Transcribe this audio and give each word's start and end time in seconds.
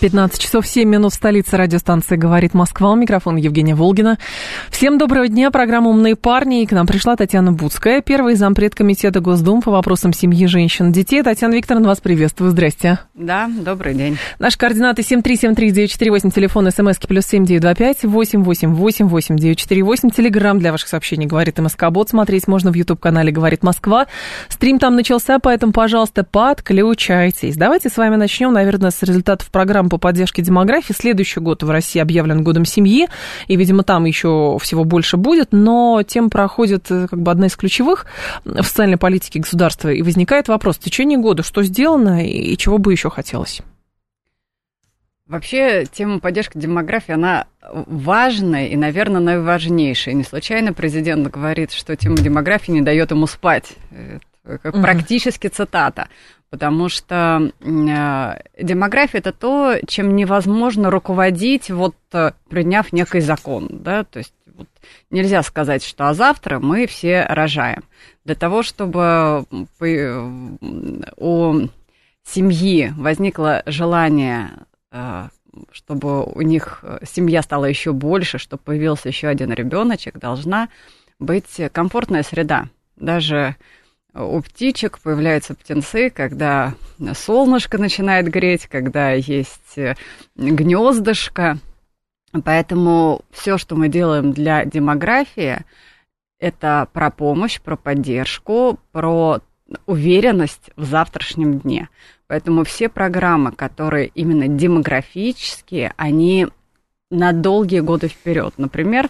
15 0.00 0.40
часов 0.40 0.66
7 0.66 0.88
минут 0.88 1.12
в 1.12 1.16
столице 1.16 1.58
радиостанции 1.58 2.16
«Говорит 2.16 2.54
Москва». 2.54 2.92
У 2.92 2.96
микрофона 2.96 3.36
Евгения 3.36 3.74
Волгина. 3.74 4.16
Всем 4.70 4.96
доброго 4.96 5.28
дня. 5.28 5.50
Программа 5.50 5.90
«Умные 5.90 6.16
парни». 6.16 6.62
И 6.62 6.66
к 6.66 6.72
нам 6.72 6.86
пришла 6.86 7.16
Татьяна 7.16 7.52
Буцкая, 7.52 8.00
первый 8.00 8.34
зампред 8.34 8.74
комитета 8.74 9.20
Госдумы 9.20 9.60
по 9.60 9.70
вопросам 9.70 10.14
семьи, 10.14 10.46
женщин 10.46 10.88
и 10.88 10.92
детей. 10.94 11.22
Татьяна 11.22 11.52
Викторовна, 11.52 11.86
вас 11.86 12.00
приветствую. 12.00 12.50
Здрасте. 12.50 12.98
Да, 13.12 13.50
добрый 13.54 13.92
день. 13.94 14.16
Наши 14.38 14.56
координаты 14.56 15.02
7373948, 15.02 16.30
телефон 16.30 16.70
смски 16.70 17.06
плюс 17.06 17.26
7925 17.26 18.04
888 18.04 18.74
8948. 18.74 20.10
Телеграмм 20.10 20.58
для 20.60 20.72
ваших 20.72 20.88
сообщений 20.88 21.26
«Говорит 21.26 21.58
МСК 21.58 21.90
Бот». 21.90 22.08
Смотреть 22.08 22.48
можно 22.48 22.72
в 22.72 22.74
YouTube-канале 22.74 23.32
«Говорит 23.32 23.62
Москва». 23.62 24.06
Стрим 24.48 24.78
там 24.78 24.96
начался, 24.96 25.38
поэтому, 25.40 25.74
пожалуйста, 25.74 26.24
подключайтесь. 26.24 27.56
Давайте 27.56 27.90
с 27.90 27.98
вами 27.98 28.16
начнем, 28.16 28.54
наверное, 28.54 28.92
с 28.92 29.02
результатов 29.02 29.50
программы 29.50 29.89
по 29.90 29.98
поддержке 29.98 30.40
демографии. 30.40 30.94
Следующий 30.94 31.40
год 31.40 31.62
в 31.62 31.68
России 31.68 32.00
объявлен 32.00 32.42
годом 32.42 32.64
семьи, 32.64 33.08
и, 33.46 33.56
видимо, 33.56 33.82
там 33.82 34.06
еще 34.06 34.56
всего 34.62 34.84
больше 34.84 35.18
будет, 35.18 35.48
но 35.52 36.02
тем 36.06 36.30
проходит 36.30 36.90
э, 36.90 37.08
как 37.10 37.20
бы 37.20 37.30
одна 37.30 37.48
из 37.48 37.56
ключевых 37.56 38.06
в 38.44 38.62
социальной 38.62 38.96
политике 38.96 39.40
государства, 39.40 39.90
и 39.90 40.00
возникает 40.00 40.48
вопрос, 40.48 40.76
в 40.76 40.80
течение 40.80 41.18
года 41.18 41.42
что 41.42 41.62
сделано 41.62 42.26
и 42.26 42.56
чего 42.56 42.78
бы 42.78 42.92
еще 42.92 43.10
хотелось? 43.10 43.60
Вообще, 45.30 45.84
тема 45.86 46.18
поддержки 46.18 46.58
демографии, 46.58 47.12
она 47.12 47.46
важная 47.62 48.66
и, 48.66 48.76
наверное, 48.76 49.20
наиважнейшая. 49.20 50.14
Не 50.14 50.24
случайно 50.24 50.72
президент 50.72 51.28
говорит, 51.28 51.70
что 51.70 51.94
тема 51.94 52.16
демографии 52.16 52.72
не 52.72 52.80
дает 52.80 53.12
ему 53.12 53.28
спать. 53.28 53.74
Это 54.62 54.72
практически 54.80 55.48
цитата 55.48 56.08
потому 56.50 56.88
что 56.88 57.52
э, 57.60 58.62
демография 58.62 59.20
это 59.20 59.32
то, 59.32 59.76
чем 59.86 60.16
невозможно 60.16 60.90
руководить, 60.90 61.70
вот 61.70 61.94
э, 62.12 62.32
приняв 62.48 62.92
некий 62.92 63.20
закон, 63.20 63.68
да, 63.70 64.04
то 64.04 64.18
есть 64.18 64.34
вот, 64.54 64.68
нельзя 65.10 65.42
сказать, 65.42 65.84
что 65.84 66.08
а 66.08 66.14
завтра 66.14 66.58
мы 66.58 66.86
все 66.86 67.24
рожаем. 67.28 67.84
Для 68.24 68.34
того, 68.34 68.62
чтобы 68.62 69.46
у 71.16 71.68
семьи 72.24 72.92
возникло 72.96 73.62
желание, 73.66 74.50
э, 74.90 75.28
чтобы 75.72 76.24
у 76.24 76.42
них 76.42 76.84
семья 77.04 77.42
стала 77.42 77.64
еще 77.64 77.92
больше, 77.92 78.38
чтобы 78.38 78.62
появился 78.62 79.08
еще 79.08 79.28
один 79.28 79.52
ребеночек, 79.52 80.18
должна 80.18 80.68
быть 81.18 81.60
комфортная 81.72 82.22
среда. 82.22 82.68
Даже 82.96 83.56
у 84.14 84.40
птичек 84.40 84.98
появляются 84.98 85.54
птенцы, 85.54 86.10
когда 86.10 86.74
солнышко 87.14 87.78
начинает 87.78 88.28
греть, 88.28 88.66
когда 88.66 89.12
есть 89.12 89.76
э, 89.76 89.94
гнездышко. 90.36 91.58
Поэтому 92.44 93.22
все, 93.30 93.58
что 93.58 93.76
мы 93.76 93.88
делаем 93.88 94.32
для 94.32 94.64
демографии, 94.64 95.58
это 96.38 96.88
про 96.92 97.10
помощь, 97.10 97.60
про 97.60 97.76
поддержку, 97.76 98.78
про 98.92 99.40
уверенность 99.86 100.70
в 100.76 100.84
завтрашнем 100.84 101.58
дне. 101.58 101.88
Поэтому 102.26 102.64
все 102.64 102.88
программы, 102.88 103.52
которые 103.52 104.06
именно 104.08 104.48
демографические, 104.48 105.92
они 105.96 106.48
на 107.10 107.32
долгие 107.32 107.80
годы 107.80 108.08
вперед. 108.08 108.54
Например, 108.56 109.08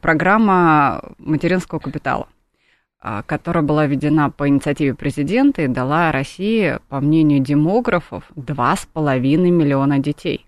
программа 0.00 1.02
материнского 1.18 1.78
капитала. 1.78 2.28
А, 2.98 3.22
которая 3.22 3.62
была 3.62 3.86
введена 3.86 4.30
по 4.30 4.48
инициативе 4.48 4.94
президента 4.94 5.62
и 5.62 5.68
дала 5.68 6.10
России, 6.12 6.78
по 6.88 7.00
мнению 7.00 7.40
демографов, 7.40 8.24
2,5 8.36 9.18
миллиона 9.50 9.98
детей. 9.98 10.46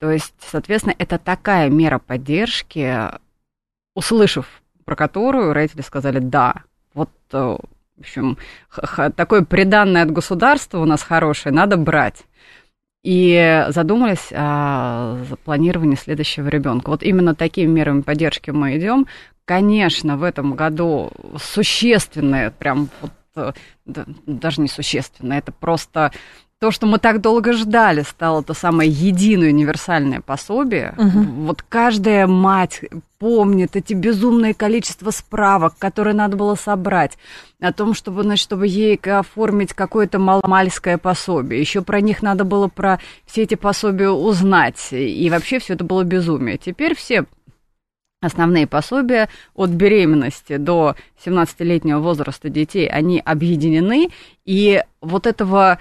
То 0.00 0.10
есть, 0.10 0.34
соответственно, 0.40 0.94
это 0.98 1.18
такая 1.18 1.68
мера 1.68 1.98
поддержки, 1.98 2.98
услышав 3.94 4.62
про 4.84 4.96
которую 4.96 5.52
родители 5.52 5.82
сказали 5.82 6.18
«да». 6.18 6.64
Вот, 6.94 7.10
э, 7.32 7.56
в 7.96 8.00
общем, 8.00 8.38
такое 9.16 9.42
приданное 9.44 10.02
от 10.02 10.10
государства 10.10 10.78
у 10.78 10.84
нас 10.84 11.02
хорошее, 11.02 11.54
надо 11.54 11.76
брать 11.76 12.24
и 13.04 13.66
задумались 13.68 14.32
о 14.32 15.18
планировании 15.44 15.94
следующего 15.94 16.48
ребенка. 16.48 16.88
Вот 16.88 17.02
именно 17.02 17.34
такими 17.34 17.70
мерами 17.70 18.00
поддержки 18.00 18.50
мы 18.50 18.78
идем. 18.78 19.06
Конечно, 19.44 20.16
в 20.16 20.22
этом 20.22 20.54
году 20.54 21.10
существенное, 21.38 22.50
прям 22.50 22.88
вот, 23.00 23.12
э, 23.36 23.52
да, 23.84 24.06
даже 24.26 24.62
не 24.62 24.68
существенное, 24.68 25.38
это 25.38 25.52
просто 25.52 26.12
то, 26.64 26.70
что 26.70 26.86
мы 26.86 26.98
так 26.98 27.20
долго 27.20 27.52
ждали, 27.52 28.00
стало 28.02 28.42
то 28.42 28.54
самое 28.54 28.90
единое 28.90 29.48
универсальное 29.48 30.22
пособие. 30.22 30.94
Угу. 30.96 31.22
Вот 31.44 31.62
каждая 31.62 32.26
мать 32.26 32.80
помнит 33.18 33.76
эти 33.76 33.92
безумное 33.92 34.54
количество 34.54 35.10
справок, 35.10 35.74
которые 35.76 36.14
надо 36.14 36.38
было 36.38 36.54
собрать 36.54 37.18
о 37.60 37.70
том, 37.74 37.92
чтобы, 37.92 38.22
значит, 38.22 38.44
чтобы 38.44 38.66
ей 38.66 38.96
оформить 38.96 39.74
какое-то 39.74 40.18
маломальское 40.18 40.96
пособие. 40.96 41.60
Еще 41.60 41.82
про 41.82 42.00
них 42.00 42.22
надо 42.22 42.44
было 42.44 42.68
про 42.68 42.98
все 43.26 43.42
эти 43.42 43.56
пособия 43.56 44.08
узнать. 44.08 44.88
И 44.90 45.28
вообще 45.28 45.58
все 45.58 45.74
это 45.74 45.84
было 45.84 46.02
безумие. 46.02 46.56
Теперь 46.56 46.96
все 46.96 47.26
основные 48.24 48.66
пособия 48.66 49.28
от 49.54 49.70
беременности 49.70 50.56
до 50.56 50.96
17-летнего 51.24 52.00
возраста 52.00 52.48
детей, 52.48 52.88
они 52.88 53.20
объединены, 53.24 54.10
и 54.44 54.82
вот 55.00 55.26
этого 55.26 55.78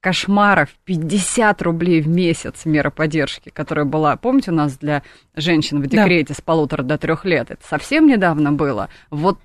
кошмара 0.00 0.66
в 0.66 0.74
50 0.84 1.62
рублей 1.62 2.00
в 2.00 2.08
месяц 2.08 2.64
мера 2.64 2.90
поддержки, 2.90 3.50
которая 3.50 3.84
была, 3.84 4.16
помните, 4.16 4.50
у 4.50 4.54
нас 4.54 4.76
для 4.76 5.02
женщин 5.36 5.80
в 5.80 5.86
декрете 5.86 6.28
да. 6.28 6.34
с 6.34 6.40
полутора 6.40 6.82
до 6.82 6.98
трех 6.98 7.24
лет, 7.24 7.50
это 7.50 7.64
совсем 7.66 8.06
недавно 8.06 8.52
было, 8.52 8.88
вот 9.10 9.38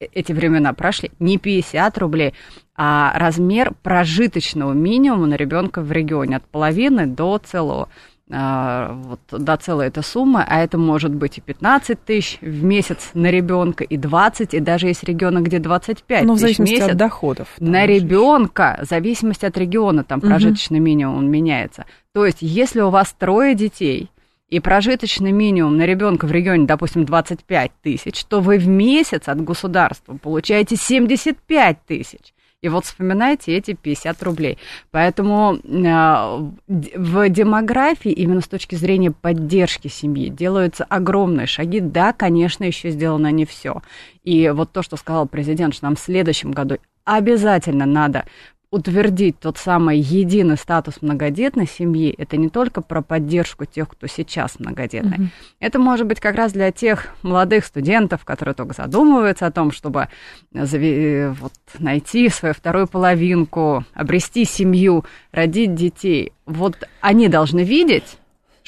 э, 0.00 0.06
эти 0.12 0.32
времена 0.32 0.72
прошли, 0.72 1.12
не 1.20 1.38
50 1.38 1.98
рублей, 1.98 2.34
а 2.74 3.12
размер 3.16 3.72
прожиточного 3.82 4.72
минимума 4.72 5.26
на 5.26 5.34
ребенка 5.34 5.82
в 5.82 5.92
регионе 5.92 6.36
от 6.36 6.44
половины 6.46 7.06
до 7.06 7.38
целого 7.38 7.88
вот, 8.30 9.20
до 9.30 9.56
целой 9.56 9.88
этой 9.88 10.04
суммы, 10.04 10.44
а 10.46 10.62
это 10.62 10.78
может 10.78 11.12
быть 11.12 11.38
и 11.38 11.40
15 11.40 12.04
тысяч 12.04 12.38
в 12.40 12.62
месяц 12.62 13.10
на 13.14 13.30
ребенка, 13.30 13.82
и 13.82 13.96
20, 13.96 14.54
и 14.54 14.60
даже 14.60 14.86
есть 14.86 15.02
регионы, 15.02 15.40
где 15.40 15.58
25 15.58 16.24
ну, 16.24 16.36
тысяч 16.36 16.58
в 16.58 16.60
месяц. 16.60 16.90
от 16.90 16.96
доходов. 16.96 17.48
На 17.58 17.86
ребенка, 17.86 18.78
в 18.82 18.88
зависимости 18.88 19.46
от 19.46 19.58
региона, 19.58 20.04
там 20.04 20.20
прожиточный 20.20 20.78
угу. 20.78 20.86
минимум 20.86 21.30
меняется. 21.30 21.86
То 22.12 22.24
есть, 22.24 22.38
если 22.40 22.80
у 22.80 22.90
вас 22.90 23.14
трое 23.18 23.54
детей, 23.54 24.10
и 24.48 24.58
прожиточный 24.58 25.30
минимум 25.30 25.76
на 25.76 25.86
ребенка 25.86 26.26
в 26.26 26.32
регионе, 26.32 26.66
допустим, 26.66 27.04
25 27.04 27.70
тысяч, 27.82 28.24
то 28.24 28.40
вы 28.40 28.58
в 28.58 28.66
месяц 28.66 29.28
от 29.28 29.40
государства 29.42 30.16
получаете 30.16 30.74
75 30.76 31.84
тысяч. 31.86 32.34
И 32.62 32.68
вот 32.68 32.84
вспоминайте 32.84 33.56
эти 33.56 33.72
50 33.72 34.22
рублей. 34.22 34.58
Поэтому 34.90 35.56
э, 35.56 36.50
в 36.68 37.28
демографии, 37.30 38.12
именно 38.12 38.42
с 38.42 38.48
точки 38.48 38.74
зрения 38.74 39.12
поддержки 39.12 39.88
семьи, 39.88 40.28
делаются 40.28 40.84
огромные 40.84 41.46
шаги. 41.46 41.80
Да, 41.80 42.12
конечно, 42.12 42.64
еще 42.64 42.90
сделано 42.90 43.30
не 43.32 43.46
все. 43.46 43.80
И 44.24 44.50
вот 44.50 44.72
то, 44.72 44.82
что 44.82 44.96
сказал 44.96 45.26
президент, 45.26 45.74
что 45.74 45.86
нам 45.86 45.96
в 45.96 46.00
следующем 46.00 46.50
году 46.50 46.76
обязательно 47.04 47.86
надо 47.86 48.26
утвердить 48.70 49.40
тот 49.40 49.58
самый 49.58 49.98
единый 49.98 50.56
статус 50.56 51.02
многодетной 51.02 51.66
семьи, 51.66 52.14
это 52.16 52.36
не 52.36 52.48
только 52.48 52.82
про 52.82 53.02
поддержку 53.02 53.64
тех, 53.64 53.88
кто 53.88 54.06
сейчас 54.06 54.60
многодетный. 54.60 55.18
Mm-hmm. 55.18 55.28
Это 55.58 55.78
может 55.80 56.06
быть 56.06 56.20
как 56.20 56.36
раз 56.36 56.52
для 56.52 56.70
тех 56.70 57.08
молодых 57.22 57.64
студентов, 57.64 58.24
которые 58.24 58.54
только 58.54 58.74
задумываются 58.74 59.46
о 59.46 59.50
том, 59.50 59.72
чтобы 59.72 60.08
вот, 60.52 61.52
найти 61.80 62.28
свою 62.28 62.54
вторую 62.54 62.86
половинку, 62.86 63.84
обрести 63.92 64.44
семью, 64.44 65.04
родить 65.32 65.74
детей. 65.74 66.32
Вот 66.46 66.76
они 67.00 67.26
должны 67.26 67.64
видеть, 67.64 68.18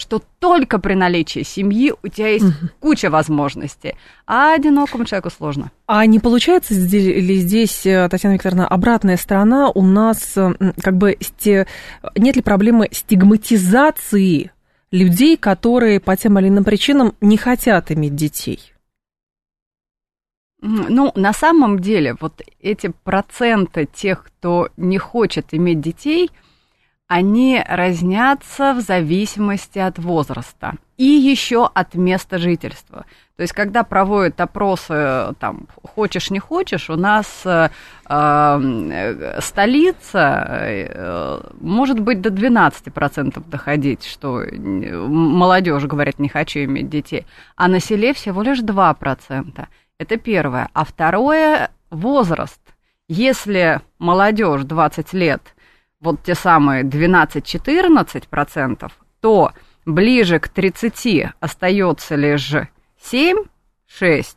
что 0.03 0.21
только 0.41 0.81
при 0.81 0.95
наличии 0.95 1.45
семьи 1.45 1.93
у 2.03 2.09
тебя 2.09 2.29
есть 2.31 2.47
куча 2.81 3.09
возможностей, 3.09 3.95
а 4.27 4.55
одинокому 4.55 5.05
человеку 5.05 5.31
сложно. 5.31 5.71
А 5.87 6.05
не 6.07 6.19
получается 6.19 6.75
ли 6.75 7.37
здесь, 7.37 7.87
э, 7.87 8.09
Татьяна 8.11 8.35
Викторовна, 8.35 8.67
обратная 8.67 9.17
сторона 9.17 9.71
у 9.71 9.83
нас, 9.83 10.37
э, 10.37 10.55
как 10.83 10.97
бы, 10.97 11.17
нет 12.17 12.37
ли 12.37 12.43
проблемы 12.43 12.89
стигматизации 12.91 14.51
людей, 14.91 15.37
которые 15.37 16.01
по 16.01 16.17
тем 16.17 16.39
или 16.41 16.49
иным 16.49 16.65
причинам 16.65 17.15
не 17.21 17.37
хотят 17.37 17.93
иметь 17.93 18.17
детей? 18.17 18.73
Ну, 20.61 21.13
на 21.15 21.33
самом 21.33 21.79
деле, 21.79 22.17
вот 22.21 22.43
эти 22.61 22.93
проценты 23.05 23.89
тех, 23.93 24.25
кто 24.25 24.69
не 24.77 24.99
хочет 24.99 25.55
иметь 25.55 25.81
детей– 25.81 26.31
они 27.13 27.63
разнятся 27.69 28.73
в 28.73 28.81
зависимости 28.81 29.79
от 29.79 29.99
возраста 29.99 30.77
и 30.97 31.05
еще 31.05 31.69
от 31.75 31.95
места 31.95 32.39
жительства. 32.39 33.05
То 33.37 33.43
есть, 33.43 33.53
когда 33.53 33.83
проводят 33.83 34.41
опросы, 34.41 35.35
там, 35.39 35.67
хочешь, 35.83 36.31
не 36.31 36.39
хочешь, 36.39 36.89
у 36.89 36.97
нас 36.97 37.27
э, 37.45 37.69
э 38.09 39.41
столица 39.41 40.47
э, 40.49 41.41
может 41.61 42.01
быть 42.01 42.23
до 42.23 42.31
12% 42.31 43.43
доходить, 43.47 44.05
что 44.07 44.43
молодежь 44.57 45.85
говорит, 45.85 46.19
не 46.19 46.31
хочу 46.31 46.61
иметь 46.61 46.89
детей, 46.89 47.27
а 47.57 47.69
на 47.69 47.79
селе 47.81 48.15
всего 48.15 48.41
лишь 48.41 48.61
2%. 48.61 49.67
Это 49.99 50.17
первое. 50.17 50.71
А 50.73 50.85
второе– 50.87 51.71
возраст. 51.91 52.63
Если 53.07 53.83
молодежь 53.99 54.63
20 54.63 55.13
лет– 55.13 55.43
вот 56.03 56.23
те 56.23 56.35
самые 56.35 56.83
12-14%, 56.83 58.93
то 59.21 59.53
ближе 59.87 60.39
к 60.41 60.49
30 60.49 61.29
остается 61.41 62.17
лишь 62.17 62.53
7-6, 63.11 64.37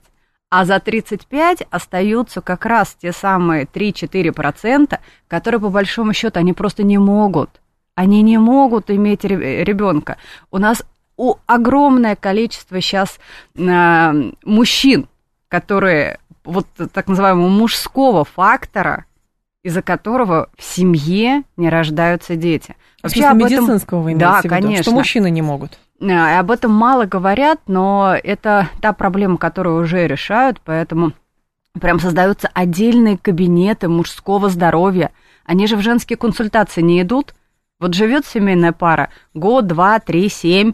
а 0.49 0.63
за 0.63 0.79
35 0.79 1.63
остаются 1.69 2.39
как 2.41 2.65
раз 2.65 2.95
те 3.01 3.11
самые 3.11 3.65
3-4%, 3.65 4.97
которые 5.27 5.59
по 5.59 5.69
большому 5.69 6.13
счету 6.13 6.39
они 6.39 6.53
просто 6.53 6.83
не 6.83 6.99
могут. 6.99 7.49
Они 7.95 8.21
не 8.21 8.37
могут 8.37 8.91
иметь 8.91 9.23
ребенка. 9.23 10.17
У 10.51 10.59
нас 10.59 10.83
у 11.17 11.35
огромное 11.45 12.15
количество 12.15 12.79
сейчас 12.81 13.19
э, 13.55 14.31
мужчин, 14.43 15.07
которые 15.47 16.19
вот 16.43 16.67
так 16.93 17.07
называемого 17.07 17.47
мужского 17.47 18.25
фактора, 18.25 19.05
из-за 19.65 19.81
которого 19.81 20.49
в 20.55 20.63
семье 20.63 21.41
не 21.57 21.69
рождаются 21.69 22.35
дети. 22.35 22.75
Вообще 23.01 23.21
в 23.21 23.31
смысле, 23.31 23.57
медицинского 23.57 24.01
вы 24.01 24.13
Да, 24.13 24.43
конечно. 24.43 24.83
Что 24.83 24.91
мужчины 24.91 25.31
не 25.31 25.41
могут. 25.41 25.79
Э, 25.99 26.37
об 26.37 26.51
этом 26.51 26.71
мало 26.71 27.05
говорят, 27.05 27.61
но 27.65 28.15
это 28.23 28.69
та 28.79 28.93
проблема, 28.93 29.37
которую 29.37 29.81
уже 29.81 30.05
решают, 30.05 30.61
поэтому 30.63 31.13
прям 31.81 31.99
создаются 31.99 32.47
отдельные 32.53 33.17
кабинеты 33.17 33.87
мужского 33.87 34.49
здоровья. 34.49 35.09
Они 35.45 35.65
же 35.65 35.77
в 35.77 35.81
женские 35.81 36.17
консультации 36.17 36.81
не 36.81 37.01
идут. 37.01 37.33
Вот 37.79 37.95
живет 37.95 38.27
семейная 38.27 38.71
пара 38.71 39.09
год, 39.33 39.65
два, 39.65 39.97
три, 39.97 40.29
семь, 40.29 40.73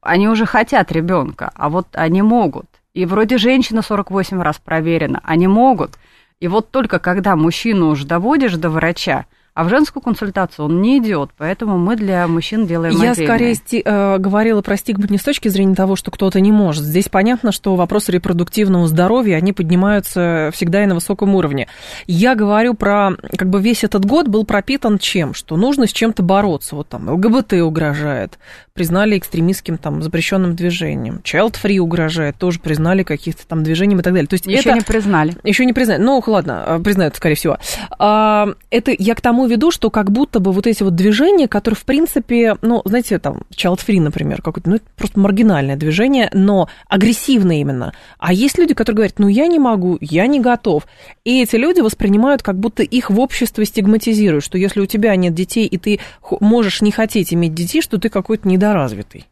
они 0.00 0.28
уже 0.28 0.46
хотят 0.46 0.90
ребенка, 0.90 1.52
а 1.54 1.68
вот 1.68 1.86
они 1.92 2.22
могут. 2.22 2.66
И 2.92 3.06
вроде 3.06 3.38
женщина 3.38 3.82
48 3.82 4.42
раз 4.42 4.58
проверена, 4.58 5.20
они 5.22 5.46
могут. 5.46 5.92
И 6.38 6.48
вот 6.48 6.70
только 6.70 6.98
когда 6.98 7.34
мужчину 7.34 7.88
уже 7.88 8.06
доводишь 8.06 8.54
до 8.56 8.68
врача, 8.68 9.24
а 9.54 9.64
в 9.64 9.70
женскую 9.70 10.02
консультацию 10.02 10.66
он 10.66 10.82
не 10.82 10.98
идет, 10.98 11.30
поэтому 11.38 11.78
мы 11.78 11.96
для 11.96 12.28
мужчин 12.28 12.66
делаем 12.66 12.92
Я 13.00 13.12
отдельное. 13.12 13.26
скорее 13.36 13.52
сти- 13.54 13.80
э, 13.82 14.18
говорила 14.18 14.60
про 14.60 14.76
стигму 14.76 15.06
не 15.08 15.16
с 15.16 15.22
точки 15.22 15.48
зрения 15.48 15.74
того, 15.74 15.96
что 15.96 16.10
кто-то 16.10 16.38
не 16.42 16.52
может. 16.52 16.84
Здесь 16.84 17.08
понятно, 17.08 17.52
что 17.52 17.74
вопросы 17.74 18.12
репродуктивного 18.12 18.86
здоровья, 18.86 19.36
они 19.36 19.54
поднимаются 19.54 20.50
всегда 20.52 20.82
и 20.82 20.86
на 20.86 20.94
высоком 20.94 21.34
уровне. 21.34 21.68
Я 22.06 22.34
говорю 22.34 22.74
про, 22.74 23.12
как 23.38 23.48
бы 23.48 23.62
весь 23.62 23.82
этот 23.82 24.04
год 24.04 24.28
был 24.28 24.44
пропитан 24.44 24.98
чем? 24.98 25.32
Что 25.32 25.56
нужно 25.56 25.86
с 25.86 25.92
чем-то 25.94 26.22
бороться. 26.22 26.76
Вот 26.76 26.90
там 26.90 27.08
ЛГБТ 27.08 27.54
угрожает, 27.62 28.38
признали 28.76 29.18
экстремистским 29.18 29.78
там 29.78 30.02
запрещенным 30.02 30.54
движением. 30.54 31.20
Child 31.24 31.56
Free 31.62 31.78
угрожает, 31.78 32.36
тоже 32.36 32.60
признали 32.60 33.02
каких-то 33.02 33.46
там 33.46 33.64
движением 33.64 34.00
и 34.00 34.02
так 34.02 34.12
далее. 34.12 34.28
То 34.28 34.34
есть 34.34 34.46
еще 34.46 34.68
это... 34.68 34.72
не 34.74 34.82
признали. 34.82 35.34
Еще 35.42 35.64
не 35.64 35.72
признали. 35.72 36.00
Ну, 36.00 36.22
ладно, 36.26 36.64
э, 36.66 36.78
признают, 36.78 37.16
скорее 37.16 37.34
всего. 37.34 37.58
А, 37.98 38.48
это 38.70 38.94
я 38.96 39.14
к 39.14 39.20
тому 39.20 39.46
веду, 39.46 39.70
что 39.70 39.90
как 39.90 40.12
будто 40.12 40.38
бы 40.38 40.52
вот 40.52 40.66
эти 40.66 40.82
вот 40.82 40.94
движения, 40.94 41.48
которые, 41.48 41.76
в 41.76 41.84
принципе, 41.84 42.56
ну, 42.60 42.82
знаете, 42.84 43.18
там, 43.18 43.42
Child 43.50 43.80
Free, 43.86 44.00
например, 44.00 44.42
какое-то, 44.42 44.68
ну, 44.68 44.76
это 44.76 44.84
просто 44.94 45.18
маргинальное 45.18 45.76
движение, 45.76 46.28
но 46.32 46.68
агрессивное 46.88 47.56
именно. 47.56 47.94
А 48.18 48.32
есть 48.32 48.58
люди, 48.58 48.74
которые 48.74 48.96
говорят, 48.96 49.18
ну, 49.18 49.28
я 49.28 49.46
не 49.46 49.58
могу, 49.58 49.96
я 50.00 50.26
не 50.26 50.40
готов. 50.40 50.86
И 51.24 51.42
эти 51.42 51.56
люди 51.56 51.80
воспринимают, 51.80 52.42
как 52.42 52.58
будто 52.58 52.82
их 52.82 53.10
в 53.10 53.18
обществе 53.18 53.64
стигматизируют, 53.64 54.44
что 54.44 54.58
если 54.58 54.80
у 54.80 54.86
тебя 54.86 55.16
нет 55.16 55.34
детей, 55.34 55.66
и 55.66 55.78
ты 55.78 55.98
можешь 56.40 56.82
не 56.82 56.92
хотеть 56.92 57.32
иметь 57.32 57.54
детей, 57.54 57.80
что 57.80 57.98
ты 57.98 58.10
какой-то 58.10 58.46
недоразвитый. 58.66 59.26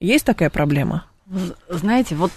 Есть 0.00 0.26
такая 0.26 0.50
проблема? 0.50 1.06
Знаете, 1.68 2.14
вот 2.14 2.32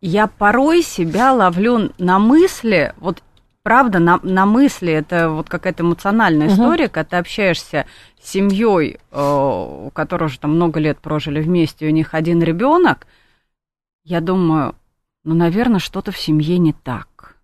я 0.00 0.26
порой 0.26 0.82
себя 0.82 1.32
ловлю 1.32 1.92
на 1.98 2.18
мысли, 2.18 2.92
вот 2.98 3.22
правда, 3.62 3.98
на, 3.98 4.20
на 4.22 4.46
мысли, 4.46 4.92
это 4.92 5.30
вот 5.30 5.48
какая-то 5.48 5.82
эмоциональная 5.82 6.46
угу. 6.46 6.54
история, 6.54 6.88
когда 6.88 7.10
ты 7.10 7.16
общаешься 7.16 7.86
с 8.22 8.30
семьей, 8.30 8.98
э, 9.10 9.20
у 9.86 9.90
которой 9.90 10.24
уже 10.24 10.38
там 10.38 10.54
много 10.54 10.80
лет 10.80 10.98
прожили 10.98 11.40
вместе, 11.40 11.86
у 11.86 11.90
них 11.90 12.14
один 12.14 12.42
ребенок, 12.42 13.06
я 14.04 14.20
думаю, 14.20 14.74
ну, 15.24 15.34
наверное, 15.34 15.80
что-то 15.80 16.12
в 16.12 16.18
семье 16.18 16.58
не 16.58 16.72
так. 16.72 17.36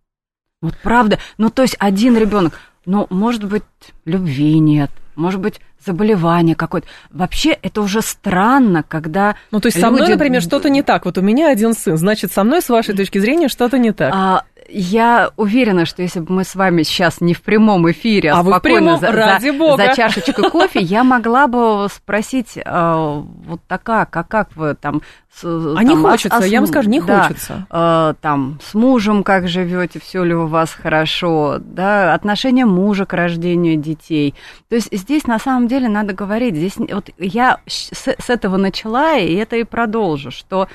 Вот 0.63 0.77
правда, 0.83 1.19
ну, 1.37 1.51
то 1.51 1.63
есть 1.63 1.77
один 1.79 2.17
ребенок, 2.17 2.59
ну, 2.87 3.07
может 3.11 3.45
быть, 3.45 3.65
любви 4.05 4.59
нет, 4.59 4.91
может 5.17 5.41
быть, 5.41 5.61
заболевание 5.85 6.55
какое-то. 6.55 6.89
Вообще, 7.11 7.51
это 7.51 7.83
уже 7.83 8.03
странно, 8.03 8.83
когда 8.83 9.37
Ну, 9.51 9.61
то 9.61 9.67
есть 9.67 9.77
люди... 9.77 9.87
со 9.87 9.91
мной, 9.91 10.09
например, 10.09 10.43
что-то 10.43 10.71
не 10.71 10.83
так. 10.83 11.05
Вот 11.05 11.19
у 11.19 11.23
меня 11.23 11.51
один 11.51 11.75
сын, 11.75 11.97
значит, 11.97 12.33
со 12.33 12.45
мной, 12.45 12.63
с 12.63 12.69
вашей 12.69 12.95
точки 12.95 13.19
зрения, 13.19 13.49
что-то 13.49 13.79
не 13.79 13.93
так. 13.93 14.13
А, 14.15 14.45
я 14.69 15.31
уверена, 15.37 15.85
что 15.87 16.03
если 16.03 16.21
бы 16.21 16.33
мы 16.33 16.45
с 16.45 16.55
вами 16.55 16.83
сейчас 16.83 17.21
не 17.21 17.35
в 17.35 17.43
прямом 17.43 17.91
эфире, 17.91 18.33
а, 18.33 18.41
а 18.41 18.43
спокойно 18.43 18.61
прямом, 18.61 19.01
за, 19.01 19.13
ради 19.13 19.51
за, 19.51 19.53
Бога. 19.53 19.87
за 19.87 19.97
чашечкой 19.97 20.51
кофе, 20.51 20.81
я 20.81 21.05
могла 21.05 21.47
бы 21.47 21.89
спросить, 21.93 22.57
э, 22.57 23.23
вот 23.47 23.61
такая, 23.67 24.07
как, 24.07 24.29
как 24.29 24.57
вы 24.57 24.75
там... 24.75 25.03
С, 25.35 25.45
а 25.45 25.75
там, 25.77 25.85
не 25.85 25.97
хочется, 25.97 26.39
а, 26.39 26.43
а, 26.43 26.47
я 26.47 26.61
вам 26.61 26.67
скажу, 26.69 26.89
не 26.89 27.01
да, 27.01 27.25
хочется. 27.25 27.67
Э, 27.71 28.15
там, 28.21 28.59
с 28.65 28.75
мужем 28.75 29.25
как 29.25 29.49
живете, 29.49 30.01
все 30.01 30.23
ли 30.23 30.35
у 30.35 30.47
вас 30.47 30.71
хорошо, 30.71 31.59
да, 31.61 32.15
отношение 32.15 32.67
мужа 32.67 33.07
к 33.07 33.13
рождению 33.13 33.77
детей. 33.77 34.35
То 34.69 34.77
есть 34.77 34.89
здесь 34.93 35.27
на 35.27 35.39
самом 35.39 35.69
деле 35.69 35.89
надо 35.89 36.13
говорить, 36.13 36.55
здесь 36.55 36.77
вот 36.77 37.11
я 37.19 37.59
с, 37.67 37.91
с 37.93 38.31
этого 38.31 38.57
начала, 38.57 39.17
и 39.17 39.35
это 39.35 39.57
и 39.57 39.65
продолжу, 39.65 40.31
что 40.31 40.69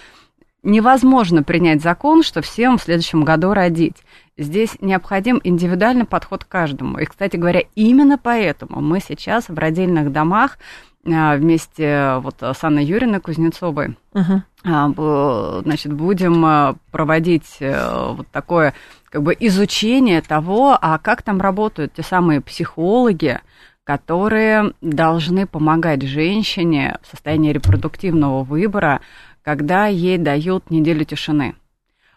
невозможно 0.64 1.44
принять 1.44 1.82
закон, 1.82 2.24
что 2.24 2.42
всем 2.42 2.78
в 2.78 2.82
следующем 2.82 3.24
году 3.24 3.54
родить. 3.54 3.98
Здесь 4.38 4.78
необходим 4.80 5.42
индивидуальный 5.44 6.06
подход 6.06 6.46
к 6.46 6.48
каждому. 6.48 6.98
И, 7.00 7.06
кстати 7.06 7.36
говоря, 7.36 7.64
именно 7.76 8.18
поэтому 8.18 8.82
мы 8.82 9.00
сейчас 9.00 9.50
в 9.50 9.58
родильных 9.58 10.12
домах 10.12 10.58
а, 11.06 11.36
вместе 11.36 12.16
вот 12.22 12.42
с 12.42 12.64
Анной 12.64 12.84
Юриной 12.86 13.20
Кузнецовой 13.20 13.98
uh-huh. 14.14 15.62
значит, 15.64 15.94
будем 15.94 16.78
проводить 16.92 17.58
э, 17.60 18.14
вот 18.16 18.28
такое 18.30 18.74
как 19.10 19.24
бы 19.24 19.36
изучение 19.40 20.22
того, 20.22 20.78
а 20.80 21.00
как 21.00 21.22
там 21.22 21.42
работают 21.42 21.94
те 21.94 22.04
самые 22.04 22.42
психологи, 22.42 23.40
которые 23.84 24.74
должны 24.82 25.48
помогать 25.48 26.04
женщине 26.04 27.00
в 27.02 27.08
состоянии 27.10 27.52
репродуктивного 27.52 28.44
выбора 28.44 29.02
когда 29.44 29.88
ей 29.88 30.18
дают 30.18 30.70
неделю 30.70 31.06
тишины. 31.06 31.56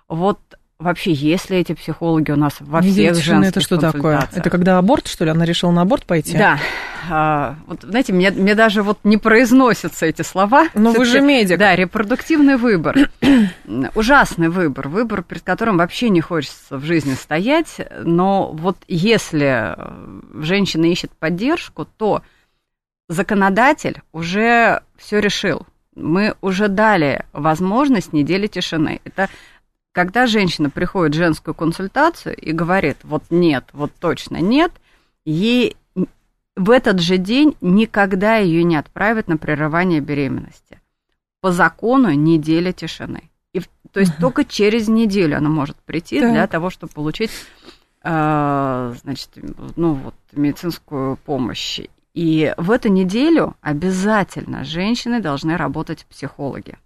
Вот 0.08 0.38
вообще, 0.82 1.12
если 1.12 1.56
эти 1.56 1.72
психологи 1.72 2.30
у 2.30 2.36
нас 2.36 2.56
во 2.60 2.82
Неделя 2.82 3.14
всех 3.14 3.24
женских 3.24 3.50
это 3.50 3.60
что 3.60 3.76
такое? 3.78 4.28
Это 4.32 4.50
когда 4.50 4.78
аборт, 4.78 5.06
что 5.06 5.24
ли? 5.24 5.30
Она 5.30 5.44
решила 5.44 5.70
на 5.70 5.82
аборт 5.82 6.04
пойти? 6.04 6.36
Да. 6.36 6.58
А, 7.10 7.56
вот, 7.66 7.82
знаете, 7.82 8.12
мне, 8.12 8.30
мне 8.30 8.54
даже 8.54 8.82
вот 8.82 8.98
не 9.04 9.16
произносятся 9.16 10.06
эти 10.06 10.22
слова. 10.22 10.68
Но 10.74 10.92
вы 10.92 11.04
же 11.04 11.20
медик. 11.20 11.58
Да, 11.58 11.74
репродуктивный 11.74 12.56
выбор. 12.56 13.10
Ужасный 13.94 14.48
выбор. 14.48 14.88
Выбор, 14.88 15.22
перед 15.22 15.42
которым 15.42 15.78
вообще 15.78 16.10
не 16.10 16.20
хочется 16.20 16.76
в 16.76 16.84
жизни 16.84 17.14
стоять. 17.14 17.80
Но 18.02 18.52
вот 18.52 18.76
если 18.86 19.76
женщина 20.34 20.84
ищет 20.86 21.10
поддержку, 21.12 21.86
то 21.96 22.22
законодатель 23.08 24.00
уже 24.12 24.82
все 24.96 25.18
решил 25.18 25.66
мы 25.94 26.34
уже 26.40 26.68
дали 26.68 27.24
возможность 27.32 28.12
недели 28.12 28.46
тишины. 28.46 29.00
Это 29.04 29.28
когда 29.92 30.26
женщина 30.26 30.70
приходит 30.70 31.14
в 31.14 31.18
женскую 31.18 31.54
консультацию 31.54 32.34
и 32.34 32.52
говорит, 32.52 32.98
вот 33.02 33.24
нет, 33.30 33.64
вот 33.72 33.92
точно 33.98 34.38
нет, 34.38 34.72
ей 35.24 35.76
в 36.56 36.70
этот 36.70 37.00
же 37.00 37.18
день 37.18 37.56
никогда 37.60 38.36
ее 38.36 38.64
не 38.64 38.76
отправят 38.76 39.28
на 39.28 39.36
прерывание 39.36 40.00
беременности. 40.00 40.80
По 41.40 41.50
закону 41.50 42.12
неделя 42.12 42.72
тишины. 42.72 43.30
И, 43.52 43.60
то 43.92 44.00
есть 44.00 44.12
uh 44.12 44.20
только 44.20 44.44
через 44.44 44.88
неделю 44.88 45.36
она 45.36 45.48
может 45.48 45.76
прийти 45.76 46.20
так. 46.20 46.32
для 46.32 46.46
того, 46.46 46.70
чтобы 46.70 46.92
получить 46.92 47.30
э, 48.02 48.94
значит, 49.02 49.30
ну, 49.76 49.94
вот, 49.94 50.14
медицинскую 50.32 51.16
помощь. 51.16 51.80
И 52.14 52.52
в 52.58 52.70
эту 52.70 52.88
неделю 52.88 53.56
обязательно 53.60 54.64
женщины 54.64 55.20
должны 55.20 55.56
работать 55.56 56.06
психологи. 56.06 56.78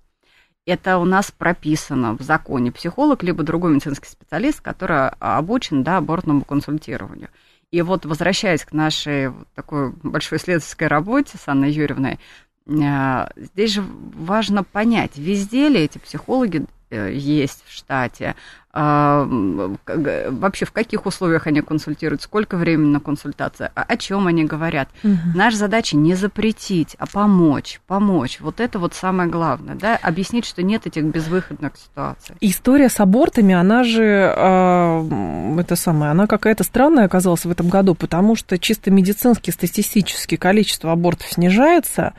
Это 0.67 0.99
у 0.99 1.05
нас 1.05 1.31
прописано 1.31 2.15
в 2.17 2.23
законе. 2.23 2.73
Психолог, 2.73 3.23
либо 3.23 3.43
другой 3.43 3.73
медицинский 3.73 4.09
специалист, 4.09 4.61
который 4.61 5.09
обучен 5.21 5.83
да, 5.83 5.99
абортному 5.99 6.45
консультированию. 6.45 7.29
И 7.71 7.83
вот 7.83 8.05
возвращаясь 8.05 8.65
к 8.65 8.73
нашей 8.73 9.33
такой 9.55 9.93
большой 10.03 10.39
исследовательской 10.39 10.87
работе 10.87 11.39
с 11.39 11.49
Анной 11.49 11.71
Юрьевной, 11.73 12.19
э, 12.67 13.27
здесь 13.37 13.73
же 13.73 13.85
важно 14.15 14.63
понять, 14.65 15.17
везде 15.17 15.69
ли 15.69 15.81
эти 15.81 15.99
психологи 15.99 16.67
есть 16.91 17.65
в 17.67 17.73
штате, 17.73 18.35
а, 18.79 19.27
вообще 19.27 20.67
в 20.67 20.73
каких 20.73 21.07
условиях 21.07 21.47
они 21.47 21.63
консультируют, 21.63 22.21
сколько 22.21 22.59
времени 22.59 22.91
на 22.91 23.01
консультацию, 23.01 23.71
о 23.75 23.97
чем 23.97 24.27
они 24.27 24.45
говорят. 24.45 24.91
Угу. 25.03 25.17
Наша 25.35 25.57
задача 25.57 25.97
не 25.97 26.15
запретить, 26.15 26.95
а 26.99 27.07
помочь, 27.07 27.81
помочь. 27.87 28.39
Вот 28.41 28.61
это 28.61 28.79
вот 28.79 28.93
самое 28.93 29.31
главное, 29.31 29.77
да, 29.77 29.97
объяснить, 29.97 30.45
что 30.45 30.63
нет 30.63 30.87
этих 30.87 31.05
безвыходных 31.05 31.73
ситуаций. 31.79 32.37
История 32.43 32.91
с 32.91 33.01
абортами, 33.01 33.55
она 33.55 33.83
же, 33.83 34.05
э, 34.05 35.61
это 35.61 35.75
самое, 35.75 36.11
она 36.11 36.27
какая-то 36.27 36.63
странная 36.63 37.07
оказалась 37.07 37.47
в 37.47 37.51
этом 37.51 37.71
году, 37.71 37.95
потому 37.95 38.37
что 38.37 38.59
чисто 38.59 38.91
медицински, 38.91 39.51
статистически 39.51 40.37
количество 40.37 40.93
абортов 40.93 41.29
снижается, 41.29 42.13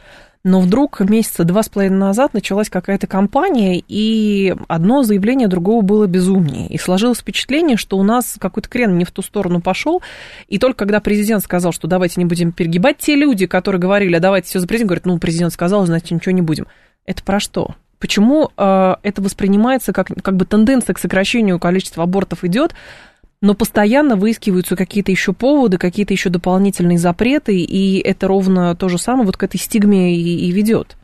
но 0.44 0.62
вдруг 0.62 1.00
месяца 1.02 1.44
два 1.44 1.64
с 1.64 1.70
половиной 1.70 1.98
назад 1.98 2.34
началась 2.34 2.70
какая-то 2.70 3.08
кампания, 3.08 3.84
и 3.88 4.56
одно 4.68 5.04
заявление 5.04 5.48
другого 5.48 5.82
было 5.82 6.08
безумнее. 6.08 6.68
И 6.68 6.78
сложилось 6.78 7.20
впечатление, 7.20 7.78
что 7.78 7.98
у 7.98 8.04
нас 8.04 8.38
какой-то 8.40 8.70
крен 8.70 8.98
не 8.98 9.06
в 9.06 9.12
ту 9.12 9.22
сторону 9.22 9.62
пошел, 9.62 10.02
и 10.48 10.58
только 10.58 10.80
когда 10.80 11.00
президент 11.00 11.44
сказал, 11.44 11.72
что 11.72 11.88
давайте 11.88 12.20
не 12.22 12.26
будем 12.26 12.52
перегибать, 12.52 12.98
те 12.98 13.16
люди, 13.16 13.46
которые 13.46 13.82
говорили, 13.82 14.16
а 14.16 14.20
давайте 14.20 14.48
все 14.48 14.60
за 14.60 14.68
президент, 14.68 14.90
говорят, 14.90 15.06
ну, 15.06 15.18
президент 15.20 15.54
сказал, 15.54 15.86
значит, 15.86 16.12
ничего 16.12 16.32
не 16.32 16.42
будем. 16.42 16.68
Это 17.06 17.24
про 17.24 17.40
что? 17.40 17.76
Почему 18.00 18.52
э, 18.56 18.96
это 19.02 19.22
воспринимается 19.22 19.92
как, 19.92 20.08
как 20.22 20.36
бы 20.36 20.46
тенденция 20.46 20.94
к 20.94 21.00
сокращению 21.00 21.60
количества 21.60 22.04
абортов 22.04 22.44
идет, 22.44 22.76
но 23.42 23.54
постоянно 23.54 24.16
выискиваются 24.16 24.76
какие-то 24.76 25.12
еще 25.12 25.34
поводы, 25.34 25.78
какие-то 25.78 26.14
еще 26.14 26.30
дополнительные 26.30 26.98
запреты, 26.98 27.58
и 27.60 28.00
это 28.00 28.28
ровно 28.28 28.76
то 28.76 28.90
же 28.90 28.98
самое 28.98 29.26
вот 29.26 29.38
к 29.38 29.44
этой 29.44 29.58
стигме 29.58 30.16
и, 30.16 30.48
и 30.48 30.52
ведет. 30.52 30.98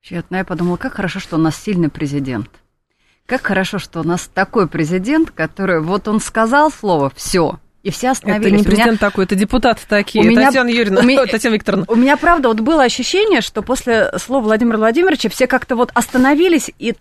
Честно, 0.00 0.36
я 0.36 0.44
подумала, 0.44 0.76
как 0.76 0.94
хорошо, 0.94 1.20
что 1.20 1.36
у 1.36 1.38
нас 1.38 1.56
сильный 1.56 1.88
президент. 1.88 2.48
Как 3.26 3.42
хорошо, 3.42 3.78
что 3.78 4.00
у 4.00 4.04
нас 4.04 4.28
такой 4.32 4.68
президент, 4.68 5.30
который 5.30 5.80
вот 5.80 6.08
он 6.08 6.20
сказал 6.20 6.70
слово 6.70 7.10
«все», 7.14 7.58
и 7.82 7.90
все 7.90 8.10
остановились. 8.10 8.46
Это 8.46 8.56
не 8.56 8.64
президент 8.64 8.92
меня... 8.92 8.98
такой, 8.98 9.24
это 9.24 9.34
депутаты 9.34 9.82
такие, 9.86 10.24
у 10.24 10.26
меня... 10.26 10.46
Татьяна 10.46 10.68
Юрьевна, 10.68 11.00
у 11.02 11.04
меня... 11.04 11.26
Татьяна 11.30 11.54
Викторовна. 11.54 11.84
У 11.88 11.94
меня, 11.96 12.16
правда, 12.16 12.48
вот 12.48 12.60
было 12.60 12.82
ощущение, 12.82 13.42
что 13.42 13.62
после 13.62 14.10
слова 14.18 14.44
Владимира 14.44 14.78
Владимировича 14.78 15.28
все 15.28 15.46
как-то 15.46 15.76
вот 15.76 15.90
остановились, 15.94 16.70
и, 16.78 16.94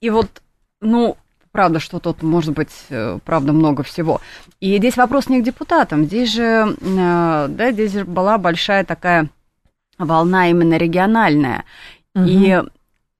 и 0.00 0.10
вот, 0.10 0.42
ну, 0.80 1.16
Правда, 1.54 1.78
что 1.78 2.00
тут 2.00 2.24
может 2.24 2.52
быть, 2.52 2.72
э, 2.90 3.20
правда, 3.24 3.52
много 3.52 3.84
всего. 3.84 4.20
И 4.58 4.76
здесь 4.78 4.96
вопрос 4.96 5.28
не 5.28 5.40
к 5.40 5.44
депутатам. 5.44 6.02
Здесь 6.06 6.32
же, 6.32 6.42
э, 6.80 7.46
да, 7.48 7.70
здесь 7.70 7.92
же 7.92 8.04
была 8.04 8.38
большая 8.38 8.84
такая 8.84 9.28
волна 9.96 10.50
именно 10.50 10.76
региональная. 10.76 11.64
Угу. 12.16 12.24
И 12.26 12.60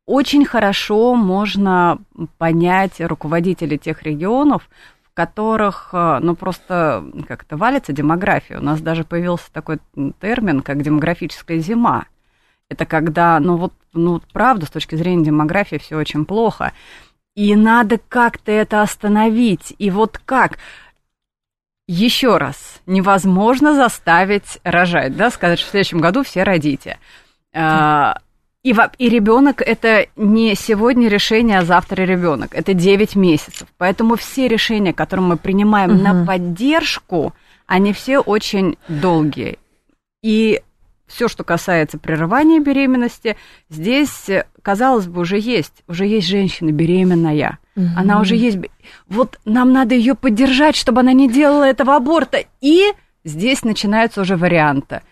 очень 0.06 0.44
хорошо 0.44 1.14
можно 1.14 1.98
понять 2.36 3.00
руководителей 3.00 3.78
тех 3.78 4.02
регионов, 4.02 4.68
в 5.04 5.14
которых, 5.14 5.90
э, 5.92 6.18
ну, 6.20 6.34
просто 6.34 7.04
как-то 7.28 7.56
валится 7.56 7.92
демография. 7.92 8.58
У 8.58 8.64
нас 8.64 8.80
даже 8.80 9.04
появился 9.04 9.52
такой 9.52 9.78
термин, 10.20 10.62
как 10.62 10.82
демографическая 10.82 11.58
зима. 11.58 12.06
Это 12.68 12.84
когда, 12.84 13.38
ну 13.38 13.58
вот, 13.58 13.74
ну, 13.92 14.20
правда, 14.32 14.66
с 14.66 14.70
точки 14.70 14.96
зрения 14.96 15.26
демографии 15.26 15.76
все 15.76 15.96
очень 15.96 16.24
плохо. 16.24 16.72
И 17.34 17.56
надо 17.56 17.98
как-то 18.08 18.52
это 18.52 18.82
остановить. 18.82 19.74
И 19.78 19.90
вот 19.90 20.18
как? 20.24 20.58
Еще 21.86 22.38
раз, 22.38 22.80
невозможно 22.86 23.74
заставить 23.74 24.58
рожать, 24.64 25.16
да, 25.16 25.30
сказать, 25.30 25.58
что 25.58 25.68
в 25.68 25.70
следующем 25.72 26.00
году 26.00 26.22
все 26.22 26.42
родите. 26.42 26.98
А, 27.52 28.18
и, 28.62 28.74
и 28.98 29.08
ребенок 29.10 29.60
это 29.60 30.06
не 30.16 30.54
сегодня 30.54 31.08
решение, 31.08 31.58
а 31.58 31.64
завтра 31.64 32.02
ребенок. 32.02 32.54
Это 32.54 32.72
9 32.72 33.16
месяцев. 33.16 33.68
Поэтому 33.76 34.16
все 34.16 34.48
решения, 34.48 34.94
которые 34.94 35.26
мы 35.26 35.36
принимаем 35.36 35.96
угу. 35.96 36.02
на 36.02 36.24
поддержку, 36.24 37.34
они 37.66 37.92
все 37.92 38.20
очень 38.20 38.78
долгие. 38.88 39.58
И 40.22 40.62
все, 41.14 41.28
что 41.28 41.44
касается 41.44 41.96
прерывания 41.98 42.60
беременности, 42.60 43.36
здесь, 43.70 44.28
казалось 44.62 45.06
бы, 45.06 45.20
уже 45.20 45.38
есть, 45.38 45.84
уже 45.86 46.06
есть 46.06 46.26
женщина 46.26 46.72
беременная. 46.72 47.58
Угу. 47.76 47.86
Она 47.96 48.20
уже 48.20 48.34
есть. 48.34 48.58
Вот 49.08 49.38
нам 49.44 49.72
надо 49.72 49.94
ее 49.94 50.14
поддержать, 50.14 50.76
чтобы 50.76 51.00
она 51.00 51.12
не 51.12 51.30
делала 51.30 51.64
этого 51.64 51.94
аборта. 51.96 52.44
И 52.60 52.92
здесь 53.24 53.64
начинаются 53.64 54.20
уже 54.20 54.36
варианты 54.36 55.02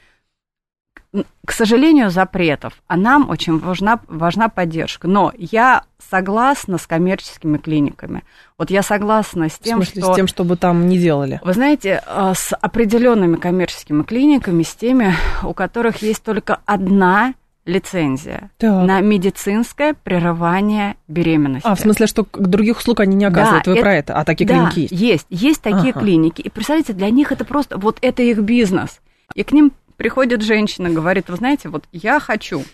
к 1.45 1.53
сожалению, 1.53 2.11
запретов, 2.11 2.73
а 2.87 2.97
нам 2.97 3.29
очень 3.29 3.59
важна, 3.59 4.01
важна 4.09 4.49
поддержка. 4.49 5.09
Но 5.09 5.33
я 5.37 5.85
согласна 6.11 6.79
с 6.79 6.87
коммерческими 6.87 7.59
клиниками. 7.59 8.25
Вот 8.59 8.71
я 8.71 8.83
согласна 8.83 9.49
с 9.49 9.59
тем, 9.59 9.81
В 9.81 9.85
смысле, 9.85 10.03
что... 10.03 10.13
с 10.13 10.17
тем, 10.17 10.27
чтобы 10.27 10.57
там 10.57 10.89
не 10.89 10.99
делали? 10.99 11.41
Вы 11.45 11.53
знаете, 11.53 12.03
э, 12.07 12.33
с 12.35 12.55
определенными 12.55 13.37
коммерческими 13.37 14.03
клиниками, 14.03 14.63
с 14.63 14.75
теми, 14.75 15.15
у 15.43 15.53
которых 15.53 16.03
есть 16.03 16.23
только 16.23 16.61
одна 16.65 17.35
лицензия 17.65 18.51
так. 18.59 18.87
на 18.87 19.01
медицинское 19.01 19.95
прерывание 19.95 20.97
беременности. 21.09 21.67
А, 21.67 21.75
в 21.75 21.81
смысле, 21.81 22.07
что 22.07 22.27
других 22.33 22.79
услуг 22.79 23.01
они 23.01 23.15
не 23.15 23.25
оказывают? 23.25 23.65
Да, 23.65 23.71
Вы 23.71 23.77
это, 23.77 23.83
про 23.83 23.95
это? 23.95 24.17
А 24.17 24.25
такие 24.25 24.47
да, 24.47 24.71
клиники 24.71 24.81
есть? 24.81 24.93
есть. 24.93 25.27
Есть 25.31 25.63
такие 25.63 25.93
ага. 25.93 26.01
клиники. 26.01 26.41
И 26.41 26.49
представляете, 26.49 26.93
для 26.93 27.11
них 27.11 27.31
это 27.31 27.45
просто, 27.45 27.79
вот 27.79 27.99
это 28.01 28.23
их 28.23 28.39
бизнес. 28.39 29.01
И 29.35 29.45
к 29.45 29.53
ним 29.53 29.73
приходит 30.03 30.43
женщина, 30.43 30.91
говорит, 30.91 31.29
вы 31.29 31.37
знаете, 31.37 31.69
вот 31.69 31.85
я 31.93 32.19
хочу 32.19 32.65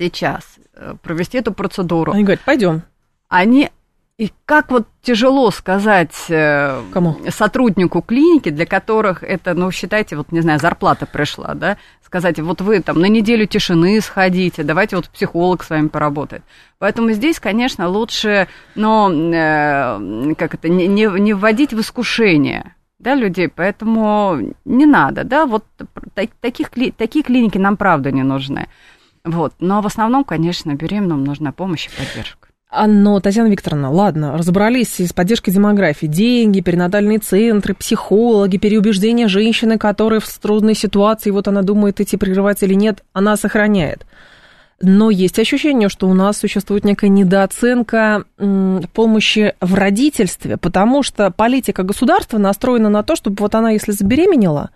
сейчас 0.00 0.42
э, 0.74 0.96
провести 1.00 1.38
эту 1.38 1.52
процедуру. 1.52 2.10
Они 2.10 2.24
говорят, 2.24 2.40
пойдем. 2.44 2.82
Они 3.28 3.70
и 4.16 4.32
как 4.44 4.72
вот 4.72 4.88
тяжело 5.00 5.52
сказать 5.52 6.16
э, 6.28 6.82
Кому? 6.92 7.18
сотруднику 7.28 8.02
клиники, 8.02 8.48
для 8.48 8.66
которых 8.66 9.22
это, 9.22 9.54
ну, 9.54 9.70
считайте, 9.70 10.16
вот, 10.16 10.32
не 10.32 10.40
знаю, 10.40 10.58
зарплата 10.58 11.06
пришла, 11.06 11.54
да, 11.54 11.78
сказать, 12.04 12.40
вот 12.40 12.60
вы 12.62 12.80
там 12.80 13.00
на 13.00 13.06
неделю 13.06 13.46
тишины 13.46 14.00
сходите, 14.00 14.64
давайте 14.64 14.96
вот 14.96 15.08
психолог 15.10 15.62
с 15.62 15.70
вами 15.70 15.86
поработает. 15.86 16.42
Поэтому 16.80 17.12
здесь, 17.12 17.38
конечно, 17.38 17.86
лучше, 17.88 18.48
но, 18.74 19.08
э, 19.08 20.34
как 20.34 20.54
это, 20.54 20.68
не, 20.68 20.88
не, 20.88 21.04
не 21.20 21.32
вводить 21.32 21.72
в 21.72 21.78
искушение, 21.78 22.74
да, 22.98 23.14
людей, 23.14 23.48
поэтому 23.48 24.54
не 24.64 24.86
надо, 24.86 25.24
да, 25.24 25.46
вот 25.46 25.64
таких, 26.40 26.70
такие 26.96 27.22
клиники 27.22 27.58
нам 27.58 27.76
правда 27.76 28.10
не 28.10 28.22
нужны. 28.22 28.68
Вот. 29.24 29.54
Но 29.60 29.80
в 29.82 29.86
основном, 29.86 30.24
конечно, 30.24 30.74
беременным 30.74 31.24
нужна 31.24 31.52
помощь 31.52 31.86
и 31.86 31.90
поддержка. 31.90 32.48
А, 32.70 32.86
но, 32.86 33.18
Татьяна 33.20 33.48
Викторовна, 33.48 33.90
ладно, 33.90 34.36
разобрались 34.36 35.00
с 35.00 35.12
поддержкой 35.12 35.52
демографии. 35.52 36.06
Деньги, 36.06 36.60
перинатальные 36.60 37.18
центры, 37.18 37.74
психологи, 37.74 38.58
переубеждения 38.58 39.26
женщины, 39.26 39.78
которая 39.78 40.20
в 40.20 40.28
трудной 40.38 40.74
ситуации, 40.74 41.30
вот 41.30 41.48
она 41.48 41.62
думает, 41.62 42.00
идти 42.00 42.18
прерывать 42.18 42.62
или 42.62 42.74
нет, 42.74 43.04
она 43.14 43.36
сохраняет. 43.36 44.04
Но 44.80 45.10
есть 45.10 45.38
ощущение, 45.38 45.88
что 45.88 46.08
у 46.08 46.14
нас 46.14 46.38
существует 46.38 46.84
некая 46.84 47.08
недооценка 47.08 48.24
помощи 48.92 49.54
в 49.60 49.74
родительстве, 49.74 50.56
потому 50.56 51.02
что 51.02 51.30
политика 51.32 51.82
государства 51.82 52.38
настроена 52.38 52.88
на 52.88 53.02
то, 53.02 53.16
чтобы 53.16 53.36
вот 53.40 53.54
она, 53.56 53.70
если 53.70 53.90
забеременела, 53.90 54.70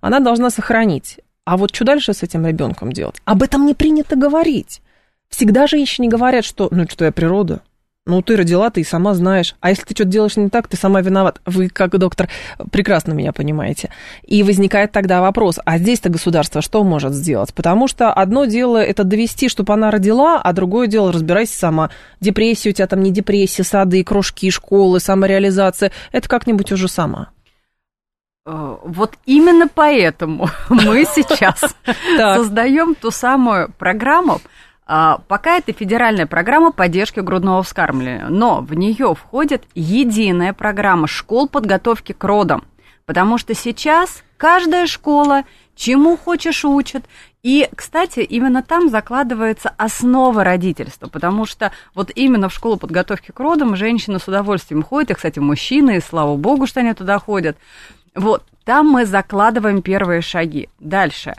она 0.00 0.20
должна 0.20 0.50
сохранить. 0.50 1.18
А 1.44 1.56
вот 1.56 1.74
что 1.74 1.84
дальше 1.84 2.12
с 2.12 2.22
этим 2.22 2.46
ребенком 2.46 2.92
делать? 2.92 3.16
Об 3.24 3.42
этом 3.42 3.66
не 3.66 3.74
принято 3.74 4.14
говорить. 4.14 4.80
Всегда 5.28 5.66
женщине 5.66 6.08
говорят, 6.08 6.44
что 6.44 6.68
ну 6.70 6.86
что 6.88 7.04
я 7.04 7.12
природа, 7.12 7.60
ну, 8.08 8.22
ты 8.22 8.36
родила, 8.36 8.70
ты 8.70 8.80
и 8.80 8.84
сама 8.84 9.12
знаешь. 9.12 9.54
А 9.60 9.68
если 9.68 9.82
ты 9.82 9.94
что-то 9.94 10.10
делаешь 10.10 10.36
не 10.38 10.48
так, 10.48 10.66
ты 10.66 10.78
сама 10.78 11.02
виноват. 11.02 11.42
Вы, 11.44 11.68
как 11.68 11.96
доктор, 11.98 12.30
прекрасно 12.72 13.12
меня 13.12 13.32
понимаете. 13.32 13.90
И 14.22 14.42
возникает 14.42 14.92
тогда 14.92 15.20
вопрос, 15.20 15.58
а 15.66 15.76
здесь-то 15.76 16.08
государство 16.08 16.62
что 16.62 16.82
может 16.84 17.12
сделать? 17.12 17.52
Потому 17.52 17.86
что 17.86 18.10
одно 18.10 18.46
дело 18.46 18.78
это 18.78 19.04
довести, 19.04 19.50
чтобы 19.50 19.74
она 19.74 19.90
родила, 19.90 20.40
а 20.40 20.52
другое 20.54 20.86
дело 20.86 21.12
разбирайся 21.12 21.58
сама. 21.58 21.90
Депрессия 22.18 22.70
у 22.70 22.72
тебя 22.72 22.86
там 22.86 23.02
не 23.02 23.10
депрессия, 23.10 23.62
сады, 23.62 24.02
кружки, 24.02 24.50
школы, 24.50 25.00
самореализация. 25.00 25.92
Это 26.10 26.28
как-нибудь 26.30 26.72
уже 26.72 26.88
сама. 26.88 27.28
э, 28.46 28.76
вот 28.84 29.16
именно 29.26 29.68
поэтому 29.68 30.48
мы 30.70 31.04
сейчас 31.04 31.76
создаем 32.16 32.94
ту 32.94 33.10
самую 33.10 33.70
программу, 33.78 34.40
Пока 34.88 35.58
это 35.58 35.74
федеральная 35.74 36.26
программа 36.26 36.72
поддержки 36.72 37.20
грудного 37.20 37.62
вскармливания, 37.62 38.28
но 38.30 38.62
в 38.62 38.72
нее 38.72 39.14
входит 39.14 39.64
единая 39.74 40.54
программа 40.54 41.06
школ 41.06 41.46
подготовки 41.46 42.12
к 42.12 42.24
родам, 42.24 42.64
потому 43.04 43.36
что 43.36 43.54
сейчас 43.54 44.24
каждая 44.38 44.86
школа 44.86 45.42
чему 45.76 46.16
хочешь 46.16 46.64
учат. 46.64 47.04
И, 47.42 47.68
кстати, 47.76 48.20
именно 48.20 48.62
там 48.62 48.88
закладывается 48.88 49.74
основа 49.76 50.42
родительства, 50.42 51.06
потому 51.08 51.44
что 51.44 51.70
вот 51.94 52.10
именно 52.14 52.48
в 52.48 52.54
школу 52.54 52.78
подготовки 52.78 53.30
к 53.30 53.38
родам 53.38 53.76
женщины 53.76 54.18
с 54.18 54.26
удовольствием 54.26 54.82
ходят, 54.82 55.10
и, 55.10 55.14
кстати, 55.14 55.38
мужчины, 55.38 55.98
и 55.98 56.00
слава 56.00 56.34
богу, 56.36 56.66
что 56.66 56.80
они 56.80 56.94
туда 56.94 57.18
ходят. 57.18 57.58
Вот, 58.14 58.42
там 58.64 58.88
мы 58.88 59.04
закладываем 59.04 59.82
первые 59.82 60.22
шаги. 60.22 60.70
Дальше. 60.80 61.34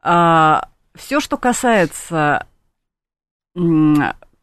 А, 0.00 0.68
Все, 0.94 1.18
что 1.18 1.36
касается 1.36 2.46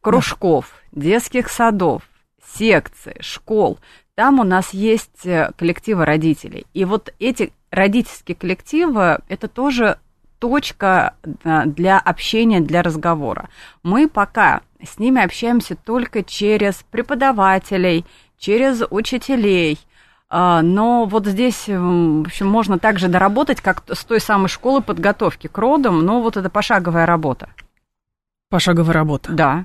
кружков, 0.00 0.72
детских 0.92 1.48
садов, 1.48 2.02
секций, 2.44 3.16
школ, 3.20 3.78
там 4.14 4.40
у 4.40 4.44
нас 4.44 4.74
есть 4.74 5.24
э, 5.24 5.52
коллективы 5.56 6.04
родителей. 6.04 6.66
И 6.74 6.84
вот 6.84 7.14
эти 7.18 7.52
родительские 7.70 8.34
коллективы– 8.34 9.20
это 9.28 9.48
тоже 9.48 9.98
точка 10.38 11.14
для 11.44 11.98
общения, 11.98 12.60
для 12.60 12.82
разговора. 12.82 13.48
Мы 13.82 14.08
пока 14.08 14.60
с 14.84 14.98
ними 14.98 15.22
общаемся 15.22 15.76
только 15.76 16.24
через 16.24 16.84
преподавателей, 16.90 18.04
через 18.38 18.82
учителей, 18.90 19.78
э, 20.30 20.60
но 20.62 21.06
вот 21.06 21.26
здесь, 21.26 21.68
в 21.68 22.26
общем, 22.26 22.48
можно 22.48 22.78
также 22.78 23.08
доработать, 23.08 23.60
как 23.60 23.82
с 23.90 24.04
той 24.04 24.20
самой 24.20 24.48
школы 24.48 24.82
подготовки 24.82 25.46
к 25.46 25.56
родам, 25.56 26.04
но 26.04 26.20
вот 26.20 26.36
это 26.36 26.50
пошаговая 26.50 27.06
работа. 27.06 27.48
Пошаговая 28.52 28.92
работа. 28.92 29.32
Да. 29.32 29.64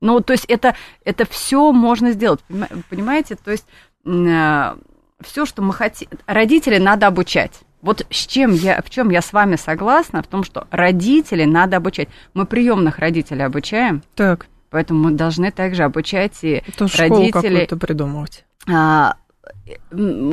Ну, 0.00 0.20
то 0.20 0.32
есть 0.32 0.44
это, 0.44 0.76
это 1.04 1.26
все 1.28 1.72
можно 1.72 2.12
сделать, 2.12 2.38
понимаете? 2.88 3.34
То 3.34 3.50
есть 3.50 3.66
э, 4.06 4.76
все, 5.20 5.44
что 5.44 5.60
мы 5.60 5.74
хотим, 5.74 6.08
родителей 6.24 6.78
надо 6.78 7.08
обучать. 7.08 7.58
Вот 7.82 8.06
с 8.08 8.26
чем 8.28 8.52
я, 8.52 8.80
в 8.80 8.90
чем 8.90 9.10
я 9.10 9.22
с 9.22 9.32
вами 9.32 9.56
согласна, 9.56 10.22
в 10.22 10.28
том, 10.28 10.44
что 10.44 10.68
родителей 10.70 11.46
надо 11.46 11.78
обучать. 11.78 12.08
Мы 12.32 12.46
приемных 12.46 13.00
родителей 13.00 13.42
обучаем. 13.42 14.04
Так. 14.14 14.46
Поэтому 14.70 15.02
мы 15.02 15.10
должны 15.10 15.50
также 15.50 15.82
обучать 15.82 16.38
и 16.42 16.62
То 16.76 16.86
родителей. 16.96 17.32
какую-то 17.32 17.76
придумывать. 17.76 18.44
А, 18.72 19.16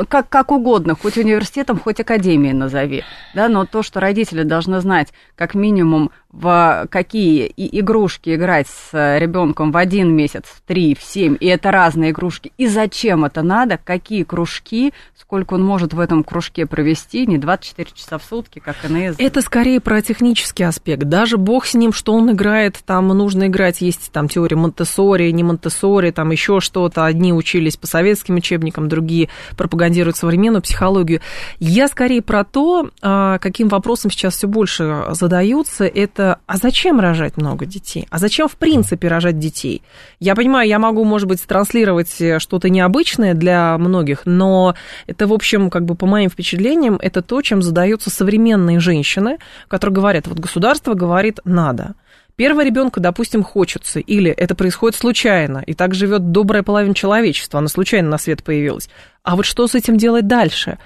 как, 0.07 0.29
как 0.29 0.51
угодно, 0.51 0.95
хоть 0.95 1.17
университетом, 1.17 1.79
хоть 1.79 1.99
академией 1.99 2.53
назови, 2.53 3.03
да, 3.33 3.49
но 3.49 3.65
то, 3.65 3.83
что 3.83 3.99
родители 3.99 4.43
должны 4.43 4.81
знать, 4.81 5.13
как 5.35 5.55
минимум, 5.55 6.11
в 6.31 6.87
какие 6.89 7.51
игрушки 7.55 8.35
играть 8.35 8.67
с 8.67 9.17
ребенком 9.17 9.71
в 9.71 9.77
один 9.77 10.13
месяц, 10.13 10.43
в 10.45 10.61
три, 10.61 10.93
в 10.93 11.01
семь, 11.01 11.37
и 11.39 11.47
это 11.47 11.71
разные 11.71 12.11
игрушки, 12.11 12.51
и 12.57 12.67
зачем 12.67 13.23
это 13.23 13.41
надо, 13.41 13.79
какие 13.81 14.23
кружки, 14.23 14.93
сколько 15.17 15.53
он 15.53 15.63
может 15.63 15.93
в 15.93 15.99
этом 15.99 16.23
кружке 16.23 16.65
провести, 16.65 17.25
не 17.25 17.37
24 17.37 17.89
часа 17.93 18.17
в 18.17 18.23
сутки, 18.23 18.59
как 18.59 18.75
иные. 18.83 19.13
Это 19.17 19.41
скорее 19.41 19.79
про 19.79 20.01
технический 20.01 20.63
аспект, 20.63 21.03
даже 21.03 21.37
бог 21.37 21.65
с 21.65 21.73
ним, 21.73 21.93
что 21.93 22.13
он 22.13 22.31
играет, 22.31 22.81
там 22.85 23.07
нужно 23.07 23.47
играть, 23.47 23.81
есть 23.81 24.11
там 24.11 24.27
теория 24.27 24.57
Монтессори, 24.57 25.31
не 25.31 25.43
Монтессори, 25.43 26.11
там 26.11 26.31
еще 26.31 26.59
что-то, 26.59 27.05
одни 27.05 27.31
учились 27.31 27.77
по 27.77 27.87
советским 27.87 28.35
учебникам, 28.35 28.89
другие 28.89 29.24
пропагандируют 29.57 30.17
современную 30.17 30.61
психологию. 30.61 31.21
Я 31.59 31.87
скорее 31.87 32.21
про 32.21 32.43
то, 32.43 32.89
а, 33.01 33.37
каким 33.39 33.67
вопросом 33.67 34.11
сейчас 34.11 34.35
все 34.35 34.47
больше 34.47 35.05
задаются, 35.11 35.85
это 35.85 36.39
а 36.45 36.57
зачем 36.57 36.99
рожать 36.99 37.37
много 37.37 37.65
детей? 37.65 38.07
А 38.09 38.17
зачем 38.17 38.47
в 38.47 38.55
принципе 38.55 39.07
рожать 39.07 39.39
детей? 39.39 39.81
Я 40.19 40.35
понимаю, 40.35 40.67
я 40.67 40.79
могу, 40.79 41.03
может 41.03 41.27
быть, 41.27 41.41
транслировать 41.41 42.21
что-то 42.39 42.69
необычное 42.69 43.33
для 43.33 43.77
многих, 43.77 44.21
но 44.25 44.75
это, 45.07 45.27
в 45.27 45.33
общем, 45.33 45.69
как 45.69 45.85
бы 45.85 45.95
по 45.95 46.05
моим 46.05 46.29
впечатлениям, 46.29 46.97
это 47.01 47.21
то, 47.21 47.41
чем 47.41 47.61
задаются 47.61 48.09
современные 48.09 48.79
женщины, 48.79 49.37
которые 49.67 49.95
говорят, 49.95 50.27
вот 50.27 50.39
государство 50.39 50.93
говорит, 50.93 51.39
надо. 51.45 51.95
Первого 52.35 52.65
ребенка, 52.65 52.99
допустим, 52.99 53.43
хочется, 53.43 53.99
или 53.99 54.29
это 54.29 54.55
происходит 54.55 54.97
случайно, 54.97 55.63
и 55.65 55.73
так 55.73 55.93
живет 55.93 56.31
добрая 56.31 56.63
половина 56.63 56.93
человечества, 56.93 57.59
она 57.59 57.69
случайно 57.69 58.09
на 58.09 58.17
свет 58.17 58.43
появилась. 58.43 58.89
А 59.23 59.37
вот 59.37 59.45
что 59.45 59.67
с 59.67 59.75
этим 59.75 59.97
делать 59.97 60.27
дальше? 60.27 60.77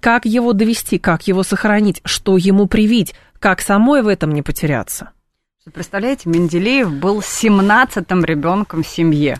Как 0.00 0.24
его 0.24 0.54
довести, 0.54 0.98
как 0.98 1.26
его 1.28 1.42
сохранить, 1.42 2.00
что 2.04 2.38
ему 2.38 2.66
привить, 2.66 3.14
как 3.38 3.60
самой 3.60 4.02
в 4.02 4.08
этом 4.08 4.32
не 4.32 4.40
потеряться? 4.40 5.10
Представляете, 5.72 6.28
Менделеев 6.28 6.92
был 6.92 7.20
17-м 7.20 8.24
ребенком 8.24 8.82
в 8.82 8.86
семье. 8.86 9.38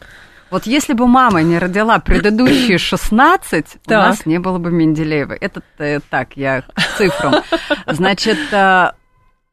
Вот 0.51 0.67
если 0.67 0.93
бы 0.93 1.07
мама 1.07 1.43
не 1.43 1.59
родила 1.59 1.99
предыдущие 1.99 2.79
16, 2.79 3.67
так. 3.85 4.07
у 4.07 4.09
нас 4.09 4.27
не 4.27 4.39
было 4.39 4.59
бы 4.59 4.71
Менделеева. 4.71 5.33
Это 5.33 5.63
э, 5.79 6.01
так, 6.09 6.37
я 6.37 6.63
к 6.63 6.97
цифрам. 6.97 7.43
Значит, 7.87 8.39
э, 8.53 8.93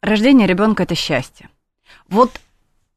рождение 0.01 0.47
ребенка 0.47 0.83
это 0.83 0.95
счастье. 0.95 1.49
Вот 2.11 2.39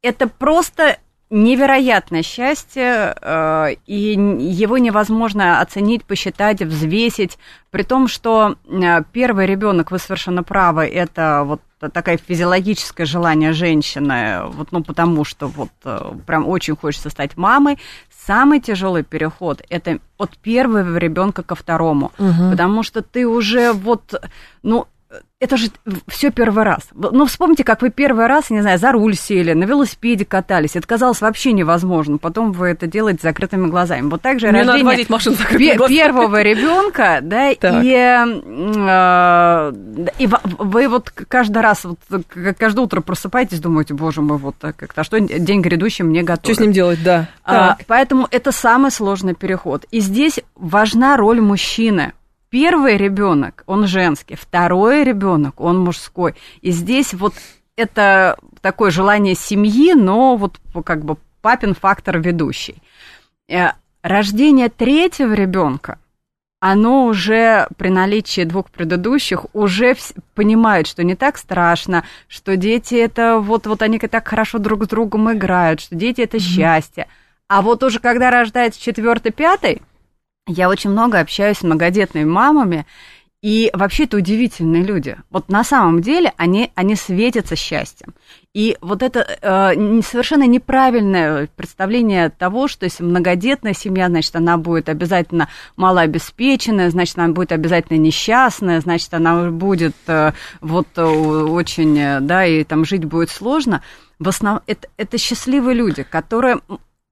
это 0.02 0.28
просто 0.28 0.98
невероятное 1.30 2.22
счастье, 2.22 3.16
э, 3.20 3.74
и 3.86 4.12
его 4.12 4.78
невозможно 4.78 5.60
оценить, 5.60 6.04
посчитать, 6.04 6.60
взвесить, 6.62 7.38
при 7.70 7.82
том, 7.82 8.08
что 8.08 8.56
э, 8.66 9.02
первый 9.12 9.46
ребенок, 9.46 9.90
вы 9.90 9.98
совершенно 9.98 10.42
правы, 10.42 10.84
это 10.84 11.42
вот 11.44 11.60
такое 11.92 12.18
физиологическое 12.18 13.06
желание 13.06 13.52
женщины, 13.52 14.42
вот, 14.46 14.70
ну, 14.70 14.84
потому 14.84 15.24
что 15.24 15.48
вот 15.48 15.70
э, 15.84 16.12
прям 16.26 16.46
очень 16.46 16.76
хочется 16.76 17.10
стать 17.10 17.36
мамой. 17.36 17.78
Самый 18.26 18.60
тяжелый 18.60 19.02
переход 19.02 19.62
это 19.68 19.98
от 20.18 20.36
первого 20.38 20.96
ребенка 20.96 21.42
ко 21.42 21.54
второму, 21.54 22.12
угу. 22.18 22.50
потому 22.50 22.82
что 22.82 23.02
ты 23.02 23.26
уже 23.26 23.72
вот, 23.72 24.14
ну, 24.62 24.86
это 25.40 25.56
же 25.58 25.68
все 26.08 26.30
первый 26.30 26.64
раз. 26.64 26.88
Ну, 26.94 27.26
вспомните, 27.26 27.64
как 27.64 27.82
вы 27.82 27.90
первый 27.90 28.26
раз, 28.26 28.48
не 28.48 28.62
знаю, 28.62 28.78
за 28.78 28.92
руль 28.92 29.14
сели, 29.14 29.52
на 29.52 29.64
велосипеде 29.64 30.24
катались. 30.24 30.74
Это 30.74 30.86
казалось 30.86 31.20
вообще 31.20 31.52
невозможно. 31.52 32.16
Потом 32.18 32.52
вы 32.52 32.68
это 32.68 32.86
делаете 32.86 33.18
с 33.20 33.22
закрытыми 33.22 33.66
глазами. 33.66 34.08
Вот 34.08 34.22
так 34.22 34.40
же 34.40 34.48
Мне 34.48 34.62
рождение 34.62 34.96
надо 34.98 35.12
машину 35.12 35.36
пе- 35.36 35.76
первого 35.88 36.40
ребенка, 36.40 37.18
да, 37.20 37.50
и, 37.50 37.58
э, 37.60 38.24
и 40.18 40.28
вы 40.58 40.88
вот 40.88 41.10
каждый 41.10 41.62
раз, 41.62 41.84
вот, 41.84 41.98
каждое 42.58 42.80
утро 42.80 43.02
просыпаетесь, 43.02 43.60
думаете, 43.60 43.92
боже 43.92 44.22
мой, 44.22 44.38
вот 44.38 44.56
так 44.58 44.76
как-то, 44.76 45.02
а 45.02 45.04
что 45.04 45.20
день 45.20 45.60
грядущий 45.60 46.04
мне 46.04 46.22
готов. 46.22 46.44
Что 46.44 46.54
с 46.54 46.60
ним 46.60 46.72
делать, 46.72 47.02
да. 47.02 47.28
А, 47.44 47.76
поэтому 47.86 48.26
это 48.30 48.50
самый 48.50 48.90
сложный 48.90 49.34
переход. 49.34 49.84
И 49.90 50.00
здесь 50.00 50.40
важна 50.54 51.18
роль 51.18 51.40
мужчины 51.40 52.14
первый 52.54 52.96
ребенок, 52.96 53.64
он 53.66 53.88
женский, 53.88 54.36
второй 54.36 55.02
ребенок, 55.02 55.60
он 55.60 55.80
мужской. 55.80 56.36
И 56.60 56.70
здесь 56.70 57.12
вот 57.12 57.34
это 57.74 58.38
такое 58.60 58.92
желание 58.92 59.34
семьи, 59.34 59.92
но 59.94 60.36
вот 60.36 60.60
как 60.84 61.04
бы 61.04 61.16
папин 61.42 61.74
фактор 61.74 62.20
ведущий. 62.20 62.76
Э, 63.48 63.70
рождение 64.02 64.68
третьего 64.68 65.32
ребенка, 65.32 65.98
оно 66.60 67.06
уже 67.06 67.66
при 67.76 67.88
наличии 67.88 68.44
двух 68.44 68.70
предыдущих 68.70 69.46
уже 69.52 69.96
понимают, 70.36 70.86
что 70.86 71.02
не 71.02 71.16
так 71.16 71.38
страшно, 71.38 72.04
что 72.28 72.56
дети 72.56 72.94
это 72.94 73.40
вот, 73.40 73.66
вот 73.66 73.82
они 73.82 73.98
так 73.98 74.28
хорошо 74.28 74.58
друг 74.60 74.84
с 74.84 74.86
другом 74.86 75.32
играют, 75.32 75.80
что 75.80 75.96
дети 75.96 76.20
это 76.20 76.36
mm-hmm. 76.36 76.40
счастье. 76.40 77.08
А 77.48 77.62
вот 77.62 77.82
уже 77.82 77.98
когда 77.98 78.30
рождается 78.30 78.80
четвертый, 78.80 79.32
пятый, 79.32 79.82
я 80.46 80.68
очень 80.68 80.90
много 80.90 81.20
общаюсь 81.20 81.58
с 81.58 81.62
многодетными 81.62 82.24
мамами, 82.24 82.86
и 83.44 83.70
вообще 83.74 84.04
это 84.04 84.16
удивительные 84.16 84.82
люди. 84.82 85.18
Вот 85.28 85.50
на 85.50 85.64
самом 85.64 86.00
деле 86.00 86.32
они, 86.38 86.70
они 86.74 86.96
светятся 86.96 87.56
счастьем. 87.56 88.14
И 88.54 88.78
вот 88.80 89.02
это 89.02 89.20
э, 89.20 90.00
совершенно 90.00 90.46
неправильное 90.46 91.46
представление 91.54 92.30
того, 92.30 92.68
что 92.68 92.84
если 92.86 93.04
многодетная 93.04 93.74
семья, 93.74 94.08
значит, 94.08 94.34
она 94.34 94.56
будет 94.56 94.88
обязательно 94.88 95.50
малообеспеченная, 95.76 96.88
значит, 96.88 97.18
она 97.18 97.34
будет 97.34 97.52
обязательно 97.52 97.98
несчастная, 97.98 98.80
значит, 98.80 99.12
она 99.12 99.50
будет 99.50 99.96
э, 100.06 100.32
вот 100.62 100.88
э, 100.96 101.02
очень, 101.04 101.98
э, 101.98 102.20
да, 102.20 102.46
и 102.46 102.64
там 102.64 102.86
жить 102.86 103.04
будет 103.04 103.28
сложно. 103.28 103.82
В 104.18 104.28
основном 104.30 104.62
это, 104.66 104.88
это 104.96 105.18
счастливые 105.18 105.74
люди, 105.74 106.02
которые 106.02 106.60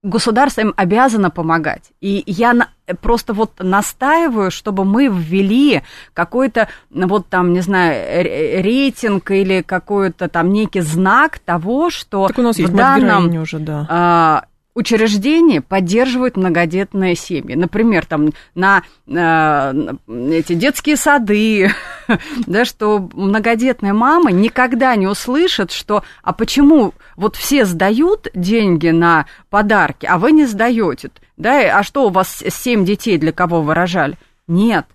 государство 0.03 0.61
им 0.63 0.75
обязано 0.77 1.31
помогать. 1.31 1.93
И 2.01 2.23
я 2.27 2.53
на, 2.53 2.69
просто 3.01 3.33
вот 3.33 3.53
настаиваю, 3.61 4.51
чтобы 4.51 4.85
мы 4.85 5.07
ввели 5.07 5.83
какой-то, 6.13 6.69
вот 6.91 7.29
там, 7.29 7.53
не 7.53 7.61
знаю, 7.61 8.25
рейтинг 8.63 9.31
или 9.31 9.63
какой-то 9.63 10.29
там 10.29 10.53
некий 10.53 10.81
знак 10.81 11.39
того, 11.39 11.91
что 11.91 12.27
так 12.27 12.39
у 12.39 12.43
нас 12.43 12.59
в 12.59 12.75
данном... 12.75 13.37
уже, 13.41 13.59
да. 13.59 14.47
Учреждения 14.75 15.61
поддерживают 15.61 16.39
многодетные 16.39 17.15
семьи. 17.15 17.55
Например, 17.55 18.07
там 18.07 18.31
на, 18.55 18.83
на 19.05 19.75
эти 20.09 20.55
детские 20.55 20.97
сады, 20.97 21.71
да, 22.47 22.65
что 22.65 23.11
многодетная 23.13 23.93
мама 23.93 24.33
никогда 24.33 24.97
не 24.97 25.07
услышит, 25.07 25.73
что 25.73 26.05
а 26.23 26.33
почему 26.33 26.95
вот 27.17 27.37
все 27.37 27.67
сдают 27.67 28.29
деньги 28.35 28.89
на 28.89 29.27
подарки, 29.51 30.07
а 30.07 30.17
вы 30.17 30.33
не 30.33 30.47
сдаете, 30.47 31.11
да, 31.37 31.79
а 31.79 31.83
что 31.83 32.07
у 32.07 32.11
вас 32.11 32.43
семь 32.49 32.87
детей, 32.87 33.19
для 33.19 33.33
кого 33.33 33.61
вы 33.61 33.75
рожали? 33.75 34.17
Нет, 34.49 34.87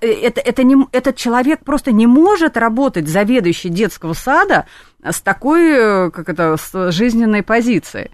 это, 0.00 0.40
это 0.40 0.64
не, 0.64 0.76
этот 0.90 1.14
человек 1.14 1.60
просто 1.64 1.92
не 1.92 2.08
может 2.08 2.56
работать 2.56 3.06
заведующий 3.06 3.68
детского 3.68 4.14
сада 4.14 4.66
с 5.04 5.20
такой, 5.20 6.10
как 6.10 6.28
это, 6.28 6.56
с 6.56 6.90
жизненной 6.90 7.44
позицией 7.44 8.10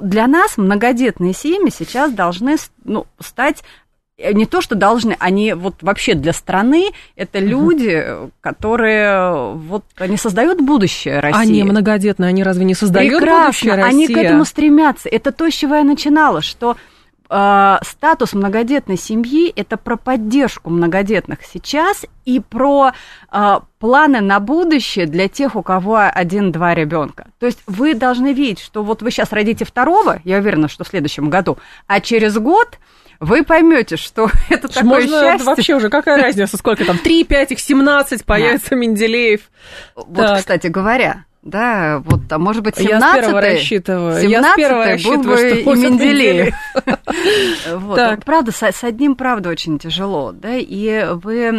для 0.00 0.26
нас 0.26 0.56
многодетные 0.56 1.32
семьи 1.32 1.70
сейчас 1.70 2.12
должны 2.12 2.56
ну, 2.84 3.06
стать 3.20 3.62
э, 4.18 4.32
не 4.32 4.46
то, 4.46 4.60
что 4.60 4.74
должны, 4.74 5.16
они 5.18 5.52
вот 5.54 5.82
вообще 5.82 6.14
для 6.14 6.32
страны 6.32 6.90
это 7.16 7.38
люди, 7.38 8.04
которые 8.40 9.54
вот 9.54 9.84
они 9.96 10.16
создают 10.16 10.60
будущее 10.60 11.20
России. 11.20 11.40
Они 11.40 11.62
многодетные, 11.64 12.28
они 12.28 12.42
разве 12.42 12.64
не 12.64 12.74
создают 12.74 13.20
Прекрасно, 13.20 13.44
будущее 13.46 13.74
России? 13.74 13.88
Они 13.88 14.08
к 14.08 14.16
этому 14.16 14.44
стремятся. 14.44 15.08
Это 15.08 15.32
то, 15.32 15.50
с 15.50 15.54
чего 15.54 15.76
я 15.76 15.84
начинала, 15.84 16.42
что 16.42 16.76
э, 17.28 17.76
статус 17.82 18.32
многодетной 18.32 18.96
семьи 18.96 19.52
это 19.54 19.76
про 19.76 19.96
поддержку 19.96 20.70
многодетных 20.70 21.40
сейчас 21.44 22.04
и 22.24 22.40
про 22.40 22.92
э, 23.32 23.54
планы 23.78 24.20
на 24.20 24.40
будущее 24.40 25.06
для 25.06 25.28
тех, 25.28 25.56
у 25.56 25.62
кого 25.62 26.00
один-два 26.12 26.74
ребенка. 26.74 27.28
То 27.38 27.46
есть 27.46 27.60
вы 27.66 27.94
должны 27.94 28.32
видеть, 28.32 28.60
что 28.60 28.82
вот 28.82 29.02
вы 29.02 29.10
сейчас 29.10 29.32
родите 29.32 29.64
второго, 29.64 30.20
я 30.24 30.38
уверена, 30.38 30.68
что 30.68 30.84
в 30.84 30.88
следующем 30.88 31.30
году, 31.30 31.58
а 31.86 32.00
через 32.00 32.36
год 32.38 32.78
вы 33.20 33.44
поймете, 33.44 33.96
что 33.96 34.30
это 34.48 34.68
такое 34.68 34.84
Можно 34.84 35.20
счастье. 35.20 35.46
вообще 35.46 35.74
уже 35.74 35.88
какая 35.88 36.20
разница, 36.22 36.56
сколько 36.56 36.84
там, 36.84 36.98
3, 36.98 37.24
5, 37.24 37.52
их 37.52 37.60
17, 37.60 38.24
появится 38.24 38.70
да. 38.70 38.76
Менделеев. 38.76 39.40
Вот, 39.94 40.16
так. 40.16 40.38
кстати 40.38 40.66
говоря, 40.66 41.24
да, 41.46 42.02
вот, 42.04 42.20
а 42.30 42.38
может 42.38 42.62
быть, 42.62 42.76
17 42.76 42.90
Я 42.90 43.00
с 43.00 43.14
первого 43.14 43.40
рассчитываю. 43.40 44.20
17 44.20 44.30
Я 44.30 44.42
с 44.42 44.56
первого 44.56 44.84
рассчитываю, 44.84 45.22
был 45.22 45.30
бы 45.30 45.36
что 45.38 45.72
и 45.72 45.76
Менделеев. 45.82 46.54
вот, 47.76 47.98
вот, 47.98 48.24
правда, 48.24 48.52
с, 48.52 48.62
с 48.62 48.84
одним, 48.84 49.14
правда, 49.14 49.50
очень 49.50 49.78
тяжело, 49.78 50.32
да, 50.32 50.56
и 50.56 51.06
вы 51.14 51.50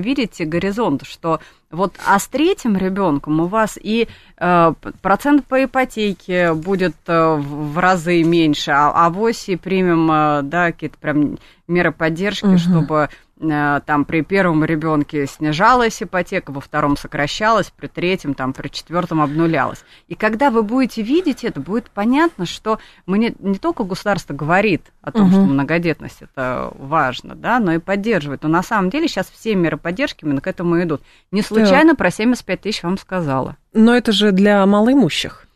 видите 0.00 0.44
горизонт, 0.44 1.04
что 1.06 1.40
вот, 1.70 1.94
а 2.06 2.18
с 2.18 2.28
третьим 2.28 2.76
ребенком 2.76 3.40
у 3.40 3.46
вас 3.46 3.76
и 3.80 4.08
э, 4.38 4.74
процент 5.02 5.46
по 5.46 5.64
ипотеке 5.64 6.54
будет 6.54 6.96
э, 7.06 7.34
в 7.34 7.78
разы 7.78 8.22
меньше, 8.22 8.70
а, 8.70 8.90
а 8.90 9.06
авось 9.06 9.48
и 9.48 9.56
примем, 9.56 10.10
э, 10.10 10.42
да, 10.42 10.72
какие-то 10.72 10.96
прям 10.98 11.38
меры 11.66 11.90
поддержки, 11.90 12.46
угу. 12.46 12.58
чтобы 12.58 13.08
Э, 13.38 13.80
там 13.84 14.06
при 14.06 14.22
первом 14.22 14.64
ребенке 14.64 15.26
снижалась 15.26 16.02
ипотека, 16.02 16.52
во 16.52 16.60
втором 16.62 16.96
сокращалась, 16.96 17.70
при 17.70 17.86
третьем, 17.86 18.32
там, 18.32 18.54
при 18.54 18.68
четвертом 18.68 19.20
обнулялась. 19.20 19.84
И 20.08 20.14
когда 20.14 20.50
вы 20.50 20.62
будете 20.62 21.02
видеть 21.02 21.44
это, 21.44 21.60
будет 21.60 21.90
понятно, 21.90 22.46
что 22.46 22.78
мы 23.04 23.18
не, 23.18 23.34
не 23.38 23.58
только 23.58 23.84
государство 23.84 24.32
говорит 24.32 24.90
о 25.02 25.12
том, 25.12 25.24
угу. 25.26 25.32
что 25.32 25.40
многодетность 25.42 26.22
это 26.22 26.72
важно, 26.78 27.34
да, 27.34 27.58
но 27.58 27.72
и 27.72 27.78
поддерживает. 27.78 28.42
Но 28.42 28.48
на 28.48 28.62
самом 28.62 28.88
деле 28.88 29.06
сейчас 29.06 29.28
все 29.28 29.54
меры 29.54 29.76
поддержки 29.76 30.24
именно 30.24 30.40
к 30.40 30.46
этому 30.46 30.80
идут. 30.82 31.02
Не 31.30 31.42
случайно 31.60 31.92
да. 31.92 31.96
про 31.96 32.10
75 32.10 32.60
тысяч 32.60 32.82
вам 32.82 32.98
сказала. 32.98 33.56
Но 33.72 33.94
это 33.94 34.12
же 34.12 34.32
для 34.32 34.64
малоимущих. 34.66 35.46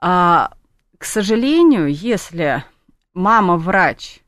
А, 0.00 0.50
к 0.98 1.04
сожалению, 1.04 1.92
если 1.92 2.64
мама 3.14 3.56
врач, 3.56 4.20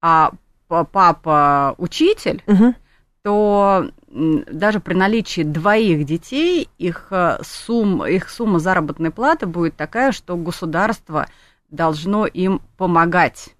а 0.00 0.32
папа 0.68 1.74
учитель, 1.78 2.42
угу. 2.46 2.74
то 3.22 3.90
даже 4.08 4.80
при 4.80 4.94
наличии 4.94 5.42
двоих 5.42 6.04
детей 6.04 6.68
их, 6.78 7.08
э, 7.10 7.38
сумма, 7.42 8.08
их 8.10 8.28
сумма 8.28 8.58
заработной 8.58 9.10
платы 9.10 9.46
будет 9.46 9.76
такая, 9.76 10.12
что 10.12 10.36
государство 10.36 11.28
должно 11.70 12.26
им 12.26 12.60
помогать. 12.76 13.50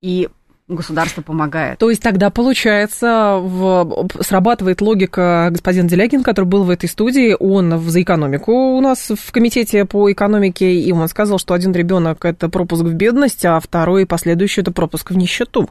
И 0.00 0.30
государство 0.68 1.22
помогает. 1.22 1.78
То 1.78 1.90
есть 1.90 2.02
тогда, 2.02 2.30
получается, 2.30 3.38
в, 3.40 4.08
срабатывает 4.20 4.80
логика 4.80 5.48
господина 5.50 5.88
Делягин, 5.88 6.22
который 6.22 6.46
был 6.46 6.64
в 6.64 6.70
этой 6.70 6.88
студии, 6.88 7.36
он 7.38 7.78
за 7.80 8.02
экономику 8.02 8.52
у 8.52 8.80
нас 8.80 9.10
в 9.10 9.32
комитете 9.32 9.84
по 9.84 10.10
экономике, 10.10 10.72
и 10.72 10.92
он 10.92 11.08
сказал, 11.08 11.38
что 11.38 11.54
один 11.54 11.72
ребенок 11.72 12.24
это 12.24 12.48
пропуск 12.48 12.84
в 12.84 12.94
бедность, 12.94 13.44
а 13.44 13.60
второй 13.60 14.06
последующий 14.06 14.62
это 14.62 14.72
пропуск 14.72 15.10
в 15.10 15.16
нищету. 15.16 15.68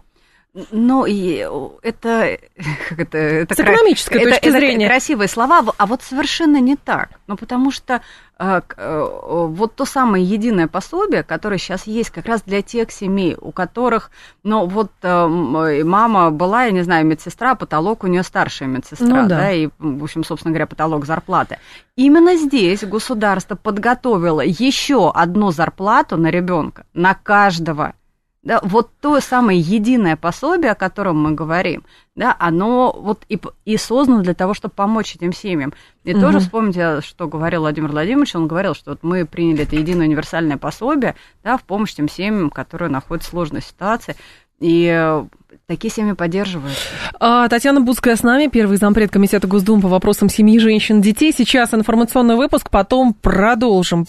Ну, 0.53 1.05
и 1.05 1.47
это... 1.81 2.37
Это, 2.97 3.17
это 3.17 3.55
С 3.55 3.59
экономической 3.59 4.17
это, 4.17 4.31
точки 4.31 4.49
это, 4.49 4.57
зрения. 4.59 4.85
Это 4.85 4.93
красивые 4.93 5.27
слова, 5.29 5.63
а 5.77 5.85
вот 5.85 6.01
совершенно 6.03 6.59
не 6.59 6.75
так. 6.75 7.09
Ну, 7.27 7.37
потому 7.37 7.71
что 7.71 8.01
э, 8.37 8.61
э, 8.75 9.09
вот 9.47 9.75
то 9.75 9.85
самое 9.85 10.25
единое 10.25 10.67
пособие, 10.67 11.23
которое 11.23 11.57
сейчас 11.57 11.87
есть 11.87 12.09
как 12.09 12.25
раз 12.25 12.41
для 12.41 12.61
тех 12.61 12.91
семей, 12.91 13.37
у 13.39 13.53
которых, 13.53 14.11
ну, 14.43 14.65
вот 14.65 14.91
э, 15.03 15.83
мама 15.85 16.31
была, 16.31 16.65
я 16.65 16.71
не 16.71 16.81
знаю, 16.81 17.05
медсестра, 17.05 17.55
потолок 17.55 18.03
у 18.03 18.07
нее 18.07 18.23
старшая 18.23 18.67
медсестра, 18.67 19.23
ну, 19.23 19.29
да. 19.29 19.37
да, 19.37 19.51
и, 19.53 19.69
в 19.79 20.03
общем, 20.03 20.25
собственно 20.25 20.51
говоря, 20.51 20.67
потолок 20.67 21.05
зарплаты. 21.05 21.59
Именно 21.95 22.35
здесь 22.35 22.83
государство 22.83 23.55
подготовило 23.55 24.41
еще 24.41 25.11
одну 25.11 25.51
зарплату 25.51 26.17
на 26.17 26.27
ребенка, 26.27 26.85
на 26.93 27.13
каждого 27.13 27.93
да, 28.43 28.59
вот 28.63 28.89
то 28.99 29.19
самое 29.19 29.59
единое 29.59 30.15
пособие, 30.15 30.71
о 30.71 30.75
котором 30.75 31.21
мы 31.21 31.31
говорим, 31.31 31.83
да, 32.15 32.35
оно 32.39 32.91
вот 32.91 33.23
и, 33.29 33.39
и 33.65 33.77
создано 33.77 34.23
для 34.23 34.33
того, 34.33 34.55
чтобы 34.55 34.73
помочь 34.75 35.15
этим 35.15 35.31
семьям. 35.31 35.73
И 36.03 36.13
угу. 36.13 36.21
тоже 36.21 36.39
вспомните, 36.39 37.01
что 37.01 37.27
говорил 37.27 37.61
Владимир 37.61 37.91
Владимирович, 37.91 38.35
он 38.35 38.47
говорил, 38.47 38.73
что 38.73 38.91
вот 38.91 39.03
мы 39.03 39.25
приняли 39.25 39.63
это 39.63 39.75
единое 39.75 40.07
универсальное 40.07 40.57
пособие, 40.57 41.15
да, 41.43 41.57
в 41.57 41.63
помощь 41.63 41.93
тем 41.93 42.09
семьям, 42.09 42.49
которые 42.49 42.89
находятся 42.89 43.29
в 43.29 43.31
сложной 43.31 43.61
ситуации, 43.61 44.15
и 44.59 45.21
такие 45.67 45.91
семьи 45.91 46.13
поддерживают. 46.13 46.75
А, 47.19 47.47
Татьяна 47.47 47.81
Будская 47.81 48.15
с 48.15 48.23
нами, 48.23 48.47
первый 48.47 48.77
зампред 48.77 49.11
Комитета 49.11 49.47
Госдумы 49.47 49.83
по 49.83 49.87
вопросам 49.87 50.29
семьи, 50.29 50.57
женщин, 50.59 51.01
детей. 51.01 51.31
Сейчас 51.35 51.73
информационный 51.73 52.35
выпуск, 52.35 52.69
потом 52.69 53.13
продолжим. 53.13 54.05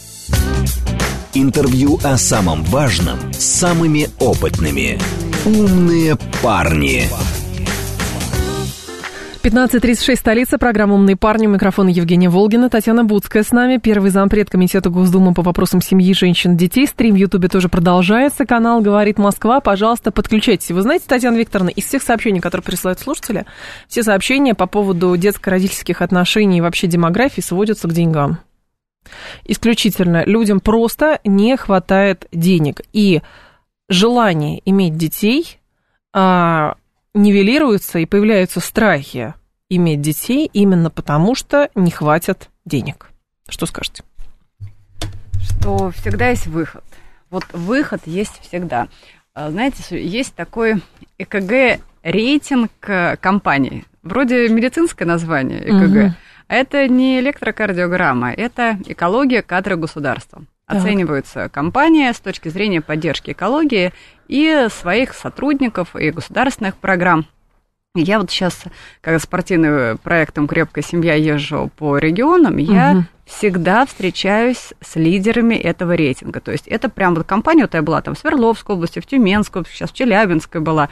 Интервью 1.35 1.99
о 2.05 2.18
самом 2.18 2.62
важном 2.64 3.18
с 3.33 3.38
самыми 3.38 4.11
опытными. 4.21 4.99
«Умные 5.47 6.18
парни». 6.42 7.05
15.36, 9.42 10.16
столица, 10.16 10.59
программа 10.59 10.92
«Умные 10.95 11.16
парни», 11.16 11.47
у 11.47 11.51
микрофона 11.51 11.88
Евгения 11.88 12.29
Волгина, 12.29 12.68
Татьяна 12.68 13.03
Будская 13.03 13.45
с 13.45 13.51
нами, 13.51 13.79
первый 13.79 14.11
зампред 14.11 14.51
Комитета 14.51 14.90
Госдумы 14.90 15.33
по 15.33 15.40
вопросам 15.40 15.81
семьи, 15.81 16.12
женщин, 16.12 16.55
детей. 16.55 16.87
Стрим 16.87 17.14
в 17.14 17.18
Ютубе 17.18 17.49
тоже 17.49 17.71
продолжается, 17.71 18.45
канал 18.45 18.83
«Говорит 18.83 19.16
Москва», 19.16 19.61
пожалуйста, 19.61 20.11
подключайтесь. 20.12 20.71
Вы 20.71 20.83
знаете, 20.83 21.07
Татьяна 21.09 21.38
Викторовна, 21.38 21.71
из 21.71 21.87
всех 21.87 22.03
сообщений, 22.03 22.40
которые 22.40 22.62
присылают 22.62 23.01
слушатели, 23.01 23.47
все 23.88 24.03
сообщения 24.03 24.55
по 24.55 24.66
поводу 24.66 25.16
детско-родительских 25.16 26.03
отношений 26.03 26.59
и 26.59 26.61
вообще 26.61 26.88
демографии 26.88 27.40
сводятся 27.40 27.88
к 27.88 27.92
деньгам 27.95 28.38
исключительно 29.45 30.25
людям 30.25 30.61
просто 30.61 31.21
не 31.25 31.57
хватает 31.57 32.27
денег. 32.33 32.83
И 32.93 33.23
желание 33.88 34.61
иметь 34.65 34.97
детей 34.97 35.59
а, 36.12 36.77
нивелируется 37.15 37.99
и 37.99 38.07
появляются 38.07 38.61
страхи 38.61 39.35
иметь 39.69 40.01
детей 40.01 40.49
именно 40.53 40.91
потому, 40.91 41.35
что 41.35 41.71
не 41.75 41.91
хватит 41.91 42.51
денег. 42.65 43.11
Что 43.49 43.67
скажете? 43.67 44.05
Что 45.43 45.91
всегда 45.91 46.29
есть 46.29 46.47
выход. 46.47 46.85
Вот 47.31 47.45
выход 47.53 48.03
есть 48.07 48.41
всегда. 48.43 48.88
А, 49.35 49.51
знаете, 49.51 49.83
есть 50.07 50.35
такой 50.35 50.83
ЭКГ-рейтинг 51.19 52.71
э, 52.87 53.17
компании. 53.17 53.85
Вроде 54.03 54.49
медицинское 54.49 55.05
название 55.05 55.61
ЭКГ. 55.61 55.97
Угу. 55.97 56.15
Это 56.53 56.87
не 56.87 57.19
электрокардиограмма, 57.19 58.31
это 58.31 58.79
экология 58.85 59.41
кадра 59.41 59.77
государства. 59.77 60.45
Оцениваются 60.67 61.49
компания 61.49 62.12
с 62.12 62.21
точки 62.21 62.51
зрения 62.51 62.83
поддержки 62.83 63.31
экологии 63.31 63.95
и 64.29 64.67
своих 64.69 65.15
сотрудников, 65.15 65.97
и 65.97 66.11
государственных 66.11 66.77
программ. 66.77 67.25
Я 67.95 68.19
вот 68.19 68.31
сейчас, 68.31 68.65
как 69.01 69.19
спортивным 69.23 69.97
проектом 69.97 70.47
«Крепкая 70.47 70.85
семья» 70.85 71.15
езжу 71.15 71.71
по 71.79 71.97
регионам, 71.97 72.59
я 72.59 72.93
угу. 72.93 73.05
всегда 73.25 73.87
встречаюсь 73.87 74.75
с 74.83 74.97
лидерами 74.97 75.55
этого 75.55 75.95
рейтинга. 75.95 76.41
То 76.41 76.53
есть 76.53 76.69
это 76.69 76.91
прям 76.91 77.15
вот 77.15 77.27
компания, 77.27 77.62
вот 77.62 77.73
я 77.73 77.81
была 77.81 78.03
там 78.03 78.15
в 78.15 78.19
Свердловской 78.19 78.77
области, 78.77 79.01
в 79.01 79.07
Тюменской, 79.07 79.65
сейчас 79.71 79.91
в 79.91 79.95
Челябинской 79.95 80.61
была. 80.61 80.91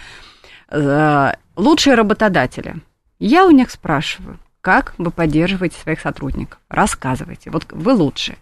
Э, 0.71 1.35
лучшие 1.55 1.97
работодатели. 1.97 2.77
Я 3.19 3.45
у 3.45 3.51
них 3.51 3.71
спрашиваю, 3.71 4.39
как 4.61 4.95
вы 4.99 5.11
поддерживаете 5.11 5.79
своих 5.79 6.01
сотрудников. 6.01 6.59
Рассказывайте. 6.69 7.51
Вот 7.51 7.67
вы 7.71 7.93
лучше. 7.93 8.37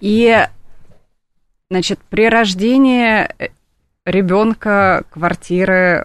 И 0.00 0.46
Значит, 1.72 2.00
при 2.10 2.28
рождении 2.28 3.28
ребенка 4.04 5.04
квартиры, 5.08 6.04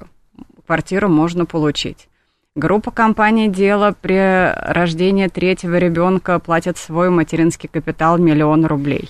квартиру 0.67 1.09
можно 1.09 1.47
получить. 1.47 2.07
Группа 2.55 2.91
компаний 2.91 3.49
«Дело» 3.49 3.95
при 3.99 4.53
рождении 4.53 5.27
третьего 5.27 5.77
ребенка 5.77 6.37
платит 6.37 6.77
свой 6.77 7.09
материнский 7.09 7.67
капитал 7.67 8.19
миллион 8.19 8.67
рублей. 8.67 9.09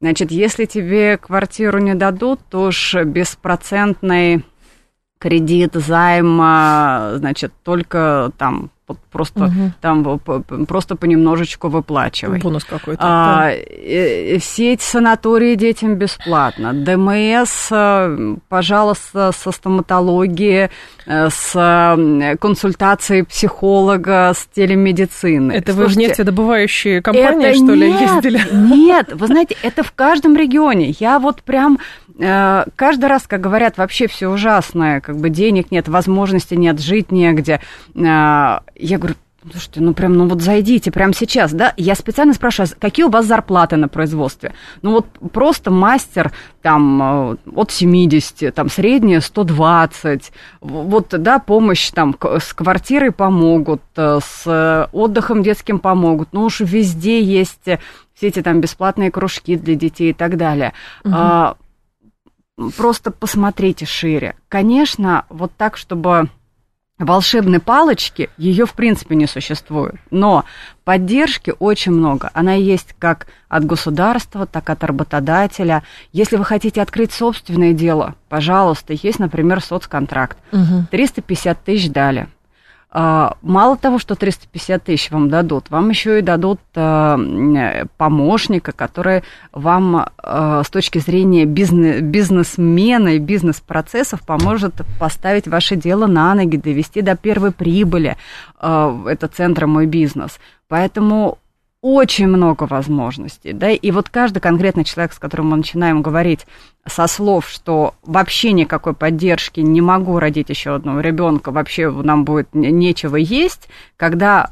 Значит, 0.00 0.32
если 0.32 0.64
тебе 0.64 1.18
квартиру 1.18 1.78
не 1.78 1.94
дадут, 1.94 2.40
то 2.50 2.64
уж 2.64 2.96
беспроцентный 3.04 4.44
кредит, 5.18 5.74
займ, 5.74 6.36
значит, 7.18 7.52
только 7.62 8.32
там 8.36 8.70
просто 8.94 9.44
угу. 9.44 9.72
там 9.80 10.18
просто 10.66 10.96
понемножечку 10.96 11.68
выплачивай. 11.68 12.38
Бонус 12.38 12.64
какой-то. 12.64 13.02
А, 13.02 13.50
все 14.38 14.72
эти 14.72 14.82
санатории 14.82 15.54
детям 15.56 15.96
бесплатно. 15.96 16.72
ДМС, 16.72 17.68
э, 17.70 18.36
пожалуйста, 18.48 19.32
со 19.32 19.52
стоматологией, 19.52 20.66
э, 20.66 20.70
с 21.06 22.36
консультацией 22.40 23.24
психолога, 23.24 24.32
с 24.34 24.48
телемедицины. 24.54 25.52
Это 25.52 25.72
Слушайте, 25.72 25.78
вы 25.78 25.86
в 25.86 26.08
нефтедобывающие 26.08 27.02
компании, 27.02 27.52
что 27.52 27.74
ли, 27.74 27.92
нет, 27.92 28.00
ездили? 28.00 28.40
Нет, 28.52 29.12
вы 29.12 29.26
знаете, 29.28 29.56
это 29.62 29.82
в 29.82 29.92
каждом 29.92 30.36
регионе. 30.36 30.94
Я 30.98 31.18
вот 31.18 31.42
прям 31.42 31.78
Э, 32.18 32.64
каждый 32.76 33.06
раз, 33.06 33.26
как 33.26 33.40
говорят, 33.40 33.76
вообще 33.76 34.06
все 34.08 34.28
ужасное, 34.28 35.00
как 35.00 35.16
бы 35.16 35.28
денег 35.28 35.70
нет, 35.70 35.88
возможности 35.88 36.54
нет, 36.54 36.80
жить 36.80 37.12
негде. 37.12 37.60
Э, 37.94 38.60
я 38.74 38.98
говорю, 38.98 39.14
Слушайте, 39.50 39.80
ну 39.80 39.94
прям, 39.94 40.14
ну 40.14 40.26
вот 40.26 40.40
зайдите 40.40 40.90
прямо 40.90 41.12
сейчас, 41.12 41.52
да? 41.52 41.72
Я 41.76 41.94
специально 41.94 42.34
спрашиваю, 42.34 42.70
а 42.72 42.80
какие 42.80 43.04
у 43.06 43.10
вас 43.10 43.26
зарплаты 43.26 43.76
на 43.76 43.88
производстве? 43.88 44.54
Ну 44.82 44.92
вот 44.92 45.06
просто 45.32 45.70
мастер 45.70 46.32
там 46.62 47.02
э, 47.02 47.36
от 47.54 47.70
70, 47.70 48.54
там 48.54 48.68
средняя 48.68 49.20
120, 49.20 50.32
вот, 50.60 51.08
да, 51.10 51.38
помощь 51.38 51.90
там 51.90 52.16
с 52.20 52.52
квартирой 52.52 53.12
помогут, 53.12 53.82
с 53.94 54.88
отдыхом 54.92 55.42
детским 55.42 55.78
помогут, 55.78 56.30
ну 56.32 56.42
уж 56.42 56.60
везде 56.60 57.22
есть 57.22 57.62
все 58.14 58.28
эти 58.28 58.42
там 58.42 58.60
бесплатные 58.60 59.10
кружки 59.10 59.56
для 59.56 59.74
детей 59.74 60.10
и 60.10 60.14
так 60.14 60.36
далее. 60.36 60.72
Угу 61.04 61.56
просто 62.76 63.10
посмотрите 63.10 63.86
шире. 63.86 64.34
Конечно, 64.48 65.26
вот 65.28 65.52
так, 65.56 65.76
чтобы 65.76 66.28
волшебной 66.98 67.60
палочки, 67.60 68.30
ее 68.38 68.64
в 68.64 68.72
принципе 68.72 69.16
не 69.16 69.26
существует. 69.26 69.96
Но 70.10 70.44
поддержки 70.84 71.52
очень 71.58 71.92
много. 71.92 72.30
Она 72.32 72.54
есть 72.54 72.94
как 72.98 73.26
от 73.48 73.64
государства, 73.64 74.46
так 74.46 74.68
и 74.68 74.72
от 74.72 74.82
работодателя. 74.82 75.82
Если 76.12 76.36
вы 76.36 76.44
хотите 76.44 76.80
открыть 76.80 77.12
собственное 77.12 77.72
дело, 77.72 78.14
пожалуйста, 78.28 78.94
есть, 78.94 79.18
например, 79.18 79.60
соцконтракт. 79.60 80.38
Угу. 80.52 80.86
350 80.90 81.64
тысяч 81.64 81.90
дали. 81.90 82.28
А, 82.98 83.36
мало 83.42 83.76
того, 83.76 83.98
что 83.98 84.14
350 84.14 84.84
тысяч 84.84 85.10
вам 85.10 85.28
дадут, 85.28 85.68
вам 85.68 85.90
еще 85.90 86.18
и 86.18 86.22
дадут 86.22 86.60
э, 86.74 87.84
помощника, 87.98 88.72
который 88.72 89.22
вам 89.52 90.06
э, 90.22 90.62
с 90.64 90.70
точки 90.70 90.96
зрения 90.96 91.44
бизнес, 91.44 92.00
бизнесмена 92.00 93.08
и 93.08 93.18
бизнес-процессов 93.18 94.22
поможет 94.22 94.80
поставить 94.98 95.46
ваше 95.46 95.76
дело 95.76 96.06
на 96.06 96.34
ноги, 96.34 96.56
довести 96.56 97.02
до 97.02 97.16
первой 97.16 97.52
прибыли. 97.52 98.16
Э, 98.62 99.04
это 99.06 99.28
центр 99.28 99.66
«Мой 99.66 99.84
бизнес». 99.84 100.38
Поэтому 100.66 101.36
очень 101.86 102.26
много 102.26 102.64
возможностей, 102.64 103.52
да, 103.52 103.70
и 103.70 103.90
вот 103.92 104.08
каждый 104.08 104.40
конкретный 104.40 104.82
человек, 104.82 105.12
с 105.12 105.20
которым 105.20 105.50
мы 105.50 105.56
начинаем 105.56 106.02
говорить 106.02 106.44
со 106.84 107.06
слов, 107.06 107.48
что 107.48 107.94
вообще 108.02 108.50
никакой 108.50 108.92
поддержки 108.92 109.60
не 109.60 109.80
могу 109.80 110.18
родить 110.18 110.48
еще 110.48 110.74
одного 110.74 110.98
ребенка, 110.98 111.52
вообще 111.52 111.88
нам 111.88 112.24
будет 112.24 112.48
нечего 112.54 113.14
есть, 113.14 113.68
когда 113.96 114.50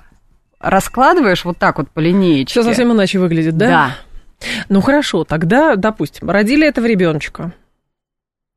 раскладываешь 0.61 1.45
вот 1.45 1.59
так 1.59 1.79
вот 1.79 1.91
по 1.91 1.99
линеечке. 1.99 2.53
Все 2.53 2.63
совсем 2.63 2.93
иначе 2.93 3.19
выглядит, 3.19 3.57
да? 3.57 3.67
Да. 3.67 3.97
Ну 4.69 4.81
хорошо, 4.81 5.25
тогда, 5.25 5.75
допустим, 5.75 6.31
родили 6.31 6.69
этого 6.69 6.87
ребеночка. 6.87 7.53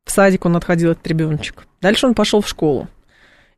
В 0.06 0.12
садик 0.12 0.46
он 0.46 0.56
отходил 0.56 0.92
этот 0.92 1.08
ребеночек. 1.08 1.66
Дальше 1.82 2.06
он 2.06 2.14
пошел 2.14 2.42
в 2.42 2.48
школу. 2.48 2.88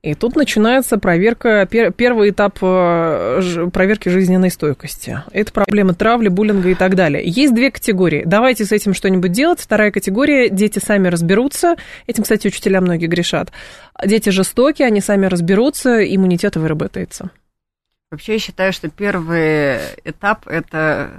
И 0.02 0.14
тут 0.16 0.38
начинается 0.38 0.98
проверка, 0.98 1.68
пер, 1.70 1.92
первый 1.92 2.30
этап 2.30 2.58
э, 2.62 3.68
проверки 3.74 4.08
жизненной 4.08 4.50
стойкости. 4.50 5.22
Это 5.34 5.52
проблемы 5.52 5.94
травли, 5.94 6.30
буллинга 6.30 6.70
и 6.70 6.76
так 6.76 6.96
далее. 6.96 7.22
Есть 7.26 7.54
две 7.54 7.70
категории. 7.70 8.24
Давайте 8.26 8.64
с 8.64 8.72
этим 8.72 8.94
что-нибудь 8.94 9.34
делать. 9.34 9.60
Вторая 9.60 9.92
категория– 9.92 10.50
дети 10.52 10.80
сами 10.80 11.10
разберутся. 11.10 11.76
Этим, 12.08 12.24
кстати, 12.24 12.48
учителя 12.48 12.80
многие 12.80 13.08
грешат. 13.08 13.52
Дети 14.06 14.30
жестокие, 14.30 14.88
они 14.88 15.02
сами 15.02 15.26
разберутся, 15.26 16.02
иммунитет 16.04 16.56
выработается. 16.56 17.32
Вообще, 18.10 18.34
я 18.34 18.40
считаю, 18.40 18.72
что 18.72 18.90
первый 18.90 19.80
этап– 20.06 20.48
это 20.48 21.12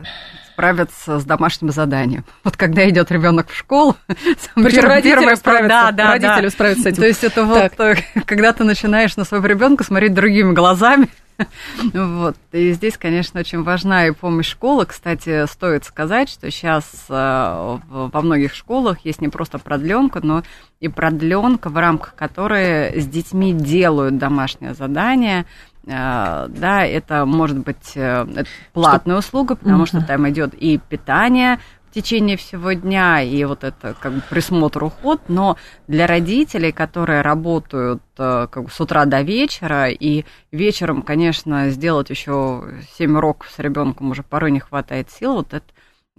справиться 0.61 1.19
с 1.19 1.25
домашним 1.25 1.71
заданием. 1.71 2.25
Вот 2.45 2.57
когда 2.59 2.87
идет 2.89 3.11
ребенок 3.11 3.49
в 3.49 3.57
школу, 3.57 3.97
Причем 4.55 4.85
родители 4.85 5.35
справятся, 5.35 5.69
да, 5.69 5.93
да, 5.93 6.13
родители 6.13 6.43
да. 6.43 6.51
справятся 6.51 6.83
с 6.83 6.87
этим. 6.87 6.97
То 6.99 7.07
есть 7.07 7.25
это 7.25 7.45
вот, 7.45 7.73
так. 7.75 7.99
Э, 7.99 8.21
когда 8.27 8.53
ты 8.53 8.65
начинаешь 8.65 9.17
на 9.17 9.25
своего 9.25 9.47
ребенка 9.47 9.85
смотреть 9.85 10.13
другими 10.13 10.53
глазами, 10.53 11.09
вот. 11.95 12.37
И 12.53 12.73
здесь, 12.73 12.99
конечно, 12.99 13.41
очень 13.41 13.63
важна 13.63 14.09
и 14.09 14.11
помощь 14.11 14.51
школы. 14.51 14.85
Кстати, 14.85 15.47
стоит 15.47 15.87
сказать, 15.87 16.29
что 16.29 16.51
сейчас 16.51 16.85
э, 17.09 17.79
во 17.89 18.21
многих 18.21 18.55
школах 18.55 18.99
есть 19.05 19.23
не 19.23 19.29
просто 19.29 19.59
продленка, 19.59 20.21
но 20.23 20.43
и 20.81 20.89
продленка, 20.89 21.71
в 21.71 21.77
рамках 21.79 22.15
которой 22.15 23.01
с 23.01 23.07
детьми 23.07 23.55
делают 23.55 24.19
домашнее 24.19 24.75
задание, 24.75 25.47
да, 25.85 26.85
это 26.85 27.25
может 27.25 27.59
быть 27.59 27.93
э, 27.97 28.27
платная 28.73 29.21
что? 29.21 29.29
услуга, 29.29 29.57
потому 29.57 29.87
что 29.87 30.03
там 30.03 30.29
идет 30.29 30.55
и 30.55 30.79
питание 30.79 31.59
в 31.91 31.95
течение 31.95 32.37
всего 32.37 32.73
дня, 32.73 33.21
и 33.21 33.43
вот 33.45 33.65
это 33.65 33.97
как 33.99 34.13
бы 34.13 34.23
присмотр, 34.31 34.85
уход, 34.85 35.23
но 35.27 35.57
для 35.89 36.07
родителей, 36.07 36.71
которые 36.71 37.23
работают 37.23 38.03
э, 38.17 38.47
как 38.49 38.65
бы 38.65 38.71
с 38.71 38.81
утра 38.81 39.07
до 39.07 39.23
вечера, 39.23 39.89
и 39.89 40.25
вечером, 40.53 41.03
конечно, 41.03 41.71
сделать 41.71 42.11
еще 42.11 42.63
7 42.97 43.17
уроков 43.17 43.51
с 43.51 43.59
ребенком 43.59 44.11
уже 44.11 44.23
порой 44.23 44.53
не 44.53 44.61
хватает 44.61 45.11
сил, 45.11 45.35
вот 45.35 45.53
это 45.53 45.67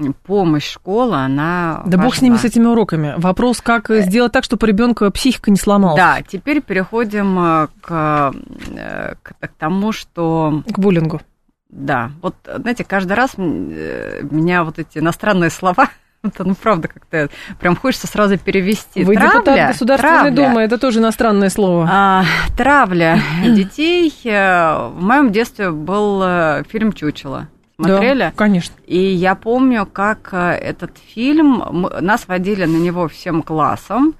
помощь 0.09 0.69
школы, 0.69 1.15
она 1.15 1.81
Да 1.85 1.97
важна. 1.97 2.03
бог 2.03 2.15
с 2.15 2.21
ними, 2.21 2.35
с 2.37 2.45
этими 2.45 2.65
уроками. 2.65 3.13
Вопрос, 3.17 3.61
как 3.61 3.89
э, 3.89 4.01
сделать 4.01 4.31
так, 4.31 4.43
чтобы 4.43 4.67
ребенка 4.67 5.09
психика 5.11 5.51
не 5.51 5.57
сломалась. 5.57 5.97
Да, 5.97 6.19
теперь 6.27 6.61
переходим 6.61 7.37
э, 7.39 7.67
к, 7.81 8.33
э, 8.75 9.13
к, 9.21 9.33
к 9.39 9.47
тому, 9.57 9.91
что... 9.91 10.63
К 10.71 10.79
буллингу. 10.79 11.21
Да, 11.69 12.11
вот, 12.21 12.35
знаете, 12.43 12.83
каждый 12.83 13.13
раз 13.13 13.37
меня 13.37 14.63
вот 14.63 14.77
эти 14.77 14.97
иностранные 14.97 15.49
слова 15.49 15.89
это, 16.23 16.43
ну, 16.43 16.53
правда, 16.53 16.87
как-то 16.89 17.29
прям 17.59 17.75
хочется 17.75 18.07
сразу 18.07 18.37
перевести. 18.37 19.03
Вы 19.03 19.15
травля, 19.15 19.31
депутат 19.31 19.67
Государственной 19.69 20.13
травля, 20.33 20.35
Думы, 20.35 20.61
это 20.61 20.77
тоже 20.77 20.99
иностранное 20.99 21.49
слово. 21.49 21.87
А, 21.89 22.23
травля 22.57 23.19
детей. 23.45 24.13
В 24.23 24.95
моем 24.99 25.31
детстве 25.31 25.71
был 25.71 26.21
фильм 26.69 26.91
«Чучело» 26.91 27.47
смотрели? 27.85 28.19
Да, 28.19 28.31
конечно. 28.31 28.75
И 28.85 28.99
я 28.99 29.35
помню, 29.35 29.85
как 29.85 30.29
э, 30.33 30.51
этот 30.51 30.97
фильм, 30.97 31.87
нас 32.01 32.27
водили 32.27 32.65
на 32.65 32.77
него 32.77 33.07
всем 33.07 33.43
классом, 33.43 34.15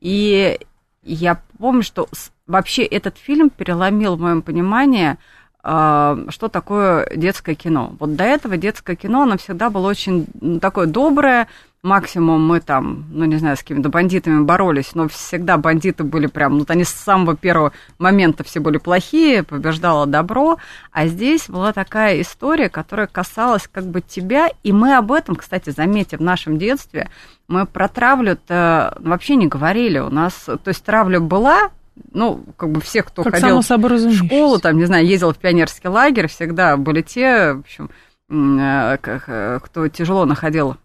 и 0.00 0.58
я 1.02 1.40
помню, 1.58 1.82
что 1.82 2.08
вообще 2.46 2.82
этот 2.84 3.18
фильм 3.18 3.50
переломил 3.50 4.16
в 4.16 4.20
моем 4.20 4.42
понимании, 4.42 5.16
что 5.64 6.48
такое 6.50 7.08
детское 7.16 7.54
кино. 7.54 7.94
Вот 7.98 8.16
до 8.16 8.24
этого 8.24 8.58
детское 8.58 8.96
кино, 8.96 9.22
оно 9.22 9.38
всегда 9.38 9.70
было 9.70 9.88
очень 9.88 10.26
такое 10.60 10.86
доброе, 10.86 11.48
максимум 11.84 12.46
мы 12.46 12.60
там, 12.60 13.04
ну, 13.10 13.26
не 13.26 13.36
знаю, 13.36 13.56
с 13.56 13.60
какими-то 13.60 13.90
бандитами 13.90 14.42
боролись, 14.42 14.94
но 14.94 15.06
всегда 15.08 15.58
бандиты 15.58 16.02
были 16.02 16.26
прям, 16.26 16.58
ну, 16.58 16.64
они 16.68 16.82
с 16.82 16.88
самого 16.88 17.36
первого 17.36 17.72
момента 17.98 18.42
все 18.42 18.60
были 18.60 18.78
плохие, 18.78 19.42
побеждало 19.42 20.06
добро, 20.06 20.58
а 20.92 21.06
здесь 21.06 21.48
была 21.48 21.72
такая 21.72 22.20
история, 22.22 22.70
которая 22.70 23.06
касалась 23.06 23.68
как 23.70 23.84
бы 23.84 24.00
тебя, 24.00 24.48
и 24.62 24.72
мы 24.72 24.96
об 24.96 25.12
этом, 25.12 25.36
кстати, 25.36 25.70
заметьте, 25.70 26.16
в 26.16 26.22
нашем 26.22 26.58
детстве, 26.58 27.10
мы 27.48 27.66
про 27.66 27.88
травлю-то 27.88 28.96
вообще 29.00 29.36
не 29.36 29.46
говорили, 29.46 29.98
у 29.98 30.10
нас, 30.10 30.32
то 30.44 30.68
есть 30.68 30.82
травля 30.82 31.20
была, 31.20 31.70
ну, 32.12 32.44
как 32.56 32.70
бы 32.70 32.80
все, 32.80 33.02
кто 33.02 33.22
как 33.22 33.34
ходил 33.34 33.60
в 33.60 34.12
школу, 34.12 34.58
там, 34.58 34.76
не 34.76 34.84
знаю, 34.84 35.06
ездил 35.06 35.32
в 35.32 35.38
пионерский 35.38 35.88
лагерь, 35.88 36.28
всегда 36.28 36.76
были 36.76 37.02
те, 37.02 37.54
в 37.54 37.60
общем, 37.60 37.90
э, 38.30 38.98
э, 39.02 39.60
кто 39.62 39.88
тяжело 39.88 40.24
находил 40.24 40.76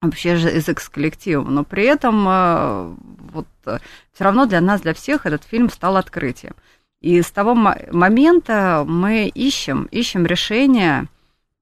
вообще 0.00 0.36
же 0.36 0.48
язык 0.48 0.80
с 0.80 0.88
коллективом, 0.88 1.54
но 1.54 1.64
при 1.64 1.84
этом 1.84 2.26
э, 2.28 2.94
вот 3.32 3.46
все 3.64 4.24
равно 4.24 4.46
для 4.46 4.60
нас, 4.60 4.80
для 4.80 4.94
всех 4.94 5.26
этот 5.26 5.44
фильм 5.44 5.70
стал 5.70 5.96
открытием. 5.96 6.54
И 7.00 7.20
с 7.20 7.30
того 7.30 7.54
момента 7.54 8.84
мы 8.86 9.26
ищем, 9.26 9.84
ищем 9.90 10.24
решение 10.26 11.08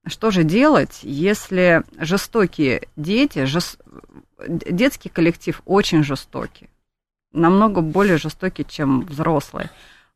что 0.07 0.31
же 0.31 0.43
делать, 0.43 0.99
если 1.03 1.83
жестокие 1.99 2.87
дети, 2.95 3.45
жест... 3.45 3.79
детский 4.47 5.09
коллектив 5.09 5.61
очень 5.65 6.03
жестокий, 6.03 6.69
намного 7.33 7.81
более 7.81 8.17
жестокий, 8.17 8.65
чем 8.67 9.01
взрослые, 9.01 9.69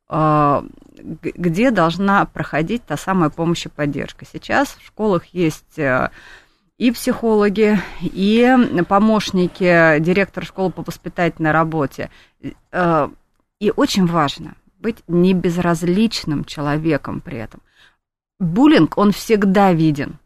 а, 0.08 0.64
где 0.98 1.72
должна 1.72 2.26
проходить 2.26 2.84
та 2.86 2.98
самая 2.98 3.30
помощь 3.30 3.66
и 3.66 3.70
поддержка. 3.70 4.26
Сейчас 4.32 4.70
в 4.70 4.86
школах 4.86 5.26
есть 5.28 5.80
э, 5.80 6.10
и 6.78 6.92
психологи, 6.92 7.80
и 8.02 8.56
помощники 8.88 10.00
директора 10.00 10.46
школы 10.46 10.72
по 10.72 10.84
воспитательной 10.84 11.52
работе. 11.52 12.10
Э, 12.72 13.10
и 13.60 13.72
очень 13.76 14.06
важно 14.06 14.56
быть 14.80 14.98
не 15.08 15.34
безразличным 15.34 16.46
человеком 16.46 17.22
при 17.22 17.40
этом. 17.40 17.62
Буллинг, 18.40 18.98
он 18.98 19.12
всегда 19.12 19.74
виден. 19.74 20.20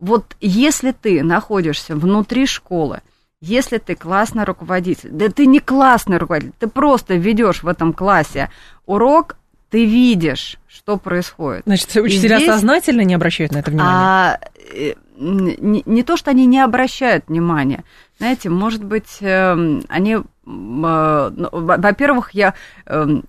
Вот 0.00 0.36
если 0.40 0.92
ты 0.92 1.22
находишься 1.22 1.96
внутри 1.96 2.46
школы, 2.46 3.00
если 3.44 3.78
ты 3.78 3.94
классный 3.94 4.44
руководитель, 4.44 5.10
да 5.12 5.28
ты 5.28 5.46
не 5.46 5.60
классный 5.60 6.16
руководитель, 6.16 6.54
ты 6.58 6.66
просто 6.66 7.14
ведешь 7.14 7.62
в 7.62 7.68
этом 7.68 7.92
классе 7.92 8.50
урок, 8.86 9.36
ты 9.70 9.84
видишь, 9.84 10.56
что 10.66 10.96
происходит. 10.96 11.62
Значит, 11.66 11.94
учителя 11.96 12.36
здесь, 12.36 12.50
сознательно 12.50 13.02
не 13.02 13.14
обращают 13.14 13.52
на 13.52 13.58
это 13.58 13.70
внимание? 13.70 13.98
А, 13.98 14.38
э, 14.72 14.94
не, 15.18 15.82
не 15.84 16.02
то, 16.02 16.16
что 16.16 16.30
они 16.30 16.46
не 16.46 16.60
обращают 16.60 17.28
внимания. 17.28 17.84
Знаете, 18.18 18.48
может 18.48 18.82
быть, 18.82 19.18
эм, 19.20 19.82
они... 19.88 20.14
Э, 20.14 20.22
ну, 20.44 21.48
во-первых, 21.50 22.30
я 22.32 22.54
эм, 22.86 23.24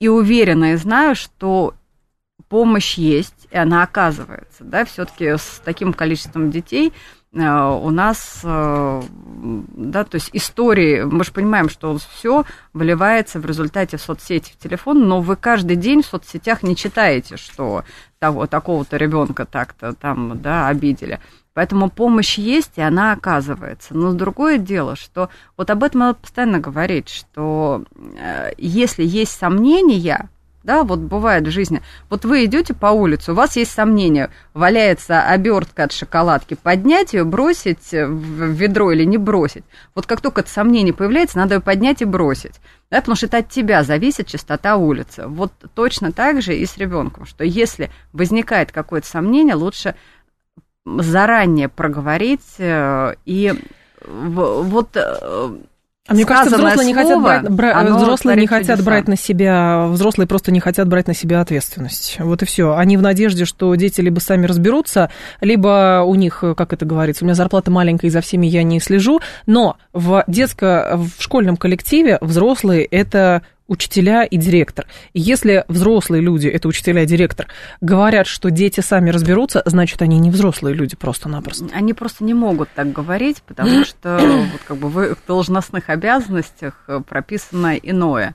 и 0.00 0.08
уверена, 0.08 0.72
и 0.72 0.76
знаю, 0.76 1.14
что 1.14 1.74
помощь 2.48 2.94
есть, 2.94 3.48
и 3.50 3.56
она 3.56 3.82
оказывается, 3.82 4.64
да, 4.64 4.84
все-таки 4.84 5.36
с 5.36 5.60
таким 5.64 5.92
количеством 5.92 6.50
детей 6.50 6.92
у 7.34 7.90
нас, 7.90 8.40
э, 8.44 9.02
да, 9.76 10.04
то 10.04 10.14
есть 10.14 10.30
истории, 10.32 11.02
мы 11.02 11.24
же 11.24 11.32
понимаем, 11.32 11.68
что 11.68 11.98
все 11.98 12.44
выливается 12.72 13.40
в 13.40 13.46
результате 13.46 13.96
в 13.96 14.02
соцсети, 14.02 14.52
в 14.52 14.62
телефон, 14.62 15.08
но 15.08 15.20
вы 15.20 15.34
каждый 15.34 15.76
день 15.76 16.02
в 16.02 16.06
соцсетях 16.06 16.62
не 16.62 16.76
читаете, 16.76 17.36
что 17.36 17.82
того, 18.20 18.46
такого-то 18.46 18.96
ребенка 18.96 19.46
так-то 19.46 19.94
там, 19.94 20.40
да, 20.40 20.68
обидели. 20.68 21.18
Поэтому 21.54 21.90
помощь 21.90 22.38
есть, 22.38 22.72
и 22.76 22.82
она 22.82 23.12
оказывается. 23.12 23.94
Но 23.94 24.12
другое 24.12 24.58
дело, 24.58 24.96
что 24.96 25.28
вот 25.56 25.70
об 25.70 25.84
этом 25.84 26.00
надо 26.00 26.18
постоянно 26.20 26.58
говорить, 26.58 27.08
что 27.08 27.84
э, 28.16 28.50
если 28.58 29.04
есть 29.04 29.32
сомнения, 29.32 30.28
да, 30.64 30.82
вот 30.82 30.98
бывает 30.98 31.46
в 31.46 31.50
жизни. 31.50 31.82
Вот 32.10 32.24
вы 32.24 32.46
идете 32.46 32.74
по 32.74 32.86
улице, 32.86 33.32
у 33.32 33.34
вас 33.34 33.54
есть 33.56 33.70
сомнения, 33.70 34.30
валяется 34.54 35.22
обертка 35.22 35.84
от 35.84 35.92
шоколадки, 35.92 36.54
поднять 36.54 37.12
ее, 37.12 37.24
бросить 37.24 37.92
в 37.92 38.50
ведро 38.50 38.90
или 38.90 39.04
не 39.04 39.18
бросить. 39.18 39.64
Вот 39.94 40.06
как 40.06 40.20
только 40.22 40.40
это 40.40 40.50
сомнение 40.50 40.94
появляется, 40.94 41.36
надо 41.36 41.56
ее 41.56 41.60
поднять 41.60 42.02
и 42.02 42.06
бросить. 42.06 42.54
Да, 42.90 43.00
потому 43.00 43.16
что 43.16 43.26
это 43.26 43.38
от 43.38 43.50
тебя 43.50 43.82
зависит 43.82 44.26
чистота 44.26 44.76
улицы. 44.76 45.26
Вот 45.26 45.52
точно 45.74 46.12
так 46.12 46.42
же 46.42 46.56
и 46.56 46.64
с 46.64 46.76
ребенком, 46.78 47.26
что 47.26 47.44
если 47.44 47.90
возникает 48.12 48.72
какое-то 48.72 49.06
сомнение, 49.06 49.54
лучше 49.54 49.94
заранее 50.86 51.68
проговорить 51.68 52.54
э, 52.58 53.14
и 53.24 53.54
вот 54.06 54.96
э, 54.96 55.50
а 56.06 56.12
мне 56.12 56.26
кажется, 56.26 56.58
взрослые 56.58 56.86
не 56.86 56.92
хотят 56.92 57.22
брать, 57.22 57.48
бра, 57.48 57.82
взрослые 57.84 58.36
не 58.36 58.46
хотят 58.46 58.76
чудеса. 58.76 58.84
брать 58.84 59.08
на 59.08 59.16
себя, 59.16 59.86
взрослые 59.86 60.28
просто 60.28 60.52
не 60.52 60.60
хотят 60.60 60.86
брать 60.86 61.06
на 61.06 61.14
себя 61.14 61.40
ответственность. 61.40 62.16
Вот 62.20 62.42
и 62.42 62.44
все. 62.44 62.76
Они 62.76 62.98
в 62.98 63.02
надежде, 63.02 63.46
что 63.46 63.74
дети 63.74 64.02
либо 64.02 64.18
сами 64.20 64.44
разберутся, 64.44 65.10
либо 65.40 66.02
у 66.06 66.14
них, 66.14 66.44
как 66.56 66.74
это 66.74 66.84
говорится, 66.84 67.24
у 67.24 67.26
меня 67.26 67.34
зарплата 67.34 67.70
маленькая, 67.70 68.08
и 68.08 68.10
за 68.10 68.20
всеми 68.20 68.46
я 68.46 68.62
не 68.62 68.80
слежу. 68.80 69.20
Но 69.46 69.78
в 69.94 70.24
детско, 70.26 71.00
в 71.16 71.22
школьном 71.22 71.56
коллективе 71.56 72.18
взрослые 72.20 72.84
это 72.84 73.42
учителя 73.66 74.24
и 74.24 74.36
директор. 74.36 74.86
И 75.12 75.20
если 75.20 75.64
взрослые 75.68 76.22
люди, 76.22 76.48
это 76.48 76.68
учителя 76.68 77.02
и 77.02 77.06
директор, 77.06 77.48
говорят, 77.80 78.26
что 78.26 78.50
дети 78.50 78.80
сами 78.80 79.10
разберутся, 79.10 79.62
значит, 79.64 80.02
они 80.02 80.18
не 80.18 80.30
взрослые 80.30 80.74
люди 80.74 80.96
просто-напросто. 80.96 81.66
Они 81.72 81.94
просто 81.94 82.24
не 82.24 82.34
могут 82.34 82.68
так 82.74 82.92
говорить, 82.92 83.42
потому 83.42 83.84
что 83.84 84.18
вот 84.52 84.60
как 84.66 84.76
бы 84.76 84.88
в 84.88 85.26
должностных 85.26 85.88
обязанностях 85.88 86.84
э, 86.88 87.00
прописано 87.00 87.76
иное. 87.76 88.34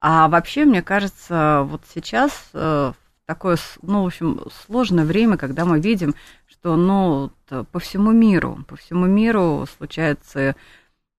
А 0.00 0.28
вообще, 0.28 0.64
мне 0.64 0.82
кажется, 0.82 1.62
вот 1.64 1.82
сейчас 1.94 2.32
э, 2.52 2.92
такое, 3.26 3.56
ну, 3.82 4.02
в 4.02 4.06
общем, 4.06 4.40
сложное 4.66 5.04
время, 5.04 5.36
когда 5.36 5.64
мы 5.64 5.80
видим, 5.80 6.14
что, 6.46 6.76
ну, 6.76 7.30
по 7.70 7.78
всему 7.78 8.12
миру, 8.12 8.64
по 8.68 8.76
всему 8.76 9.06
миру 9.06 9.66
случаются 9.76 10.56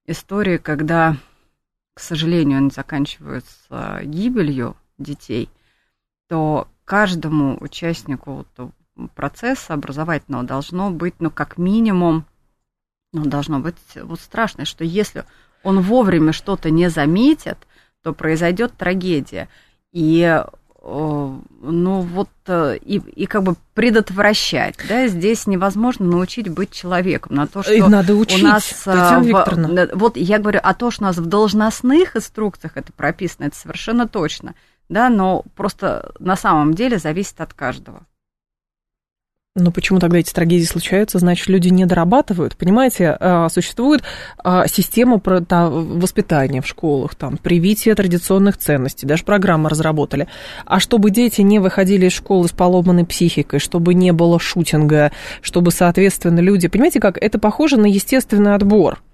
истории, 0.05 0.57
когда 0.57 1.15
к 1.95 2.01
сожалению, 2.01 2.59
они 2.59 2.69
заканчиваются 2.69 4.01
гибелью 4.03 4.75
детей, 4.97 5.49
то 6.27 6.67
каждому 6.83 7.57
участнику 7.61 8.45
процесса 9.15 9.73
образовательного 9.73 10.43
должно 10.43 10.91
быть, 10.91 11.15
ну, 11.19 11.31
как 11.31 11.57
минимум, 11.57 12.25
ну, 13.13 13.25
должно 13.25 13.59
быть 13.61 13.77
вот 13.95 14.19
страшно, 14.19 14.65
что 14.65 14.83
если 14.83 15.25
он 15.63 15.79
вовремя 15.79 16.33
что-то 16.33 16.69
не 16.69 16.89
заметит, 16.89 17.57
то 18.03 18.13
произойдет 18.13 18.73
трагедия. 18.77 19.47
И 19.93 20.43
ну 20.87 22.01
вот 22.01 22.29
э, 22.45 22.77
и, 22.77 22.97
и 22.97 23.25
как 23.25 23.41
бы 23.41 23.55
предотвращать, 23.73 24.75
да, 24.87 25.07
здесь 25.07 25.47
невозможно 25.47 26.05
научить 26.05 26.47
быть 26.47 26.71
человеком 26.71 27.35
на 27.35 27.47
то, 27.47 27.63
что 27.63 27.73
и 27.73 27.81
надо 27.81 28.13
учить, 28.13 28.43
у 28.43 28.47
нас 28.47 28.83
э, 28.85 28.91
в, 28.91 29.89
вот 29.95 30.15
я 30.15 30.37
говорю, 30.37 30.59
а 30.61 30.75
то, 30.75 30.91
что 30.91 31.03
у 31.03 31.07
нас 31.07 31.17
в 31.17 31.25
должностных 31.25 32.15
инструкциях 32.15 32.77
это 32.77 32.93
прописано, 32.93 33.45
это 33.45 33.55
совершенно 33.55 34.07
точно, 34.07 34.53
да, 34.87 35.09
но 35.09 35.43
просто 35.55 36.13
на 36.19 36.35
самом 36.35 36.75
деле 36.75 36.99
зависит 36.99 37.41
от 37.41 37.55
каждого. 37.55 38.05
Но 39.57 39.71
почему 39.71 39.99
тогда 39.99 40.17
эти 40.17 40.33
трагедии 40.33 40.65
случаются? 40.65 41.17
Значит, 41.17 41.47
люди 41.47 41.69
не 41.69 41.85
дорабатывают. 41.85 42.57
Понимаете, 42.57 43.15
а, 43.17 43.47
существует 43.47 44.03
а, 44.43 44.67
система 44.67 45.21
воспитания 45.23 46.61
в 46.61 46.67
школах, 46.67 47.15
там, 47.15 47.37
привитие 47.37 47.95
традиционных 47.95 48.57
ценностей, 48.57 49.07
даже 49.07 49.23
программы 49.23 49.69
разработали. 49.69 50.27
А 50.65 50.81
чтобы 50.81 51.09
дети 51.09 51.39
не 51.39 51.59
выходили 51.59 52.07
из 52.07 52.11
школы 52.11 52.49
с 52.49 52.51
поломанной 52.51 53.05
психикой, 53.05 53.59
чтобы 53.59 53.93
не 53.93 54.11
было 54.11 54.41
шутинга, 54.41 55.13
чтобы, 55.41 55.71
соответственно, 55.71 56.41
люди... 56.41 56.67
Понимаете, 56.67 56.99
как 56.99 57.17
это 57.17 57.39
похоже 57.39 57.77
на 57.77 57.85
естественный 57.85 58.55
отбор. 58.55 59.04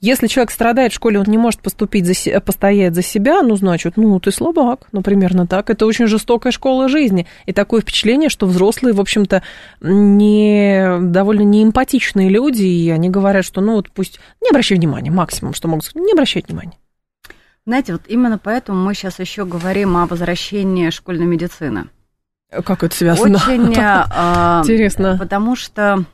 Если 0.00 0.28
человек 0.28 0.50
страдает 0.50 0.92
в 0.92 0.94
школе, 0.94 1.18
он 1.18 1.26
не 1.26 1.36
может 1.36 1.60
поступить 1.60 2.06
за, 2.06 2.40
постоять 2.40 2.94
за 2.94 3.02
себя, 3.02 3.42
ну, 3.42 3.54
значит, 3.56 3.96
ну, 3.96 4.18
ты 4.18 4.32
слабак, 4.32 4.86
ну, 4.92 5.02
примерно 5.02 5.46
так. 5.46 5.68
Это 5.68 5.84
очень 5.84 6.06
жестокая 6.06 6.52
школа 6.52 6.88
жизни. 6.88 7.26
И 7.44 7.52
такое 7.52 7.82
впечатление, 7.82 8.30
что 8.30 8.46
взрослые, 8.46 8.94
в 8.94 9.00
общем-то, 9.00 9.42
не, 9.82 10.98
довольно 11.00 11.42
неэмпатичные 11.42 12.30
люди, 12.30 12.62
и 12.62 12.88
они 12.88 13.10
говорят, 13.10 13.44
что, 13.44 13.60
ну, 13.60 13.74
вот 13.74 13.90
пусть 13.90 14.20
не 14.40 14.48
обращай 14.48 14.78
внимания, 14.78 15.10
максимум, 15.10 15.52
что 15.52 15.68
могут 15.68 15.84
сказать, 15.84 16.06
не 16.06 16.12
обращать 16.12 16.48
внимания. 16.48 16.78
Знаете, 17.66 17.92
вот 17.92 18.02
именно 18.08 18.38
поэтому 18.38 18.82
мы 18.82 18.94
сейчас 18.94 19.18
еще 19.18 19.44
говорим 19.44 19.98
о 19.98 20.06
возвращении 20.06 20.88
школьной 20.88 21.26
медицины. 21.26 21.88
Как 22.50 22.82
это 22.82 22.96
связано? 22.96 23.36
Очень 23.36 23.74
а, 23.78 24.62
интересно. 24.64 25.16
Потому 25.18 25.56
что 25.56 26.04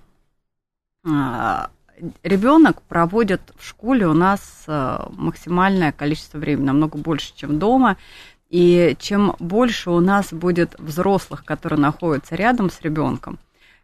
а, 1.06 1.70
ребенок 2.22 2.82
проводит 2.82 3.40
в 3.58 3.66
школе 3.66 4.06
у 4.06 4.14
нас 4.14 4.64
э, 4.66 4.98
максимальное 5.10 5.92
количество 5.92 6.38
времени, 6.38 6.66
намного 6.66 6.98
больше, 6.98 7.32
чем 7.34 7.58
дома. 7.58 7.96
И 8.48 8.96
чем 9.00 9.34
больше 9.40 9.90
у 9.90 10.00
нас 10.00 10.32
будет 10.32 10.76
взрослых, 10.78 11.44
которые 11.44 11.80
находятся 11.80 12.36
рядом 12.36 12.70
с 12.70 12.80
ребенком, 12.80 13.40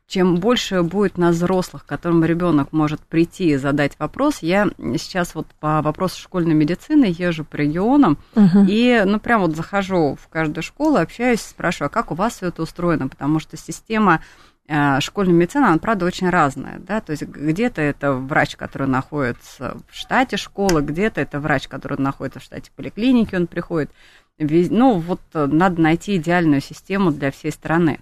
чем 0.06 0.36
больше 0.36 0.82
будет 0.82 1.18
нас 1.18 1.36
взрослых, 1.36 1.84
к 1.84 1.88
которым 1.88 2.24
ребенок 2.24 2.72
может 2.72 3.00
прийти 3.00 3.50
и 3.50 3.56
задать 3.56 3.98
вопрос. 3.98 4.38
Я 4.40 4.68
сейчас 4.78 5.34
вот 5.34 5.46
по 5.58 5.82
вопросу 5.82 6.20
школьной 6.20 6.54
медицины 6.54 7.06
езжу 7.06 7.44
по 7.44 7.56
регионам 7.56 8.18
uh-huh. 8.34 8.66
и, 8.68 9.02
ну, 9.04 9.18
прям 9.18 9.40
вот 9.40 9.56
захожу 9.56 10.16
в 10.20 10.28
каждую 10.28 10.62
школу, 10.62 10.98
общаюсь, 10.98 11.40
спрашиваю, 11.40 11.86
а 11.86 11.90
как 11.90 12.12
у 12.12 12.14
вас 12.14 12.34
все 12.36 12.48
это 12.48 12.62
устроено, 12.62 13.08
потому 13.08 13.40
что 13.40 13.56
система 13.56 14.20
школьная 15.00 15.34
медицина, 15.34 15.68
она, 15.68 15.78
правда, 15.78 16.06
очень 16.06 16.30
разная, 16.30 16.78
да, 16.78 17.00
то 17.00 17.10
есть 17.10 17.24
где-то 17.24 17.82
это 17.82 18.12
врач, 18.12 18.56
который 18.56 18.86
находится 18.86 19.76
в 19.88 19.96
штате 19.96 20.36
школы, 20.36 20.82
где-то 20.82 21.20
это 21.20 21.40
врач, 21.40 21.68
который 21.68 21.98
находится 21.98 22.40
в 22.40 22.44
штате 22.44 22.70
поликлиники, 22.74 23.34
он 23.34 23.48
приходит, 23.48 23.90
ну, 24.38 24.98
вот 24.98 25.20
э, 25.34 25.46
надо 25.46 25.80
найти 25.80 26.16
идеальную 26.16 26.60
систему 26.60 27.10
для 27.10 27.30
всей 27.30 27.50
страны. 27.50 28.00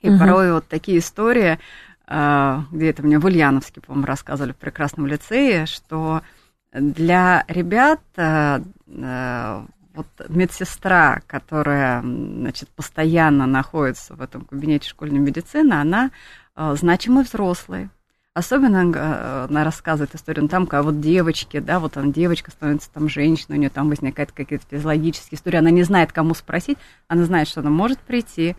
И 0.00 0.08
угу. 0.08 0.18
порой 0.18 0.52
вот 0.52 0.68
такие 0.68 0.98
истории, 0.98 1.58
э, 2.06 2.58
где 2.70 2.90
это 2.90 3.02
мне 3.02 3.18
в 3.18 3.24
Ульяновске, 3.24 3.80
по-моему, 3.80 4.06
рассказывали 4.06 4.52
в 4.52 4.56
прекрасном 4.56 5.06
лицее, 5.06 5.66
что 5.66 6.22
для 6.72 7.44
ребят 7.48 8.00
вот 9.98 10.28
медсестра, 10.28 11.22
которая, 11.26 12.00
значит, 12.02 12.68
постоянно 12.68 13.46
находится 13.46 14.14
в 14.14 14.22
этом 14.22 14.44
кабинете 14.44 14.88
школьной 14.88 15.18
медицины, 15.18 15.74
она 15.74 16.10
э, 16.54 16.74
значимый 16.78 17.24
взрослый. 17.24 17.90
Особенно 18.32 18.92
э, 18.94 19.46
она 19.50 19.64
рассказывает 19.64 20.14
историю, 20.14 20.44
ну, 20.44 20.48
там, 20.48 20.66
когда 20.68 20.84
вот 20.84 21.00
девочки, 21.00 21.58
да, 21.58 21.80
вот 21.80 21.96
она 21.96 22.12
девочка 22.12 22.52
становится 22.52 22.90
там 22.92 23.08
женщиной, 23.08 23.56
у 23.56 23.58
нее 23.58 23.70
там 23.70 23.88
возникают 23.88 24.30
какие-то 24.30 24.64
физиологические 24.70 25.36
истории, 25.36 25.56
она 25.56 25.70
не 25.70 25.82
знает, 25.82 26.12
кому 26.12 26.34
спросить, 26.34 26.78
она 27.08 27.24
знает, 27.24 27.48
что 27.48 27.60
она 27.60 27.70
может 27.70 27.98
прийти, 27.98 28.54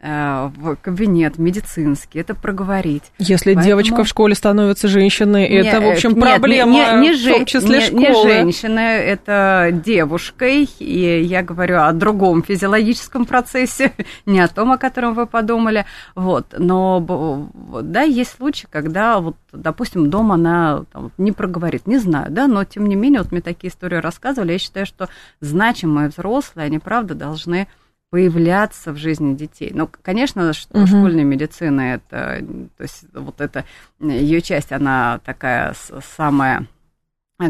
в 0.00 0.76
кабинет 0.82 1.38
медицинский, 1.38 2.18
это 2.18 2.34
проговорить. 2.34 3.04
Если 3.18 3.54
Поэтому... 3.54 3.66
девочка 3.66 4.04
в 4.04 4.08
школе 4.08 4.34
становится 4.34 4.86
женщиной, 4.86 5.48
не, 5.48 5.56
это, 5.56 5.80
в 5.80 5.88
общем, 5.88 6.10
нет, 6.10 6.20
проблема, 6.20 7.00
не, 7.00 7.08
не, 7.08 7.14
в 7.14 7.24
том 7.24 7.46
числе 7.46 7.78
не, 7.78 7.86
школы. 7.86 8.26
Не 8.26 8.32
женщина, 8.32 8.80
это 8.80 9.70
девушкой, 9.72 10.68
и 10.78 11.22
я 11.22 11.42
говорю 11.42 11.80
о 11.80 11.92
другом 11.92 12.42
физиологическом 12.42 13.24
процессе, 13.24 13.92
не 14.26 14.40
о 14.40 14.48
том, 14.48 14.72
о 14.72 14.78
котором 14.78 15.14
вы 15.14 15.26
подумали. 15.26 15.86
Вот. 16.14 16.54
Но, 16.58 17.50
да, 17.82 18.02
есть 18.02 18.36
случаи, 18.36 18.66
когда, 18.70 19.20
вот, 19.20 19.36
допустим, 19.52 20.10
дома 20.10 20.34
она 20.34 20.84
там, 20.92 21.12
не 21.16 21.32
проговорит, 21.32 21.86
не 21.86 21.96
знаю, 21.96 22.30
да, 22.30 22.46
но, 22.46 22.64
тем 22.64 22.86
не 22.86 22.94
менее, 22.94 23.22
вот 23.22 23.32
мне 23.32 23.40
такие 23.40 23.70
истории 23.70 23.96
рассказывали, 23.96 24.52
я 24.52 24.58
считаю, 24.58 24.84
что 24.84 25.08
значимые 25.40 26.08
взрослые, 26.08 26.66
они, 26.66 26.78
правда, 26.78 27.14
должны 27.14 27.68
появляться 28.14 28.92
в 28.92 28.96
жизни 28.96 29.34
детей. 29.34 29.72
Ну, 29.74 29.90
конечно, 30.02 30.48
угу. 30.48 30.86
школьная 30.86 31.24
медицина 31.24 31.94
это, 31.94 32.44
то 32.76 32.82
есть 32.84 33.06
вот 33.12 33.40
эта 33.40 33.64
ее 33.98 34.40
часть, 34.40 34.70
она 34.70 35.18
такая 35.24 35.74
самая 36.16 36.68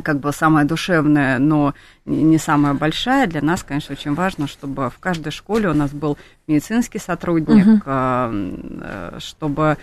как 0.02 0.20
бы 0.20 0.32
самая 0.32 0.64
душевная, 0.64 1.38
но 1.38 1.74
не 2.06 2.38
самая 2.38 2.72
большая. 2.72 3.26
Для 3.26 3.42
нас, 3.42 3.62
конечно, 3.62 3.92
очень 3.92 4.14
важно, 4.14 4.46
чтобы 4.46 4.88
в 4.88 4.98
каждой 5.00 5.32
школе 5.32 5.68
у 5.68 5.74
нас 5.74 5.90
был 5.90 6.16
медицинский 6.46 6.98
сотрудник, 6.98 7.84
угу. 7.86 9.20
чтобы 9.20 9.76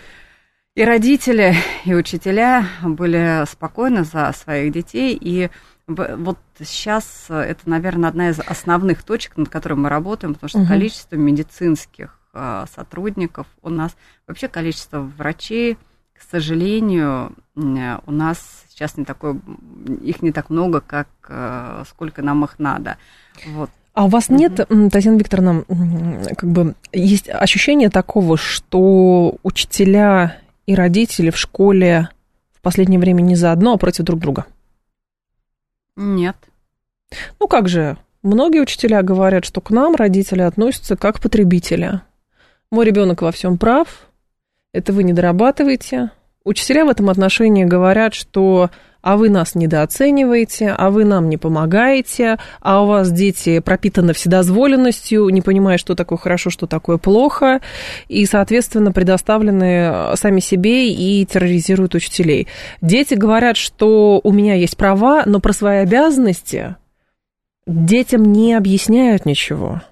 и 0.74 0.84
родители, 0.84 1.54
и 1.84 1.94
учителя 1.94 2.66
были 2.82 3.46
спокойны 3.48 4.02
за 4.02 4.32
своих 4.32 4.72
детей, 4.72 5.16
и 5.20 5.48
вот 5.86 6.38
сейчас 6.58 7.26
э, 7.28 7.40
это, 7.40 7.68
наверное, 7.68 8.08
одна 8.08 8.30
из 8.30 8.38
основных 8.38 9.02
точек, 9.02 9.36
над 9.36 9.48
которой 9.48 9.74
мы 9.74 9.88
работаем, 9.88 10.34
потому 10.34 10.48
что 10.48 10.60
угу. 10.60 10.68
количество 10.68 11.16
медицинских 11.16 12.18
э, 12.34 12.64
сотрудников 12.74 13.46
у 13.62 13.68
нас, 13.68 13.96
вообще 14.26 14.48
количество 14.48 15.00
врачей, 15.00 15.76
к 16.14 16.22
сожалению, 16.30 17.32
э, 17.56 17.98
у 18.06 18.12
нас 18.12 18.64
сейчас 18.68 18.96
не 18.96 19.04
такое, 19.04 19.38
их 20.02 20.22
не 20.22 20.32
так 20.32 20.50
много, 20.50 20.80
как 20.80 21.08
сколько 21.88 22.22
нам 22.22 22.44
их 22.44 22.58
надо. 22.58 22.96
Вот. 23.46 23.70
А 23.94 24.06
у 24.06 24.08
вас 24.08 24.28
нет, 24.28 24.56
Татьяна 24.90 25.18
Викторовна, 25.18 25.64
как 26.36 26.50
бы 26.50 26.74
есть 26.92 27.28
ощущение 27.28 27.90
такого, 27.90 28.36
что 28.36 29.36
учителя 29.42 30.38
и 30.66 30.74
родители 30.74 31.30
в 31.30 31.36
школе 31.36 32.08
в 32.54 32.62
последнее 32.62 32.98
время 32.98 33.20
не 33.20 33.36
заодно, 33.36 33.74
а 33.74 33.76
против 33.76 34.04
друг 34.04 34.20
друга? 34.20 34.46
Нет. 35.96 36.36
Ну 37.40 37.48
как 37.48 37.68
же, 37.68 37.96
многие 38.22 38.60
учителя 38.60 39.02
говорят, 39.02 39.44
что 39.44 39.60
к 39.60 39.70
нам 39.70 39.94
родители 39.94 40.42
относятся 40.42 40.96
как 40.96 41.20
потребители. 41.20 42.00
Мой 42.70 42.86
ребенок 42.86 43.22
во 43.22 43.32
всем 43.32 43.58
прав, 43.58 44.08
это 44.72 44.92
вы 44.92 45.02
не 45.02 45.12
дорабатываете. 45.12 46.10
Учителя 46.44 46.84
в 46.84 46.88
этом 46.88 47.10
отношении 47.10 47.64
говорят, 47.64 48.14
что 48.14 48.70
а 49.02 49.16
вы 49.16 49.28
нас 49.28 49.54
недооцениваете, 49.54 50.70
а 50.70 50.90
вы 50.90 51.04
нам 51.04 51.28
не 51.28 51.36
помогаете, 51.36 52.38
а 52.60 52.82
у 52.82 52.86
вас 52.86 53.10
дети 53.10 53.58
пропитаны 53.58 54.12
вседозволенностью, 54.12 55.28
не 55.28 55.42
понимая, 55.42 55.76
что 55.76 55.94
такое 55.94 56.18
хорошо, 56.18 56.50
что 56.50 56.66
такое 56.66 56.96
плохо, 56.96 57.60
и, 58.08 58.24
соответственно, 58.26 58.92
предоставлены 58.92 60.16
сами 60.16 60.40
себе 60.40 60.92
и 60.92 61.26
терроризируют 61.26 61.94
учителей. 61.94 62.46
Дети 62.80 63.14
говорят, 63.14 63.56
что 63.56 64.20
у 64.22 64.32
меня 64.32 64.54
есть 64.54 64.76
права, 64.76 65.24
но 65.26 65.40
про 65.40 65.52
свои 65.52 65.78
обязанности 65.78 66.76
детям 67.66 68.32
не 68.32 68.54
объясняют 68.54 69.26
ничего. 69.26 69.82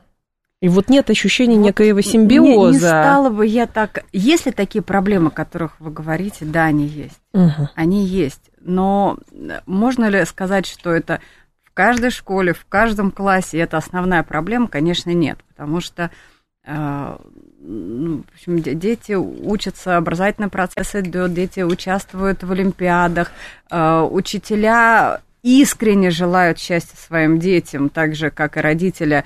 И 0.61 0.69
вот 0.69 0.91
нет 0.91 1.09
ощущения 1.09 1.57
вот 1.57 1.65
некоего 1.65 2.03
симбиоза. 2.03 2.69
Не, 2.69 2.73
не 2.73 2.79
стала 2.79 3.31
бы 3.31 3.47
я 3.47 3.67
так... 3.67 4.05
Есть 4.13 4.45
ли 4.45 4.53
такие 4.53 4.83
проблемы, 4.83 5.29
о 5.29 5.31
которых 5.31 5.81
вы 5.81 5.91
говорите? 5.91 6.45
Да, 6.45 6.65
они 6.65 6.87
есть. 6.87 7.19
Угу. 7.33 7.71
Они 7.75 8.05
есть. 8.05 8.50
Но 8.61 9.19
можно 9.67 10.07
ли 10.09 10.25
сказать, 10.25 10.67
что 10.67 10.93
это 10.93 11.21
в 11.63 11.73
каждой 11.73 12.11
школе, 12.11 12.53
в 12.53 12.67
каждом 12.67 13.11
классе 13.11 13.59
это 13.59 13.77
основная 13.77 14.23
проблема? 14.23 14.69
Конечно, 14.69 15.11
нет. 15.11 15.39
Потому 15.49 15.81
что 15.81 16.11
э, 16.65 17.17
ну, 17.61 18.23
в 18.23 18.35
общем, 18.35 18.59
дети 18.59 19.13
учатся, 19.13 19.97
образовательный 19.97 20.49
процесс 20.49 20.95
идет, 20.95 21.35
дети 21.35 21.61
участвуют 21.61 22.43
в 22.43 22.51
олимпиадах, 22.51 23.33
э, 23.71 24.01
учителя 24.01 25.21
искренне 25.43 26.11
желают 26.11 26.59
счастья 26.59 26.97
своим 26.97 27.39
детям, 27.39 27.89
так 27.89 28.15
же, 28.15 28.31
как 28.31 28.57
и 28.57 28.61
родители 28.61 29.25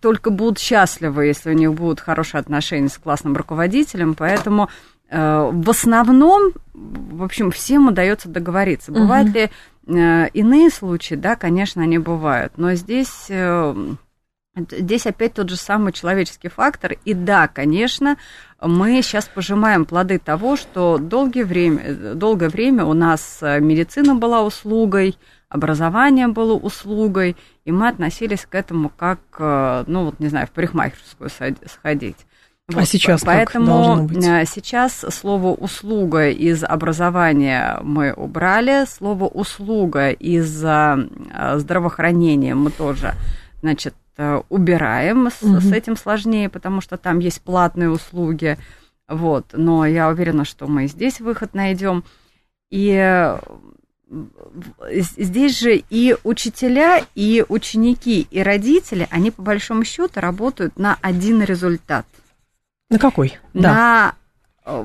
только 0.00 0.30
будут 0.30 0.58
счастливы, 0.58 1.26
если 1.26 1.50
у 1.50 1.54
них 1.54 1.74
будут 1.74 2.00
хорошие 2.00 2.40
отношения 2.40 2.88
с 2.88 2.96
классным 2.96 3.36
руководителем, 3.36 4.14
поэтому 4.14 4.64
э, 4.64 4.68
в 5.12 5.70
основном, 5.70 6.52
в 6.72 7.22
общем, 7.22 7.50
всем 7.50 7.88
удается 7.88 8.28
договориться. 8.28 8.92
Бывают 8.92 9.28
угу. 9.28 9.38
ли 9.38 9.50
э, 9.86 10.28
иные 10.28 10.70
случаи? 10.70 11.14
Да, 11.14 11.36
конечно, 11.36 11.82
они 11.82 11.98
бывают, 11.98 12.54
но 12.56 12.74
здесь... 12.74 13.26
Э, 13.28 13.74
Здесь 14.54 15.06
опять 15.06 15.32
тот 15.32 15.48
же 15.48 15.56
самый 15.56 15.94
человеческий 15.94 16.48
фактор. 16.48 16.96
И 17.06 17.14
да, 17.14 17.48
конечно, 17.48 18.18
мы 18.60 19.00
сейчас 19.00 19.24
пожимаем 19.24 19.86
плоды 19.86 20.18
того, 20.18 20.56
что 20.56 20.98
долгое 20.98 21.46
время, 21.46 22.14
долгое 22.14 22.50
время 22.50 22.84
у 22.84 22.92
нас 22.92 23.38
медицина 23.40 24.14
была 24.14 24.42
услугой, 24.42 25.16
образование 25.48 26.28
было 26.28 26.54
услугой, 26.54 27.36
и 27.64 27.72
мы 27.72 27.88
относились 27.88 28.46
к 28.46 28.54
этому 28.54 28.90
как, 28.90 29.20
э, 29.38 29.84
ну 29.86 30.04
вот, 30.04 30.20
не 30.20 30.28
знаю, 30.28 30.46
в 30.46 30.50
парикмахерскую 30.50 31.30
сходить. 31.66 32.26
А 32.68 32.74
вот, 32.74 32.82
а 32.82 32.86
сейчас 32.86 33.22
Поэтому 33.22 34.06
быть? 34.06 34.24
Э, 34.24 34.44
сейчас 34.46 35.04
слово 35.10 35.48
«услуга» 35.48 36.30
из 36.30 36.62
образования 36.62 37.80
мы 37.82 38.12
убрали, 38.12 38.86
слово 38.86 39.24
«услуга» 39.24 40.10
из 40.10 40.64
э, 40.64 41.08
здравоохранения 41.56 42.54
мы 42.54 42.70
тоже, 42.70 43.14
значит, 43.60 43.94
убираем, 44.48 45.26
угу. 45.26 45.30
с, 45.30 45.64
с 45.64 45.72
этим 45.72 45.96
сложнее, 45.96 46.48
потому 46.48 46.80
что 46.80 46.98
там 46.98 47.18
есть 47.18 47.40
платные 47.40 47.90
услуги, 47.90 48.58
вот, 49.08 49.46
но 49.52 49.84
я 49.84 50.08
уверена, 50.08 50.44
что 50.44 50.66
мы 50.66 50.86
здесь 50.86 51.20
выход 51.20 51.54
найдем. 51.54 52.04
И 52.70 53.36
здесь 54.90 55.58
же 55.58 55.82
и 55.90 56.16
учителя, 56.24 57.04
и 57.14 57.44
ученики, 57.48 58.26
и 58.30 58.42
родители, 58.42 59.08
они 59.10 59.30
по 59.30 59.42
большому 59.42 59.84
счету 59.84 60.20
работают 60.20 60.78
на 60.78 60.98
один 61.00 61.42
результат. 61.42 62.06
На 62.92 62.98
какой? 62.98 63.38
На 63.54 64.14
да. 64.64 64.84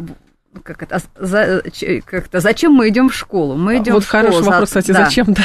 как 0.63 0.81
это, 0.81 1.01
за, 1.19 1.61
как 2.05 2.27
это, 2.27 2.39
зачем 2.39 2.71
мы 2.71 2.87
идем 2.87 3.09
в 3.09 3.13
школу? 3.13 3.55
Мы 3.55 3.79
идем 3.79 3.93
вот 3.93 4.05
в 4.05 4.07
школу 4.07 4.23
хороший 4.23 4.43
за, 4.43 4.49
вопрос, 4.49 4.69
кстати, 4.69 4.91
да. 4.91 5.05
зачем, 5.05 5.33
да? 5.33 5.43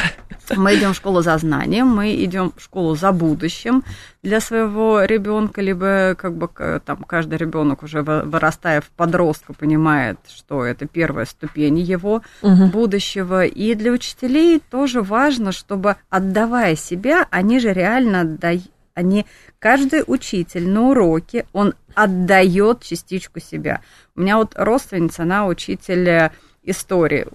Мы 0.55 0.75
идем 0.75 0.93
в 0.93 0.95
школу 0.95 1.21
за 1.21 1.37
знанием, 1.37 1.87
мы 1.87 2.15
идем 2.23 2.53
в 2.55 2.61
школу 2.61 2.95
за 2.95 3.11
будущим 3.11 3.83
для 4.23 4.39
своего 4.39 5.03
ребенка, 5.03 5.61
либо 5.61 6.15
как 6.17 6.35
бы 6.35 6.49
там 6.85 7.03
каждый 7.03 7.37
ребенок 7.37 7.83
уже 7.83 8.01
вырастая 8.01 8.81
в 8.81 8.89
подростка 8.89 9.53
понимает, 9.53 10.17
что 10.27 10.65
это 10.65 10.85
первая 10.85 11.25
ступень 11.25 11.79
его 11.79 12.21
угу. 12.41 12.65
будущего. 12.67 13.45
И 13.45 13.75
для 13.75 13.91
учителей 13.91 14.61
тоже 14.69 15.01
важно, 15.01 15.51
чтобы 15.51 15.95
отдавая 16.09 16.75
себя, 16.75 17.25
они 17.29 17.59
же 17.59 17.73
реально 17.73 18.21
отдают 18.21 18.63
они, 18.93 19.25
каждый 19.59 20.03
учитель 20.05 20.67
на 20.69 20.89
уроке, 20.89 21.45
он 21.53 21.73
отдает 21.95 22.81
частичку 22.83 23.39
себя. 23.39 23.81
У 24.15 24.21
меня 24.21 24.37
вот 24.37 24.53
родственница, 24.55 25.23
она 25.23 25.47
учитель 25.47 26.31
истории. 26.63 27.27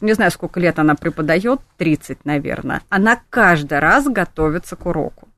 Не 0.00 0.12
знаю, 0.12 0.30
сколько 0.30 0.60
лет 0.60 0.78
она 0.78 0.94
преподает, 0.94 1.60
30, 1.78 2.24
наверное. 2.24 2.82
Она 2.88 3.20
каждый 3.30 3.78
раз 3.78 4.06
готовится 4.06 4.76
к 4.76 4.86
уроку. 4.86 5.28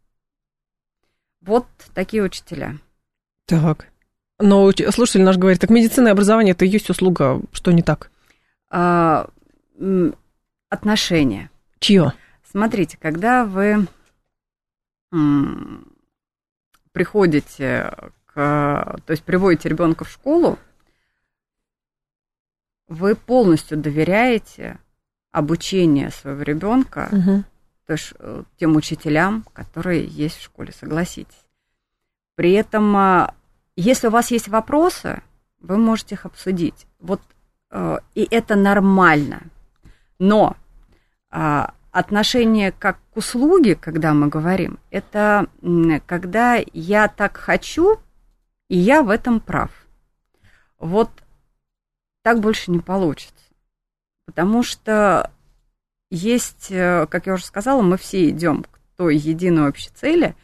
Вот 1.40 1.66
такие 1.94 2.22
учителя. 2.22 2.78
Так. 3.46 3.88
Но 4.38 4.70
слушатель 4.90 5.22
наш 5.22 5.36
говорит, 5.36 5.60
так 5.60 5.70
медицина 5.70 6.08
и 6.08 6.10
образование 6.12 6.52
это 6.52 6.64
и 6.64 6.68
есть 6.68 6.90
услуга, 6.90 7.40
что 7.52 7.72
не 7.72 7.82
так? 7.82 8.10
А, 8.70 9.28
отношения. 10.68 11.50
Чье? 11.80 12.12
Смотрите, 12.50 12.98
когда 13.00 13.44
вы 13.44 13.86
приходите 16.92 17.94
к, 18.26 18.34
то 18.34 19.10
есть 19.10 19.24
приводите 19.24 19.68
ребенка 19.68 20.04
в 20.04 20.10
школу, 20.10 20.58
вы 22.88 23.14
полностью 23.14 23.78
доверяете 23.78 24.78
обучение 25.30 26.10
своего 26.10 26.42
ребенка 26.42 27.08
угу. 27.12 27.44
то 27.86 27.92
есть, 27.92 28.12
э, 28.18 28.42
тем 28.58 28.76
учителям, 28.76 29.44
которые 29.52 30.04
есть 30.04 30.36
в 30.36 30.42
школе, 30.42 30.72
согласитесь. 30.72 31.44
При 32.34 32.52
этом, 32.52 32.96
а, 32.96 33.34
если 33.76 34.08
у 34.08 34.10
вас 34.10 34.30
есть 34.30 34.48
вопросы, 34.48 35.22
вы 35.60 35.76
можете 35.76 36.14
их 36.14 36.24
обсудить. 36.24 36.86
Вот 36.98 37.20
э, 37.70 37.98
и 38.14 38.26
это 38.30 38.56
нормально. 38.56 39.42
Но 40.18 40.56
э, 41.30 41.66
отношение 41.98 42.70
как 42.70 42.98
к 43.12 43.16
услуге, 43.16 43.74
когда 43.74 44.14
мы 44.14 44.28
говорим, 44.28 44.78
это 44.90 45.48
когда 46.06 46.56
я 46.72 47.08
так 47.08 47.36
хочу, 47.36 47.98
и 48.68 48.78
я 48.78 49.02
в 49.02 49.10
этом 49.10 49.40
прав. 49.40 49.70
Вот 50.78 51.10
так 52.22 52.40
больше 52.40 52.70
не 52.70 52.78
получится. 52.78 53.34
Потому 54.26 54.62
что 54.62 55.32
есть, 56.10 56.70
э, 56.70 57.06
как 57.10 57.26
я 57.26 57.34
уже 57.34 57.44
сказала, 57.44 57.82
мы 57.82 57.96
все 57.96 58.28
идем 58.28 58.62
к 58.62 58.78
той 58.96 59.16
единой 59.16 59.68
общей 59.68 59.90
цели, 59.90 60.36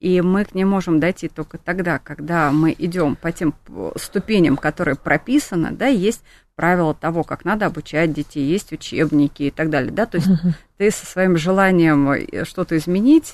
и 0.00 0.20
мы 0.20 0.44
к 0.44 0.54
ней 0.54 0.64
можем 0.64 1.00
дойти 1.00 1.28
только 1.28 1.56
тогда, 1.56 1.98
когда 1.98 2.50
мы 2.50 2.74
идем 2.76 3.16
по 3.16 3.32
тем 3.32 3.54
ступеням, 3.96 4.56
которые 4.56 4.96
прописаны, 4.96 5.70
да, 5.70 5.86
есть 5.86 6.22
правила 6.58 6.92
того, 6.92 7.22
как 7.22 7.44
надо 7.44 7.66
обучать 7.66 8.12
детей, 8.12 8.44
есть 8.44 8.72
учебники 8.72 9.44
и 9.44 9.50
так 9.52 9.70
далее, 9.70 9.92
да, 9.92 10.06
то 10.06 10.16
есть 10.16 10.26
uh-huh. 10.26 10.54
ты 10.76 10.90
со 10.90 11.06
своим 11.06 11.36
желанием 11.36 12.10
э, 12.10 12.44
что-то 12.44 12.76
изменить, 12.76 13.32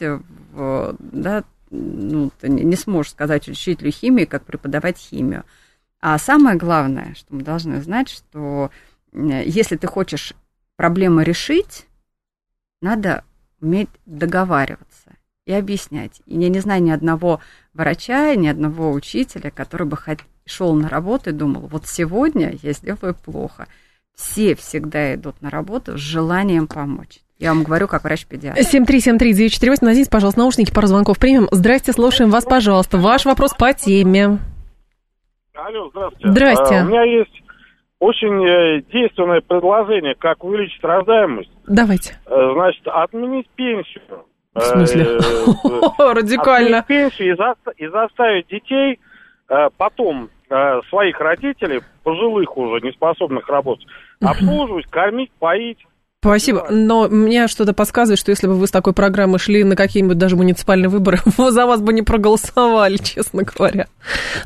да, 0.53 1.45
ну, 1.70 2.31
ты 2.39 2.51
не 2.51 2.77
сможешь 2.77 3.12
сказать 3.12 3.49
учителю 3.49 3.91
химии, 3.91 4.27
как 4.27 4.45
преподавать 4.45 4.99
химию. 4.99 5.45
А 6.03 6.18
самое 6.18 6.59
главное, 6.59 7.14
что 7.14 7.35
мы 7.35 7.41
должны 7.41 7.81
знать, 7.81 8.11
что 8.11 8.70
если 9.14 9.77
ты 9.77 9.87
хочешь 9.87 10.35
проблемы 10.77 11.25
решить, 11.25 11.87
надо 12.83 13.25
уметь 13.62 13.89
договариваться 14.05 15.12
и 15.47 15.53
объяснять. 15.55 16.20
И 16.27 16.39
я 16.39 16.51
не 16.51 16.61
знаю 16.61 16.83
ни 16.83 16.91
одного 16.91 17.41
врача, 17.72 18.35
ни 18.35 18.49
одного 18.49 18.93
учителя, 18.93 19.51
который 19.51 19.87
бы 19.87 19.97
шел 20.47 20.75
на 20.75 20.89
работу 20.89 21.31
и 21.31 21.33
думал, 21.33 21.63
вот 21.63 21.87
сегодня 21.87 22.55
я 22.63 22.73
сделаю 22.73 23.15
плохо. 23.15 23.67
Все 24.15 24.55
всегда 24.55 25.15
идут 25.15 25.41
на 25.43 25.51
работу 25.51 25.97
с 25.99 26.01
желанием 26.01 26.69
помочь. 26.69 27.19
Я 27.39 27.53
вам 27.53 27.65
говорю, 27.65 27.89
как 27.89 28.05
врач-педиатр. 28.05 28.61
7373948, 28.61 29.79
наденьте, 29.83 30.11
пожалуйста, 30.11 30.41
наушники, 30.41 30.73
пару 30.73 30.87
звонков 30.87 31.19
примем. 31.19 31.49
Здрасте, 31.51 31.93
слушаем 31.93 32.31
вас, 32.31 32.45
пожалуйста. 32.45 32.99
Ваш 32.99 33.25
вопрос 33.25 33.55
по 33.55 33.73
теме. 33.73 34.39
Алло, 35.55 35.89
здравствуйте. 35.91 36.31
Здрасте. 36.31 36.75
А, 36.77 36.85
у 36.85 36.89
меня 36.89 37.03
есть 37.03 37.43
очень 37.99 38.47
э, 38.47 38.83
действенное 38.93 39.41
предложение, 39.41 40.15
как 40.15 40.45
увеличить 40.45 40.83
рождаемость. 40.83 41.51
Давайте. 41.67 42.19
Э, 42.27 42.53
значит, 42.55 42.87
отменить 42.87 43.49
пенсию. 43.57 44.03
В 44.55 44.61
смысле? 44.61 45.05
Э, 45.05 45.19
Радикально. 46.15 46.79
Отменить 46.79 46.87
пенсию 47.17 47.37
и 47.77 47.87
заставить 47.89 48.47
детей 48.49 49.01
потом 49.77 50.31
своих 50.49 51.19
родителей, 51.21 51.81
пожилых 52.03 52.57
уже, 52.57 52.85
неспособных 52.87 53.49
работать, 53.49 53.87
обслуживать, 54.21 54.87
кормить, 54.87 55.31
поить. 55.39 55.79
Спасибо. 56.25 56.67
Но 56.71 57.07
мне 57.11 57.49
что-то 57.49 57.75
подсказывает, 57.75 58.19
что 58.19 58.31
если 58.31 58.47
бы 58.47 58.55
вы 58.55 58.67
с 58.67 58.71
такой 58.71 58.95
программой 58.95 59.39
шли 59.39 59.63
на 59.63 59.77
какие-нибудь 59.77 60.17
даже 60.17 60.37
муниципальные 60.37 60.89
выборы, 60.89 61.19
за 61.37 61.67
вас 61.67 61.83
бы 61.83 61.93
не 61.93 62.01
проголосовали, 62.01 62.97
честно 63.03 63.43
говоря. 63.43 63.89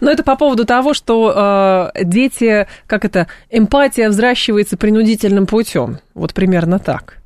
Но 0.01 0.11
это 0.11 0.25
по 0.25 0.35
поводу 0.35 0.65
того, 0.65 0.93
что 0.93 1.93
э, 1.95 2.05
дети, 2.05 2.67
как 2.89 3.05
это, 3.05 3.29
эмпатия 3.49 4.09
взращивается 4.09 4.77
принудительным 4.77 5.47
путем. 5.47 5.99
Вот 6.15 6.35
примерно 6.35 6.81
так. 6.81 7.19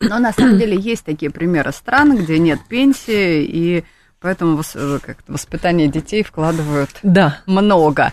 Но 0.00 0.18
на 0.18 0.32
самом 0.32 0.58
деле 0.58 0.76
есть 0.76 1.04
такие 1.04 1.30
примеры 1.30 1.70
стран, 1.70 2.16
где 2.16 2.40
нет 2.40 2.58
пенсии, 2.68 3.44
и 3.44 3.84
поэтому 4.20 4.62
э, 4.74 4.98
воспитание 5.28 5.88
детей 5.88 6.22
вкладывают 6.22 6.90
да. 7.02 7.38
много. 7.46 8.12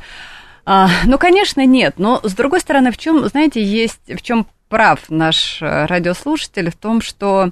А, 0.65 0.87
ну, 1.05 1.17
конечно, 1.17 1.65
нет. 1.65 1.95
Но 1.97 2.21
с 2.23 2.33
другой 2.33 2.61
стороны, 2.61 2.91
в 2.91 2.97
чем, 2.97 3.27
знаете, 3.27 3.63
есть 3.63 4.01
в 4.07 4.21
чем 4.21 4.47
прав 4.69 5.09
наш 5.09 5.61
э, 5.61 5.85
радиослушатель 5.85 6.71
в 6.71 6.75
том, 6.75 7.01
что 7.01 7.51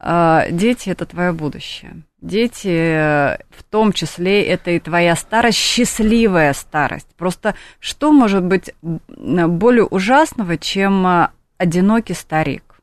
э, 0.00 0.46
дети 0.50 0.88
это 0.88 1.04
твое 1.04 1.32
будущее. 1.32 2.04
Дети, 2.20 2.68
э, 2.68 3.38
в 3.50 3.62
том 3.68 3.92
числе, 3.92 4.42
это 4.44 4.70
и 4.70 4.78
твоя 4.78 5.16
старость, 5.16 5.58
счастливая 5.58 6.52
старость. 6.54 7.08
Просто 7.16 7.54
что 7.80 8.12
может 8.12 8.44
быть 8.44 8.72
более 8.80 9.84
ужасного, 9.84 10.56
чем 10.56 11.28
одинокий 11.58 12.14
старик? 12.14 12.80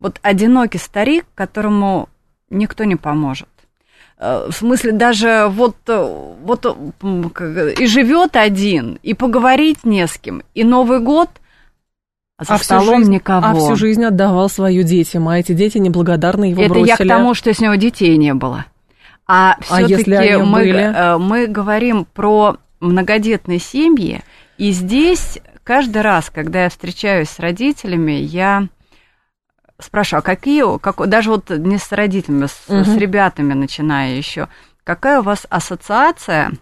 Вот 0.00 0.18
одинокий 0.22 0.78
старик, 0.78 1.26
которому 1.34 2.08
никто 2.50 2.84
не 2.84 2.96
поможет. 2.96 3.48
В 4.18 4.52
смысле, 4.52 4.92
даже 4.92 5.46
вот, 5.48 5.76
вот 5.86 6.66
и 7.00 7.86
живет 7.86 8.34
один, 8.34 8.98
и 9.02 9.14
поговорить 9.14 9.84
не 9.84 10.06
с 10.06 10.18
кем, 10.18 10.42
и 10.54 10.64
Новый 10.64 10.98
год– 10.98 11.30
а 12.38 12.44
за 12.44 12.54
а 12.54 12.58
столом 12.58 13.00
жизнь, 13.00 13.14
никого. 13.14 13.44
А 13.44 13.54
всю 13.54 13.74
жизнь 13.74 14.04
отдавал 14.04 14.48
свою 14.48 14.84
детям, 14.84 15.28
а 15.28 15.38
эти 15.38 15.52
дети 15.52 15.78
неблагодарны 15.78 16.44
его 16.44 16.62
Это 16.62 16.74
бросили. 16.74 16.88
я 16.88 16.96
к 16.96 17.06
тому, 17.06 17.34
что 17.34 17.52
с 17.52 17.58
него 17.58 17.74
детей 17.74 18.16
не 18.16 18.32
было. 18.32 18.64
А, 19.26 19.56
а 19.58 19.84
все-таки 19.84 20.36
мы, 20.36 20.60
были? 20.60 20.78
Э, 20.78 21.18
мы 21.18 21.48
говорим 21.48 22.06
про 22.06 22.56
многодетные 22.78 23.58
семьи, 23.58 24.22
и 24.56 24.70
здесь 24.70 25.40
каждый 25.64 26.02
раз, 26.02 26.30
когда 26.30 26.62
я 26.62 26.68
встречаюсь 26.70 27.28
с 27.28 27.40
родителями, 27.40 28.12
я 28.12 28.68
спрашиваю, 29.80 30.20
а 30.20 30.22
какие, 30.22 30.78
как, 30.78 31.06
даже 31.08 31.30
вот 31.30 31.50
не 31.50 31.78
с 31.78 31.90
родителями, 31.92 32.46
с, 32.46 32.64
угу. 32.68 32.84
с 32.84 32.96
ребятами 32.96 33.54
начиная 33.54 34.16
еще, 34.16 34.48
какая 34.84 35.20
у 35.20 35.22
вас 35.22 35.46
ассоциация 35.48 36.52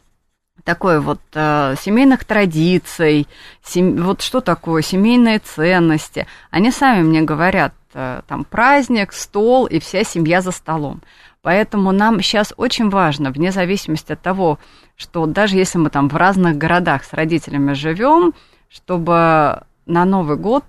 такой 0.64 1.00
вот 1.00 1.20
э, 1.34 1.74
семейных 1.80 2.24
традиций, 2.24 3.28
сем... 3.62 4.02
вот 4.02 4.20
что 4.20 4.40
такое 4.40 4.82
семейные 4.82 5.38
ценности. 5.38 6.26
Они 6.50 6.70
сами 6.70 7.02
мне 7.02 7.22
говорят, 7.22 7.72
э, 7.94 8.22
там 8.26 8.44
праздник, 8.44 9.12
стол 9.12 9.66
и 9.66 9.78
вся 9.78 10.02
семья 10.02 10.40
за 10.40 10.50
столом. 10.50 11.02
Поэтому 11.42 11.92
нам 11.92 12.20
сейчас 12.20 12.52
очень 12.56 12.90
важно, 12.90 13.30
вне 13.30 13.52
зависимости 13.52 14.12
от 14.12 14.20
того, 14.20 14.58
что 14.96 15.26
даже 15.26 15.56
если 15.56 15.78
мы 15.78 15.90
там 15.90 16.08
в 16.08 16.16
разных 16.16 16.58
городах 16.58 17.04
с 17.04 17.12
родителями 17.12 17.74
живем, 17.74 18.34
чтобы 18.68 19.62
на 19.86 20.04
Новый 20.04 20.36
год 20.36 20.64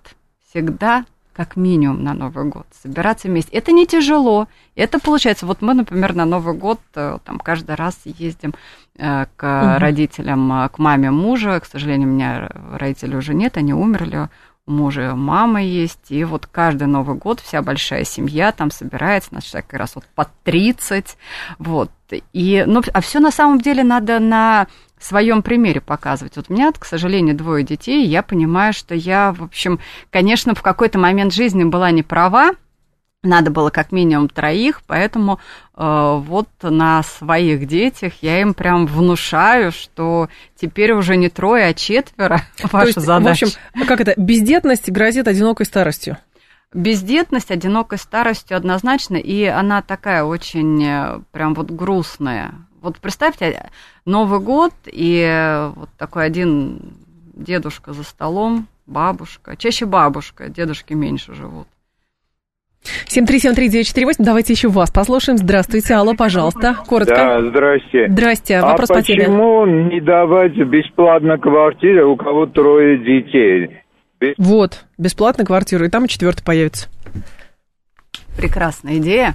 всегда 0.47 1.05
как 1.37 1.55
минимум 1.55 2.03
на 2.03 2.15
Новый 2.15 2.45
год, 2.45 2.65
собираться 2.81 3.27
вместе. 3.27 3.55
Это 3.55 3.71
не 3.71 3.85
тяжело. 3.85 4.47
Это 4.75 4.99
получается, 4.99 5.45
вот 5.45 5.61
мы, 5.61 5.75
например, 5.75 6.15
на 6.15 6.25
Новый 6.25 6.55
год 6.55 6.79
э, 6.95 7.19
там 7.23 7.37
каждый 7.37 7.75
раз 7.75 7.99
ездим 8.05 8.55
э, 8.97 9.27
к 9.35 9.43
угу. 9.43 9.79
родителям, 9.79 10.51
э, 10.51 10.69
к 10.69 10.79
маме 10.79 11.11
мужа. 11.11 11.59
К 11.59 11.65
сожалению, 11.65 12.09
у 12.09 12.13
меня 12.13 12.49
родителей 12.73 13.17
уже 13.17 13.35
нет, 13.35 13.55
они 13.55 13.71
умерли. 13.71 14.29
У 14.65 14.71
мужа 14.71 15.13
мама 15.15 15.61
есть, 15.61 16.09
и 16.11 16.23
вот 16.23 16.47
каждый 16.47 16.87
Новый 16.87 17.15
год 17.15 17.39
вся 17.39 17.61
большая 17.61 18.03
семья 18.03 18.51
там 18.51 18.71
собирается, 18.71 19.29
значит, 19.29 19.53
как 19.53 19.73
раз 19.73 19.93
вот 19.93 20.05
по 20.15 20.27
30, 20.43 21.17
вот. 21.59 21.91
И, 22.33 22.63
ну, 22.65 22.81
а 22.93 23.01
все 23.01 23.19
на 23.19 23.31
самом 23.31 23.61
деле 23.61 23.83
надо 23.83 24.19
на 24.19 24.65
своем 24.99 25.41
примере 25.41 25.81
показывать. 25.81 26.35
Вот 26.35 26.45
у 26.49 26.53
меня, 26.53 26.71
к 26.71 26.85
сожалению, 26.85 27.35
двое 27.35 27.63
детей, 27.63 28.05
и 28.05 28.09
я 28.09 28.23
понимаю, 28.23 28.73
что 28.73 28.95
я, 28.95 29.31
в 29.33 29.43
общем, 29.43 29.79
конечно, 30.11 30.55
в 30.55 30.61
какой-то 30.61 30.97
момент 30.99 31.33
жизни 31.33 31.63
была 31.63 31.91
не 31.91 32.03
права, 32.03 32.51
надо 33.23 33.51
было 33.51 33.69
как 33.69 33.91
минимум 33.91 34.29
троих, 34.29 34.81
поэтому 34.85 35.39
э, 35.75 36.21
вот 36.23 36.49
на 36.61 37.03
своих 37.03 37.67
детях 37.67 38.13
я 38.21 38.41
им 38.41 38.53
прям 38.53 38.85
внушаю, 38.85 39.71
что 39.71 40.29
теперь 40.55 40.93
уже 40.93 41.17
не 41.17 41.29
трое, 41.29 41.65
а 41.65 41.73
четверо 41.73 42.41
ваша 42.71 42.93
То 42.93 42.99
есть, 42.99 43.07
задача. 43.07 43.45
В 43.47 43.49
общем, 43.49 43.87
как 43.87 44.01
это, 44.01 44.13
бездетность 44.17 44.89
грозит 44.89 45.27
одинокой 45.27 45.65
старостью? 45.65 46.17
Бездетность, 46.73 47.49
одинокой 47.49 47.97
старостью 47.97 48.57
однозначно, 48.57 49.15
и 49.15 49.45
она 49.45 49.81
такая 49.81 50.23
очень 50.23 50.83
э, 50.83 51.21
прям 51.31 51.53
вот 51.53 51.71
грустная. 51.71 52.53
Вот 52.87 52.99
представьте, 53.01 53.69
Новый 54.05 54.39
год, 54.39 54.71
и 54.85 55.69
вот 55.75 55.89
такой 55.97 56.23
один 56.23 56.79
дедушка 57.33 57.91
за 57.91 58.03
столом, 58.03 58.67
бабушка, 58.85 59.57
чаще 59.57 59.85
бабушка, 59.85 60.47
дедушки 60.47 60.93
меньше 60.93 61.33
живут. 61.33 61.67
7373948, 63.09 64.13
давайте 64.19 64.53
еще 64.53 64.69
вас 64.69 64.89
послушаем. 64.89 65.37
Здравствуйте, 65.37 65.95
алло, 65.95 66.13
пожалуйста, 66.15 66.77
коротко. 66.87 67.13
Да, 67.13 67.49
здрасте. 67.49 68.07
Здрасте, 68.07 68.61
вопрос 68.61 68.89
а 68.89 68.93
по 68.93 69.01
теме. 69.01 69.19
почему 69.19 69.65
не 69.65 69.99
давать 69.99 70.55
бесплатно 70.55 71.37
квартиры, 71.37 72.05
у 72.05 72.15
кого 72.15 72.45
трое 72.45 72.99
детей? 72.99 73.81
Без... 74.21 74.33
Вот, 74.37 74.85
бесплатно 74.97 75.43
квартиру, 75.43 75.83
и 75.83 75.89
там 75.89 76.07
четвертый 76.07 76.45
появится. 76.45 76.87
Прекрасная 78.37 78.99
идея. 78.99 79.33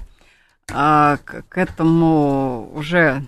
А, 0.74 1.16
к, 1.18 1.42
к 1.48 1.58
этому 1.58 2.70
уже 2.74 3.22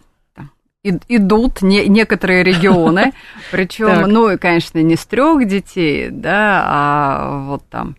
идут 0.85 1.63
не, 1.63 1.87
некоторые 1.89 2.43
регионы, 2.45 3.13
причем, 3.51 4.03
ну, 4.03 4.31
и, 4.31 4.37
конечно, 4.37 4.83
не 4.83 4.97
с 4.97 5.07
трех 5.07 5.47
детей, 5.49 6.11
да, 6.11 6.65
а 6.67 7.47
вот 7.47 7.63
там 7.71 7.97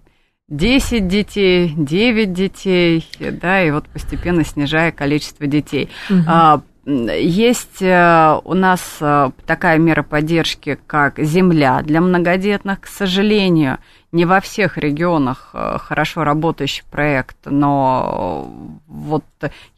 10 0.49 1.07
детей, 1.07 1.73
9 1.75 2.33
детей, 2.33 3.07
да, 3.19 3.63
и 3.63 3.71
вот 3.71 3.87
постепенно 3.89 4.45
снижая 4.45 4.91
количество 4.91 5.47
детей. 5.47 5.89
А, 6.27 6.61
есть 6.85 7.81
э, 7.81 8.39
у 8.43 8.53
нас 8.53 8.97
э, 9.01 9.31
такая 9.47 9.79
мера 9.79 10.03
поддержки, 10.03 10.77
как 10.85 11.17
земля 11.17 11.81
для 11.81 11.99
многодетных. 11.99 12.81
К 12.81 12.85
сожалению, 12.85 13.79
не 14.15 14.23
во 14.23 14.39
всех 14.39 14.77
регионах 14.77 15.49
э, 15.53 15.77
хорошо 15.77 16.23
работающий 16.23 16.85
проект, 16.89 17.35
но 17.43 18.49
вот 18.87 19.25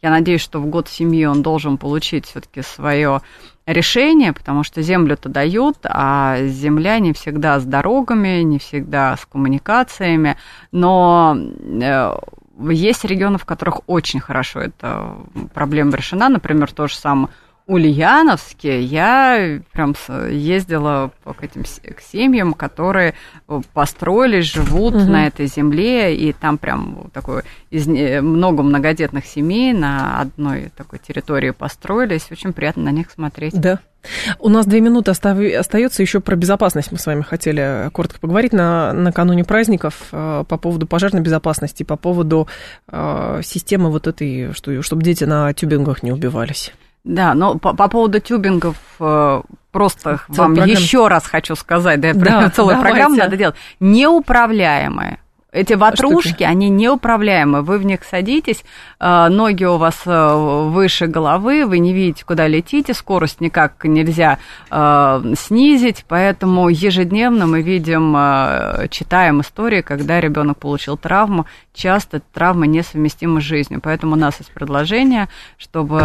я 0.00 0.10
надеюсь, 0.10 0.40
что 0.40 0.60
в 0.60 0.66
год 0.66 0.88
семьи 0.88 1.24
он 1.24 1.42
должен 1.42 1.76
получить 1.76 2.26
все-таки 2.26 2.62
свое 2.62 3.20
решение, 3.66 4.32
потому 4.32 4.62
что 4.62 4.80
землю-то 4.80 5.28
дают, 5.28 5.78
а 5.82 6.38
земля 6.44 7.00
не 7.00 7.12
всегда 7.12 7.58
с 7.58 7.64
дорогами, 7.64 8.42
не 8.42 8.60
всегда 8.60 9.16
с 9.16 9.26
коммуникациями, 9.26 10.36
но 10.70 11.36
есть 12.70 13.04
регионы, 13.04 13.38
в 13.38 13.44
которых 13.44 13.80
очень 13.88 14.20
хорошо 14.20 14.60
эта 14.60 15.16
проблема 15.52 15.96
решена, 15.96 16.28
например, 16.28 16.72
то 16.72 16.86
же 16.86 16.94
самое 16.94 17.28
Ульяновске 17.68 18.80
я 18.80 19.60
прям 19.72 19.94
ездила 20.30 21.12
к 21.22 21.44
этим 21.44 21.64
к 21.64 22.00
семьям, 22.00 22.54
которые 22.54 23.14
построились, 23.74 24.46
живут 24.46 24.94
угу. 24.94 25.04
на 25.04 25.26
этой 25.26 25.46
земле, 25.46 26.16
и 26.16 26.32
там 26.32 26.56
прям 26.56 27.10
такое 27.12 27.44
из, 27.68 27.86
много 27.86 28.62
многодетных 28.62 29.26
семей 29.26 29.74
на 29.74 30.18
одной 30.18 30.72
такой 30.74 30.98
территории 30.98 31.50
построились. 31.50 32.28
Очень 32.30 32.54
приятно 32.54 32.84
на 32.84 32.90
них 32.90 33.10
смотреть. 33.10 33.52
Да. 33.60 33.80
У 34.38 34.48
нас 34.48 34.64
две 34.64 34.80
минуты 34.80 35.10
остается. 35.10 36.02
Еще 36.02 36.20
про 36.20 36.36
безопасность 36.36 36.90
мы 36.90 36.98
с 36.98 37.04
вами 37.04 37.20
хотели 37.20 37.90
коротко 37.92 38.18
поговорить 38.18 38.54
на, 38.54 38.94
накануне 38.94 39.44
праздников 39.44 40.08
э, 40.12 40.44
по 40.48 40.56
поводу 40.56 40.86
пожарной 40.86 41.20
безопасности, 41.20 41.82
по 41.82 41.96
поводу 41.96 42.48
э, 42.90 43.40
системы 43.44 43.90
вот 43.90 44.06
этой, 44.06 44.54
что, 44.54 44.80
чтобы 44.80 45.02
дети 45.02 45.24
на 45.24 45.52
тюбингах 45.52 46.02
не 46.02 46.12
убивались. 46.12 46.72
Да, 47.08 47.32
но 47.32 47.58
по, 47.58 47.72
по 47.72 47.88
поводу 47.88 48.20
тюбингов 48.20 48.76
э, 49.00 49.40
просто 49.72 50.20
Целая 50.26 50.48
вам 50.48 50.54
программа. 50.54 50.78
еще 50.78 51.08
раз 51.08 51.26
хочу 51.26 51.56
сказать, 51.56 52.00
да, 52.00 52.12
да 52.12 52.50
целую 52.54 52.74
давайте. 52.76 52.80
программу 52.82 53.16
надо 53.16 53.36
делать. 53.38 53.56
Неуправляемые 53.80 55.18
эти 55.50 55.72
ватрушки, 55.72 56.42
они 56.42 56.68
неуправляемы. 56.68 57.62
Вы 57.62 57.78
в 57.78 57.84
них 57.84 58.04
садитесь, 58.04 58.64
э, 59.00 59.28
ноги 59.28 59.64
у 59.64 59.78
вас 59.78 60.02
э, 60.04 60.34
выше 60.68 61.06
головы, 61.06 61.64
вы 61.64 61.78
не 61.78 61.94
видите, 61.94 62.24
куда 62.26 62.46
летите, 62.46 62.92
скорость 62.92 63.40
никак 63.40 63.84
нельзя 63.84 64.38
э, 64.70 65.34
снизить, 65.38 66.04
поэтому 66.06 66.68
ежедневно 66.68 67.46
мы 67.46 67.62
видим, 67.62 68.88
читаем 68.90 69.40
истории, 69.40 69.80
когда 69.80 70.20
ребенок 70.20 70.58
получил 70.58 70.98
травму, 70.98 71.46
часто 71.72 72.20
травмы 72.20 72.66
несовместимы 72.66 73.40
с 73.40 73.44
жизнью. 73.44 73.80
Поэтому 73.82 74.14
у 74.14 74.18
нас 74.18 74.38
есть 74.38 74.52
предложение, 74.52 75.28
чтобы 75.56 75.98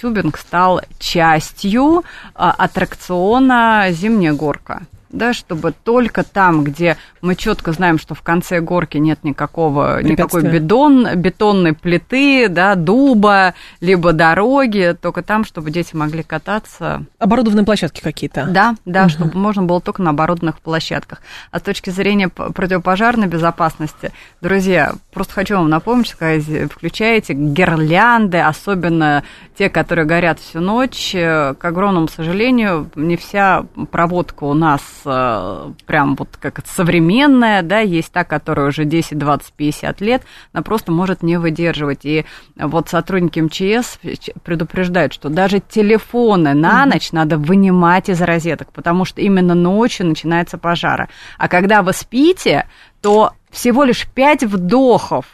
тюбинг 0.00 0.38
стал 0.38 0.80
частью 0.98 2.04
аттракциона 2.34 3.88
«Зимняя 3.90 4.32
горка» 4.32 4.82
да, 5.14 5.32
чтобы 5.32 5.72
только 5.72 6.22
там, 6.22 6.64
где 6.64 6.96
мы 7.20 7.34
четко 7.36 7.72
знаем, 7.72 7.98
что 7.98 8.14
в 8.14 8.22
конце 8.22 8.60
горки 8.60 8.98
нет 8.98 9.22
никакого, 9.22 10.02
никакой 10.02 10.42
бетон, 10.42 11.08
бетонной 11.16 11.72
плиты, 11.72 12.48
да, 12.48 12.74
дуба, 12.74 13.54
либо 13.80 14.12
дороги, 14.12 14.96
только 15.00 15.22
там, 15.22 15.44
чтобы 15.44 15.70
дети 15.70 15.94
могли 15.94 16.22
кататься. 16.22 17.04
Оборудованные 17.18 17.64
площадки 17.64 18.00
какие-то? 18.00 18.46
Да, 18.46 18.74
да, 18.84 19.02
угу. 19.02 19.10
чтобы 19.10 19.38
можно 19.38 19.62
было 19.62 19.80
только 19.80 20.02
на 20.02 20.10
оборудованных 20.10 20.60
площадках. 20.60 21.20
А 21.50 21.58
с 21.58 21.62
точки 21.62 21.90
зрения 21.90 22.28
противопожарной 22.28 23.26
безопасности, 23.26 24.12
друзья, 24.40 24.94
просто 25.12 25.34
хочу 25.34 25.56
вам 25.56 25.68
напомнить, 25.68 26.06
что 26.06 26.18
когда 26.18 26.66
включаете 26.66 27.34
гирлянды, 27.34 28.38
особенно 28.38 29.22
те, 29.56 29.68
которые 29.68 30.04
горят 30.04 30.40
всю 30.40 30.60
ночь, 30.60 31.14
э, 31.14 31.54
к 31.54 31.64
огромному 31.64 32.08
сожалению, 32.08 32.90
не 32.94 33.16
вся 33.16 33.64
проводка 33.90 34.44
у 34.44 34.54
нас 34.54 34.82
прям 35.04 36.16
вот 36.16 36.28
как 36.40 36.60
современная, 36.66 37.62
да, 37.62 37.80
есть 37.80 38.12
та, 38.12 38.24
которая 38.24 38.68
уже 38.68 38.84
10, 38.84 39.18
20, 39.18 39.52
50 39.52 40.00
лет, 40.00 40.22
она 40.52 40.62
просто 40.62 40.92
может 40.92 41.22
не 41.22 41.38
выдерживать. 41.38 42.04
И 42.04 42.24
вот 42.56 42.88
сотрудники 42.88 43.40
МЧС 43.40 43.98
предупреждают, 44.42 45.12
что 45.12 45.28
даже 45.28 45.60
телефоны 45.60 46.54
на 46.54 46.86
ночь 46.86 47.12
надо 47.12 47.38
вынимать 47.38 48.08
из 48.08 48.20
розеток, 48.20 48.72
потому 48.72 49.04
что 49.04 49.20
именно 49.20 49.54
ночью 49.54 50.06
начинается 50.06 50.58
пожара. 50.58 51.08
А 51.38 51.48
когда 51.48 51.82
вы 51.82 51.92
спите, 51.92 52.66
то 53.00 53.32
всего 53.50 53.84
лишь 53.84 54.06
5 54.08 54.44
вдохов 54.44 55.26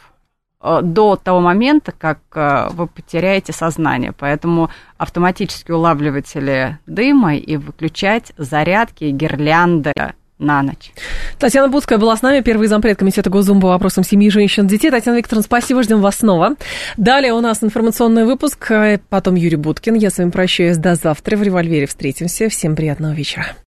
до 0.61 1.15
того 1.15 1.39
момента, 1.39 1.91
как 1.97 2.19
э, 2.35 2.69
вы 2.71 2.87
потеряете 2.87 3.53
сознание. 3.53 4.13
Поэтому 4.17 4.69
автоматически 4.97 5.71
улавливатели 5.71 6.77
дыма 6.85 7.35
и 7.35 7.57
выключать 7.57 8.31
зарядки 8.37 9.05
и 9.05 9.11
гирлянды 9.11 9.93
на 10.37 10.63
ночь. 10.63 10.91
Татьяна 11.39 11.69
Будская 11.69 11.97
была 11.97 12.17
с 12.17 12.21
нами, 12.21 12.41
первый 12.41 12.67
зампред 12.67 12.97
Комитета 12.97 13.29
Госдумы 13.29 13.61
по 13.61 13.67
вопросам 13.67 14.03
семьи, 14.03 14.29
женщин, 14.29 14.67
детей. 14.67 14.89
Татьяна 14.89 15.17
Викторовна, 15.17 15.43
спасибо, 15.43 15.83
ждем 15.83 16.01
вас 16.01 16.17
снова. 16.17 16.55
Далее 16.97 17.33
у 17.33 17.41
нас 17.41 17.63
информационный 17.63 18.25
выпуск, 18.25 18.71
потом 19.09 19.35
Юрий 19.35 19.57
Буткин. 19.57 19.95
Я 19.95 20.09
с 20.09 20.17
вами 20.17 20.31
прощаюсь 20.31 20.77
до 20.77 20.95
завтра. 20.95 21.37
В 21.37 21.43
«Револьвере» 21.43 21.85
встретимся. 21.85 22.49
Всем 22.49 22.75
приятного 22.75 23.13
вечера. 23.13 23.55